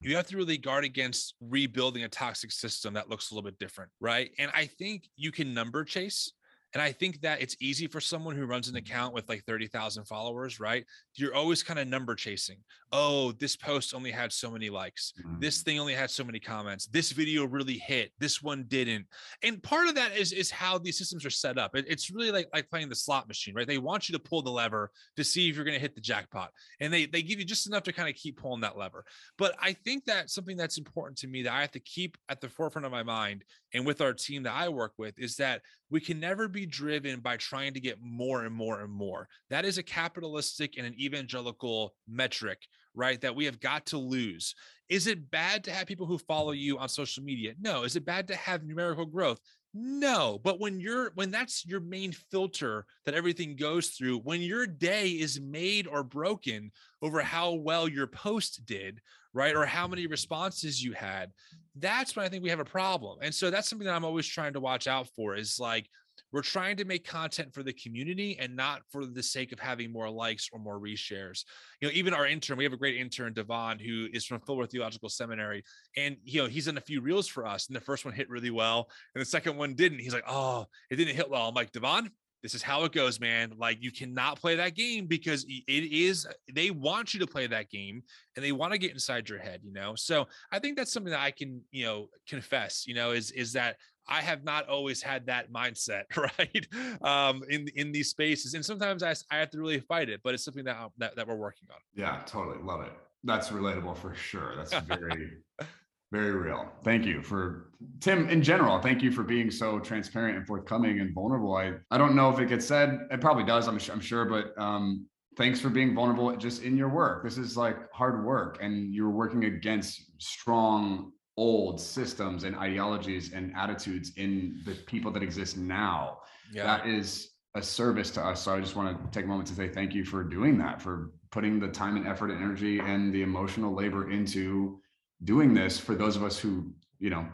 you 0.00 0.16
have 0.16 0.26
to 0.28 0.36
really 0.36 0.58
guard 0.58 0.84
against 0.84 1.34
rebuilding 1.40 2.04
a 2.04 2.08
toxic 2.08 2.52
system 2.52 2.94
that 2.94 3.08
looks 3.08 3.30
a 3.30 3.34
little 3.34 3.48
bit 3.48 3.58
different, 3.58 3.90
right? 4.00 4.30
And 4.38 4.50
I 4.54 4.66
think 4.66 5.08
you 5.16 5.32
can 5.32 5.54
number 5.54 5.84
chase 5.84 6.32
and 6.72 6.82
I 6.82 6.92
think 6.92 7.20
that 7.22 7.40
it's 7.40 7.56
easy 7.60 7.86
for 7.86 8.00
someone 8.00 8.36
who 8.36 8.46
runs 8.46 8.68
an 8.68 8.76
account 8.76 9.12
with 9.12 9.28
like 9.28 9.44
30,000 9.44 10.04
followers, 10.04 10.60
right? 10.60 10.84
You're 11.16 11.34
always 11.34 11.62
kind 11.62 11.78
of 11.78 11.88
number 11.88 12.14
chasing. 12.14 12.58
Oh, 12.92 13.32
this 13.32 13.56
post 13.56 13.94
only 13.94 14.10
had 14.10 14.32
so 14.32 14.50
many 14.50 14.70
likes. 14.70 15.12
Mm-hmm. 15.20 15.40
This 15.40 15.62
thing 15.62 15.78
only 15.78 15.94
had 15.94 16.10
so 16.10 16.24
many 16.24 16.38
comments. 16.38 16.86
This 16.86 17.12
video 17.12 17.44
really 17.44 17.78
hit. 17.78 18.12
This 18.18 18.42
one 18.42 18.64
didn't. 18.68 19.06
And 19.42 19.62
part 19.62 19.88
of 19.88 19.94
that 19.96 20.16
is 20.16 20.32
is 20.32 20.50
how 20.50 20.78
these 20.78 20.98
systems 20.98 21.24
are 21.24 21.30
set 21.30 21.58
up. 21.58 21.76
It, 21.76 21.86
it's 21.88 22.10
really 22.10 22.30
like 22.30 22.48
like 22.52 22.68
playing 22.68 22.88
the 22.88 22.96
slot 22.96 23.28
machine, 23.28 23.54
right? 23.54 23.66
They 23.66 23.78
want 23.78 24.08
you 24.08 24.12
to 24.14 24.18
pull 24.18 24.42
the 24.42 24.50
lever 24.50 24.90
to 25.16 25.24
see 25.24 25.48
if 25.48 25.56
you're 25.56 25.64
going 25.64 25.76
to 25.76 25.80
hit 25.80 25.94
the 25.94 26.00
jackpot. 26.00 26.50
And 26.80 26.92
they 26.92 27.06
they 27.06 27.22
give 27.22 27.38
you 27.38 27.44
just 27.44 27.66
enough 27.66 27.84
to 27.84 27.92
kind 27.92 28.08
of 28.08 28.14
keep 28.16 28.40
pulling 28.40 28.60
that 28.62 28.76
lever. 28.76 29.04
But 29.38 29.54
I 29.60 29.72
think 29.72 30.04
that 30.06 30.30
something 30.30 30.56
that's 30.56 30.78
important 30.78 31.18
to 31.18 31.28
me 31.28 31.42
that 31.42 31.52
I 31.52 31.60
have 31.60 31.72
to 31.72 31.80
keep 31.80 32.16
at 32.28 32.40
the 32.40 32.48
forefront 32.48 32.86
of 32.86 32.92
my 32.92 33.04
mind 33.04 33.44
and 33.72 33.86
with 33.86 34.00
our 34.00 34.12
team 34.12 34.42
that 34.44 34.54
I 34.54 34.68
work 34.68 34.92
with 34.98 35.18
is 35.18 35.36
that 35.36 35.62
we 35.90 36.00
can 36.00 36.20
never 36.20 36.48
be 36.48 36.66
driven 36.66 37.20
by 37.20 37.36
trying 37.36 37.74
to 37.74 37.80
get 37.80 37.98
more 38.00 38.44
and 38.44 38.54
more 38.54 38.80
and 38.80 38.92
more. 38.92 39.28
That 39.48 39.64
is 39.64 39.78
a 39.78 39.82
capitalistic 39.82 40.76
and 40.76 40.86
an 40.86 40.94
evangelical 41.00 41.94
metric, 42.08 42.66
right? 42.94 43.20
That 43.20 43.36
we 43.36 43.44
have 43.44 43.60
got 43.60 43.86
to 43.86 43.98
lose. 43.98 44.54
Is 44.88 45.06
it 45.06 45.30
bad 45.30 45.64
to 45.64 45.70
have 45.70 45.86
people 45.86 46.06
who 46.06 46.18
follow 46.18 46.52
you 46.52 46.78
on 46.78 46.88
social 46.88 47.22
media? 47.22 47.54
No. 47.60 47.84
Is 47.84 47.96
it 47.96 48.04
bad 48.04 48.28
to 48.28 48.36
have 48.36 48.64
numerical 48.64 49.06
growth? 49.06 49.40
No, 49.72 50.40
but 50.42 50.58
when 50.58 50.80
you're 50.80 51.12
when 51.14 51.30
that's 51.30 51.64
your 51.64 51.78
main 51.78 52.10
filter 52.10 52.86
that 53.04 53.14
everything 53.14 53.54
goes 53.54 53.90
through, 53.90 54.18
when 54.18 54.40
your 54.40 54.66
day 54.66 55.10
is 55.10 55.40
made 55.40 55.86
or 55.86 56.02
broken 56.02 56.72
over 57.02 57.20
how 57.20 57.52
well 57.52 57.88
your 57.88 58.08
post 58.08 58.66
did, 58.66 59.00
right? 59.32 59.54
Or 59.54 59.64
how 59.66 59.86
many 59.86 60.06
responses 60.06 60.82
you 60.82 60.92
had, 60.92 61.30
that's 61.76 62.16
when 62.16 62.24
I 62.24 62.28
think 62.28 62.42
we 62.42 62.50
have 62.50 62.60
a 62.60 62.64
problem. 62.64 63.18
And 63.22 63.34
so 63.34 63.50
that's 63.50 63.68
something 63.68 63.86
that 63.86 63.94
I'm 63.94 64.04
always 64.04 64.26
trying 64.26 64.52
to 64.54 64.60
watch 64.60 64.86
out 64.86 65.08
for 65.14 65.36
is 65.36 65.58
like 65.58 65.88
we're 66.32 66.42
trying 66.42 66.76
to 66.76 66.84
make 66.84 67.06
content 67.06 67.52
for 67.52 67.62
the 67.62 67.72
community 67.72 68.38
and 68.38 68.54
not 68.54 68.82
for 68.90 69.06
the 69.06 69.22
sake 69.22 69.52
of 69.52 69.58
having 69.58 69.92
more 69.92 70.08
likes 70.08 70.48
or 70.52 70.58
more 70.58 70.78
reshares. 70.78 71.44
You 71.80 71.88
know, 71.88 71.94
even 71.94 72.14
our 72.14 72.26
intern, 72.26 72.56
we 72.56 72.64
have 72.64 72.72
a 72.72 72.78
great 72.78 72.96
intern, 72.96 73.32
Devon, 73.32 73.78
who 73.78 74.06
is 74.12 74.24
from 74.24 74.40
Fuller 74.40 74.66
Theological 74.66 75.08
Seminary, 75.08 75.64
and 75.96 76.16
you 76.24 76.42
know 76.42 76.48
he's 76.48 76.66
done 76.66 76.78
a 76.78 76.82
few 76.82 77.00
reels 77.00 77.26
for 77.26 77.46
us, 77.46 77.66
and 77.66 77.76
the 77.76 77.80
first 77.80 78.04
one 78.04 78.14
hit 78.14 78.28
really 78.28 78.50
well, 78.50 78.88
and 79.14 79.20
the 79.20 79.26
second 79.26 79.56
one 79.56 79.74
didn't. 79.74 79.98
He's 79.98 80.14
like, 80.14 80.24
"Oh, 80.28 80.66
it 80.90 80.96
didn't 80.96 81.16
hit 81.16 81.30
well." 81.30 81.48
I'm 81.48 81.54
like, 81.54 81.72
Devon, 81.72 82.10
this 82.42 82.54
is 82.54 82.62
how 82.62 82.84
it 82.84 82.92
goes, 82.92 83.20
man. 83.20 83.52
Like 83.56 83.82
you 83.82 83.90
cannot 83.90 84.40
play 84.40 84.56
that 84.56 84.74
game 84.74 85.06
because 85.06 85.44
it 85.44 85.92
is 85.92 86.26
they 86.52 86.70
want 86.70 87.12
you 87.12 87.20
to 87.20 87.26
play 87.26 87.46
that 87.46 87.70
game 87.70 88.02
and 88.36 88.44
they 88.44 88.52
want 88.52 88.72
to 88.72 88.78
get 88.78 88.92
inside 88.92 89.28
your 89.28 89.38
head, 89.38 89.60
you 89.62 89.72
know. 89.72 89.94
So 89.94 90.26
I 90.50 90.58
think 90.58 90.76
that's 90.76 90.92
something 90.92 91.10
that 91.10 91.20
I 91.20 91.30
can, 91.30 91.60
you 91.70 91.84
know, 91.84 92.08
confess, 92.28 92.86
you 92.86 92.94
know, 92.94 93.10
is 93.10 93.30
is 93.32 93.52
that 93.52 93.76
I 94.08 94.20
have 94.22 94.42
not 94.42 94.68
always 94.68 95.02
had 95.02 95.26
that 95.26 95.52
mindset, 95.52 96.04
right? 96.16 96.66
Um, 97.02 97.42
in 97.48 97.68
in 97.76 97.92
these 97.92 98.10
spaces, 98.10 98.54
and 98.54 98.64
sometimes 98.64 99.02
I, 99.02 99.14
I 99.30 99.38
have 99.38 99.50
to 99.50 99.58
really 99.58 99.80
fight 99.80 100.08
it, 100.08 100.20
but 100.24 100.34
it's 100.34 100.44
something 100.44 100.64
that 100.64 100.76
that, 100.98 101.16
that 101.16 101.28
we're 101.28 101.36
working 101.36 101.68
on. 101.70 101.78
Yeah, 101.94 102.20
totally 102.26 102.62
love 102.62 102.82
it. 102.82 102.92
That's 103.22 103.50
relatable 103.50 103.98
for 103.98 104.14
sure. 104.14 104.56
That's 104.56 104.72
very 104.86 105.38
very 106.12 106.32
real. 106.32 106.68
Thank 106.82 107.06
you 107.06 107.22
for 107.22 107.70
Tim 108.00 108.28
in 108.28 108.42
general. 108.42 108.80
Thank 108.80 109.02
you 109.02 109.12
for 109.12 109.22
being 109.22 109.50
so 109.50 109.78
transparent 109.78 110.36
and 110.36 110.46
forthcoming 110.46 111.00
and 111.00 111.14
vulnerable. 111.14 111.56
I, 111.56 111.74
I 111.90 111.98
don't 111.98 112.16
know 112.16 112.30
if 112.30 112.38
it 112.40 112.48
gets 112.48 112.66
said. 112.66 113.06
It 113.10 113.20
probably 113.20 113.44
does. 113.44 113.68
I'm, 113.68 113.78
I'm 113.92 114.00
sure, 114.00 114.24
but 114.24 114.60
um, 114.60 115.06
thanks 115.36 115.60
for 115.60 115.68
being 115.68 115.94
vulnerable 115.94 116.34
just 116.36 116.62
in 116.62 116.76
your 116.76 116.88
work. 116.88 117.22
This 117.22 117.38
is 117.38 117.56
like 117.56 117.76
hard 117.92 118.24
work 118.24 118.58
and 118.60 118.92
you're 118.92 119.10
working 119.10 119.44
against 119.44 120.20
strong 120.20 121.12
old 121.36 121.80
systems 121.80 122.44
and 122.44 122.56
ideologies 122.56 123.32
and 123.32 123.54
attitudes 123.56 124.12
in 124.16 124.60
the 124.66 124.74
people 124.86 125.10
that 125.12 125.22
exist 125.22 125.56
now. 125.56 126.18
Yeah. 126.52 126.64
That 126.64 126.86
is 126.86 127.30
a 127.54 127.62
service 127.62 128.10
to 128.12 128.20
us. 128.20 128.42
So 128.42 128.54
I 128.54 128.60
just 128.60 128.76
want 128.76 129.00
to 129.00 129.10
take 129.16 129.24
a 129.24 129.28
moment 129.28 129.48
to 129.48 129.54
say 129.54 129.68
thank 129.68 129.94
you 129.94 130.04
for 130.04 130.22
doing 130.22 130.58
that, 130.58 130.82
for 130.82 131.12
putting 131.30 131.58
the 131.58 131.68
time 131.68 131.96
and 131.96 132.06
effort 132.06 132.30
and 132.30 132.42
energy 132.42 132.80
and 132.80 133.14
the 133.14 133.22
emotional 133.22 133.74
labor 133.74 134.10
into 134.10 134.80
doing 135.24 135.54
this 135.54 135.78
for 135.78 135.94
those 135.94 136.16
of 136.16 136.22
us 136.22 136.38
who, 136.38 136.72
you 136.98 137.10
know, 137.10 137.26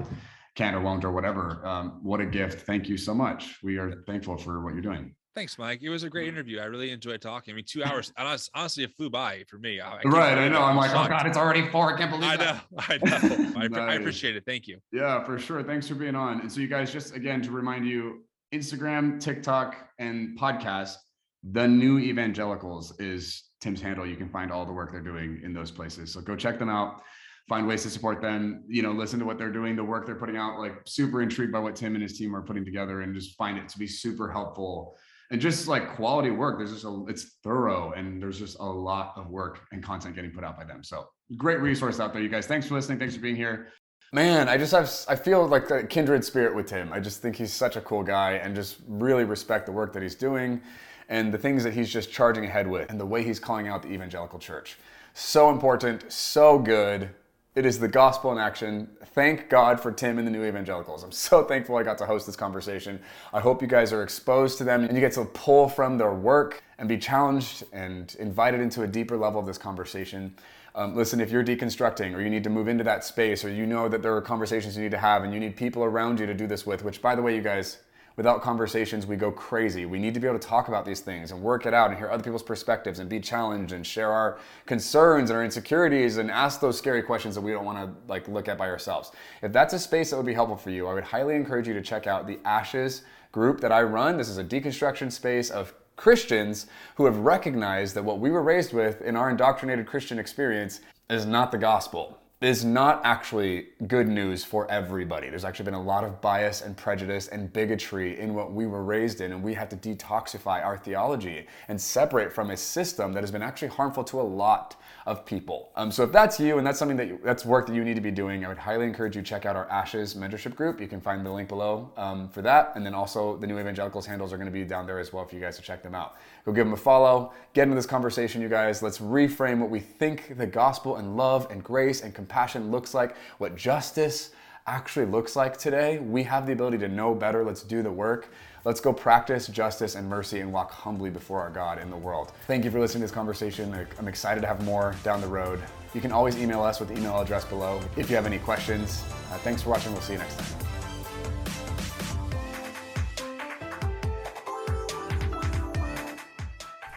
can't 0.55 0.75
or 0.75 0.81
won't 0.81 1.05
or 1.05 1.12
whatever. 1.12 1.64
Um, 1.64 2.01
what 2.03 2.20
a 2.20 2.27
gift. 2.27 2.66
Thank 2.66 2.88
you 2.88 2.96
so 2.96 3.14
much. 3.14 3.59
We 3.62 3.77
are 3.79 4.03
thankful 4.07 4.37
for 4.37 4.62
what 4.62 4.72
you're 4.72 4.83
doing. 4.83 5.14
Thanks, 5.35 5.59
Mike. 5.59 5.83
It 5.83 5.90
was 5.90 6.03
a 6.03 6.09
great 6.09 6.29
interview. 6.29 6.61
I 6.61 6.64
really 6.64 6.90
enjoyed 6.90 7.20
talking. 7.20 7.53
I 7.53 7.57
mean, 7.57 7.66
two 7.66 7.85
hours, 7.85 8.11
honestly, 8.16 8.85
it 8.85 8.94
flew 8.96 9.11
by 9.11 9.44
for 9.49 9.59
me. 9.59 9.81
I, 9.81 10.01
right. 10.07 10.38
I 10.38 10.49
know. 10.49 10.62
I'm 10.62 10.77
like, 10.77 10.92
oh 10.92 11.07
God, 11.07 11.27
it's 11.27 11.37
already 11.37 11.68
four. 11.68 11.94
I 11.94 11.99
can't 11.99 12.11
believe 12.11 12.25
I 12.25 12.37
know. 12.37 12.59
I 12.79 12.99
know. 13.05 13.55
I, 13.55 13.68
nice. 13.68 13.79
I 13.79 13.94
appreciate 13.96 14.35
it. 14.35 14.44
Thank 14.46 14.66
you. 14.66 14.79
Yeah, 14.92 15.22
for 15.25 15.38
sure. 15.38 15.62
Thanks 15.62 15.88
for 15.88 15.94
being 15.94 16.14
on. 16.14 16.40
And 16.40 16.51
so 16.51 16.61
you 16.61 16.68
guys, 16.68 16.90
just 16.90 17.14
again, 17.14 17.42
to 17.42 17.51
remind 17.51 17.87
you, 17.87 18.25
Instagram, 18.55 19.20
TikTok, 19.20 19.77
and 19.99 20.38
podcast, 20.38 20.94
the 21.42 21.68
new 21.68 21.99
evangelicals 21.99 22.99
is 22.99 23.44
Tim's 23.61 23.83
handle. 23.83 24.07
You 24.07 24.16
can 24.16 24.31
find 24.31 24.51
all 24.51 24.64
the 24.64 24.72
work 24.72 24.90
they're 24.90 25.03
doing 25.03 25.42
in 25.44 25.53
those 25.53 25.70
places. 25.70 26.14
So 26.14 26.22
go 26.22 26.35
check 26.35 26.59
them 26.59 26.70
out 26.70 27.03
find 27.48 27.66
ways 27.66 27.82
to 27.85 27.90
support 27.90 28.20
them, 28.20 28.64
you 28.68 28.82
know, 28.82 28.92
listen 28.92 29.18
to 29.20 29.24
what 29.24 29.38
they're 29.38 29.52
doing, 29.52 29.76
the 29.76 29.85
work 29.85 30.04
they're 30.04 30.16
putting 30.16 30.37
out, 30.37 30.59
like 30.59 30.74
super 30.85 31.22
intrigued 31.22 31.52
by 31.52 31.61
what 31.61 31.76
Tim 31.76 31.94
and 31.94 32.02
his 32.02 32.18
team 32.18 32.35
are 32.35 32.42
putting 32.42 32.64
together 32.64 33.02
and 33.02 33.14
just 33.14 33.37
find 33.37 33.56
it 33.56 33.68
to 33.68 33.78
be 33.78 33.87
super 33.87 34.30
helpful 34.30 34.96
and 35.30 35.40
just 35.40 35.68
like 35.68 35.94
quality 35.94 36.30
work. 36.30 36.59
There's 36.59 36.72
just 36.72 36.85
a, 36.85 37.04
it's 37.09 37.38
thorough 37.44 37.92
and 37.92 38.20
there's 38.20 38.38
just 38.38 38.59
a 38.59 38.64
lot 38.64 39.14
of 39.16 39.28
work 39.30 39.61
and 39.72 39.82
content 39.82 40.16
getting 40.16 40.32
put 40.32 40.44
out 40.44 40.56
by 40.56 40.64
them. 40.64 40.82
So 40.82 41.09
great 41.37 41.61
resource 41.61 42.00
out 42.00 42.12
there, 42.12 42.22
you 42.22 42.28
guys. 42.28 42.46
Thanks 42.46 42.66
for 42.66 42.74
listening. 42.74 42.98
Thanks 42.98 43.14
for 43.14 43.20
being 43.20 43.37
here. 43.37 43.68
Man, 44.12 44.48
I 44.48 44.56
just 44.56 44.72
have, 44.72 44.90
I 45.09 45.16
feel 45.16 45.46
like 45.46 45.68
a 45.70 45.85
kindred 45.85 46.24
spirit 46.24 46.54
with 46.54 46.66
Tim. 46.66 46.92
I 46.92 47.00
just 47.00 47.22
think 47.22 47.37
he's 47.37 47.52
such 47.52 47.76
a 47.76 47.80
cool 47.80 48.02
guy 48.02 48.35
and 48.35 48.54
just 48.54 48.78
really 48.87 49.24
respect 49.24 49.66
the 49.66 49.72
work 49.72 49.92
that 49.92 50.02
he's 50.02 50.14
doing 50.14 50.61
and 51.09 51.32
the 51.32 51.38
things 51.38 51.62
that 51.64 51.74
he's 51.74 51.92
just 51.92 52.11
charging 52.11 52.44
ahead 52.44 52.68
with 52.68 52.88
and 52.90 53.00
the 53.00 53.06
way 53.06 53.22
he's 53.22 53.38
calling 53.38 53.68
out 53.68 53.82
the 53.82 53.88
evangelical 53.88 54.38
church. 54.38 54.78
So 55.14 55.50
important, 55.50 56.11
so 56.12 56.59
good. 56.59 57.11
It 57.57 57.64
is 57.64 57.79
the 57.79 57.88
gospel 57.88 58.33
in 58.33 58.38
action. 58.38 58.87
Thank 59.14 59.49
God 59.49 59.81
for 59.81 59.90
Tim 59.90 60.19
and 60.19 60.27
the 60.27 60.31
New 60.31 60.45
Evangelicals. 60.45 61.03
I'm 61.03 61.11
so 61.11 61.42
thankful 61.42 61.77
I 61.77 61.83
got 61.83 61.97
to 61.97 62.05
host 62.05 62.27
this 62.27 62.37
conversation. 62.37 63.01
I 63.33 63.40
hope 63.40 63.62
you 63.62 63.66
guys 63.66 63.95
are 63.95 64.03
exposed 64.03 64.59
to 64.59 64.64
them 64.64 64.85
and 64.85 64.92
you 64.92 65.01
get 65.01 65.12
to 65.12 65.25
pull 65.25 65.66
from 65.66 65.97
their 65.97 66.12
work 66.12 66.62
and 66.77 66.87
be 66.87 66.99
challenged 66.99 67.64
and 67.73 68.14
invited 68.19 68.61
into 68.61 68.83
a 68.83 68.87
deeper 68.87 69.16
level 69.16 69.40
of 69.40 69.47
this 69.47 69.57
conversation. 69.57 70.35
Um, 70.75 70.95
listen, 70.95 71.19
if 71.19 71.31
you're 71.31 71.42
deconstructing 71.42 72.14
or 72.14 72.21
you 72.21 72.29
need 72.29 72.45
to 72.45 72.51
move 72.51 72.69
into 72.69 72.85
that 72.85 73.05
space 73.05 73.42
or 73.42 73.49
you 73.49 73.64
know 73.64 73.88
that 73.88 74.03
there 74.03 74.14
are 74.14 74.21
conversations 74.21 74.77
you 74.77 74.83
need 74.83 74.90
to 74.90 74.99
have 74.99 75.25
and 75.25 75.33
you 75.33 75.40
need 75.40 75.57
people 75.57 75.83
around 75.83 76.21
you 76.21 76.27
to 76.27 76.35
do 76.35 76.47
this 76.47 76.66
with, 76.66 76.85
which 76.85 77.01
by 77.01 77.14
the 77.14 77.23
way, 77.23 77.35
you 77.35 77.40
guys, 77.40 77.79
Without 78.16 78.40
conversations, 78.40 79.07
we 79.07 79.14
go 79.14 79.31
crazy. 79.31 79.85
We 79.85 79.98
need 79.98 80.14
to 80.14 80.20
be 80.20 80.26
able 80.26 80.38
to 80.38 80.48
talk 80.48 80.68
about 80.68 80.87
these 80.87 81.00
things 81.00 81.33
and 81.33 81.42
work 81.42 81.66
it 81.66 81.74
out 81.74 81.90
and 81.90 81.98
hear 81.98 82.11
other 82.11 82.22
people's 82.22 82.42
perspectives 82.42 82.98
and 82.98 83.11
be 83.11 83.20
challenged 83.20 83.72
and 83.72 83.87
share 83.87 84.11
our 84.11 84.38
concerns 84.64 85.29
and 85.29 85.37
our 85.37 85.44
insecurities 85.44 86.16
and 86.16 86.31
ask 86.31 86.59
those 86.59 86.79
scary 86.79 87.02
questions 87.02 87.35
that 87.35 87.42
we 87.42 87.52
don't 87.52 87.66
want 87.66 87.79
to 87.79 88.11
like 88.11 88.26
look 88.26 88.48
at 88.48 88.57
by 88.57 88.70
ourselves. 88.70 89.12
If 89.42 89.52
that's 89.52 89.74
a 89.74 89.79
space 89.79 90.11
that 90.11 90.16
would 90.16 90.24
be 90.24 90.33
helpful 90.33 90.57
for 90.57 90.70
you, 90.70 90.87
I 90.87 90.94
would 90.94 91.05
highly 91.05 91.37
encourage 91.37 91.68
you 91.68 91.74
to 91.74 91.83
check 91.83 92.07
out 92.07 92.26
the 92.26 92.38
Ashes 92.46 93.02
group 93.33 93.61
that 93.61 93.70
I 93.70 93.83
run. 93.83 94.16
This 94.16 94.31
is 94.31 94.38
a 94.38 94.44
deconstruction 94.44 95.12
space 95.12 95.50
of 95.50 95.74
Christians 95.96 96.68
who 96.94 97.05
have 97.05 97.18
recognized 97.18 97.94
that 97.96 98.02
what 98.02 98.18
we 98.18 98.31
were 98.31 98.42
raised 98.42 98.72
with 98.72 99.02
in 99.02 99.14
our 99.14 99.29
indoctrinated 99.29 99.87
Christian 99.87 100.18
experience 100.18 100.81
is 101.11 101.26
not 101.26 101.52
the 101.52 101.59
gospel. 101.59 102.18
Is 102.42 102.66
not 102.66 103.01
actually 103.03 103.68
good 103.87 104.07
news 104.07 104.44
for 104.44 104.70
everybody. 104.70 105.31
There's 105.31 105.44
actually 105.44 105.64
been 105.64 105.75
a 105.75 105.83
lot 105.83 106.05
of 106.05 106.20
bias 106.20 106.61
and 106.61 106.77
prejudice 106.77 107.29
and 107.29 107.51
bigotry 107.51 108.20
in 108.20 108.35
what 108.35 108.53
we 108.53 108.66
were 108.66 108.85
raised 108.85 109.22
in, 109.22 109.33
and 109.33 109.42
we 109.42 109.55
have 109.55 109.70
to 109.70 109.77
detoxify 109.77 110.62
our 110.62 110.77
theology 110.77 111.46
and 111.68 111.81
separate 111.81 112.31
from 112.33 112.51
a 112.51 112.57
system 112.57 113.14
that 113.14 113.22
has 113.22 113.31
been 113.31 113.42
actually 113.42 113.68
harmful 113.68 114.05
to 114.05 114.20
a 114.20 114.22
lot 114.22 114.77
of 115.07 115.25
people. 115.25 115.71
Um, 115.77 115.92
so 115.92 116.03
if 116.03 116.11
that's 116.11 116.40
you 116.40 116.59
and 116.59 116.66
that's 116.66 116.81
something 116.81 116.97
that 116.97 117.07
you, 117.07 117.21
that's 117.23 117.45
work 117.45 117.69
that 117.69 117.75
you 117.75 117.85
need 117.85 117.95
to 117.95 118.01
be 118.01 118.11
doing, 118.11 118.45
I 118.45 118.49
would 118.49 118.59
highly 118.59 118.87
encourage 118.87 119.14
you 119.14 119.23
check 119.23 119.47
out 119.47 119.55
our 119.55 119.69
Ashes 119.71 120.14
mentorship 120.14 120.57
group. 120.57 120.81
You 120.81 120.88
can 120.88 121.01
find 121.01 121.25
the 121.25 121.31
link 121.31 121.49
below 121.49 121.92
um, 121.97 122.29
for 122.29 122.42
that, 122.42 122.73
and 122.75 122.85
then 122.85 122.92
also 122.92 123.37
the 123.37 123.47
New 123.47 123.59
Evangelicals 123.59 124.05
handles 124.05 124.33
are 124.33 124.37
going 124.37 124.49
to 124.49 124.53
be 124.53 124.64
down 124.64 124.85
there 124.85 124.99
as 124.99 125.12
well 125.12 125.25
for 125.25 125.37
you 125.37 125.40
guys 125.40 125.57
to 125.57 125.62
check 125.62 125.81
them 125.81 125.95
out. 125.95 126.16
Go 126.45 126.53
give 126.53 126.66
them 126.66 126.75
a 126.75 126.77
follow. 126.77 127.33
Get 127.53 127.62
into 127.62 127.77
this 127.77 127.87
conversation, 127.87 128.42
you 128.42 128.49
guys. 128.49 128.83
Let's 128.83 128.99
reframe 128.99 129.61
what 129.61 129.71
we 129.71 129.79
think 129.79 130.37
the 130.37 130.47
gospel 130.47 130.97
and 130.97 131.16
love 131.16 131.47
and 131.51 131.62
grace 131.62 132.01
and 132.01 132.12
compassion 132.12 132.73
looks 132.73 132.92
like, 132.92 133.16
what 133.38 133.55
justice 133.55 134.31
actually 134.66 135.07
looks 135.07 135.37
like 135.37 135.57
today. 135.57 136.01
We 136.01 136.25
have 136.25 136.47
the 136.47 136.53
ability 136.53 136.79
to 136.79 136.88
know 136.88 137.14
better. 137.14 137.45
Let's 137.45 137.62
do 137.62 137.83
the 137.83 137.92
work. 137.92 138.33
Let's 138.66 138.81
go 138.81 138.92
practice 138.92 139.46
justice 139.46 139.94
and 139.94 140.09
mercy 140.09 140.40
and 140.40 140.52
walk 140.52 140.72
humbly 140.72 141.09
before 141.09 141.40
our 141.40 141.50
God 141.50 141.81
in 141.81 141.88
the 141.88 141.96
world. 141.96 142.33
Thank 142.48 142.64
you 142.64 142.70
for 142.72 142.81
listening 142.81 143.02
to 143.02 143.05
this 143.05 143.14
conversation. 143.14 143.72
I'm 143.96 144.09
excited 144.09 144.40
to 144.40 144.48
have 144.48 144.64
more 144.64 144.96
down 145.05 145.20
the 145.20 145.29
road. 145.29 145.62
You 145.94 146.00
can 146.00 146.11
always 146.11 146.37
email 146.37 146.64
us 146.64 146.81
with 146.81 146.88
the 146.88 146.96
email 146.96 147.16
address 147.20 147.44
below 147.44 147.81
if 147.96 148.11
you 148.11 148.16
have 148.16 148.26
any 148.26 148.40
questions. 148.40 149.05
Uh, 149.31 149.38
thanks 149.38 149.62
for 149.62 149.70
watching. 149.70 149.92
We'll 149.92 150.02
see 150.02 150.14
you 150.14 150.18
next 150.18 150.37
time. 150.37 150.66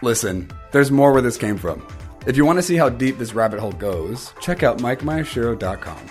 Listen, 0.02 0.50
there's 0.72 0.90
more 0.90 1.12
where 1.12 1.22
this 1.22 1.36
came 1.36 1.56
from. 1.56 1.86
If 2.26 2.36
you 2.36 2.44
want 2.44 2.58
to 2.58 2.64
see 2.64 2.74
how 2.74 2.88
deep 2.88 3.16
this 3.16 3.32
rabbit 3.32 3.60
hole 3.60 3.70
goes, 3.70 4.34
check 4.40 4.64
out 4.64 4.78
MikeMyashiro.com. 4.78 6.10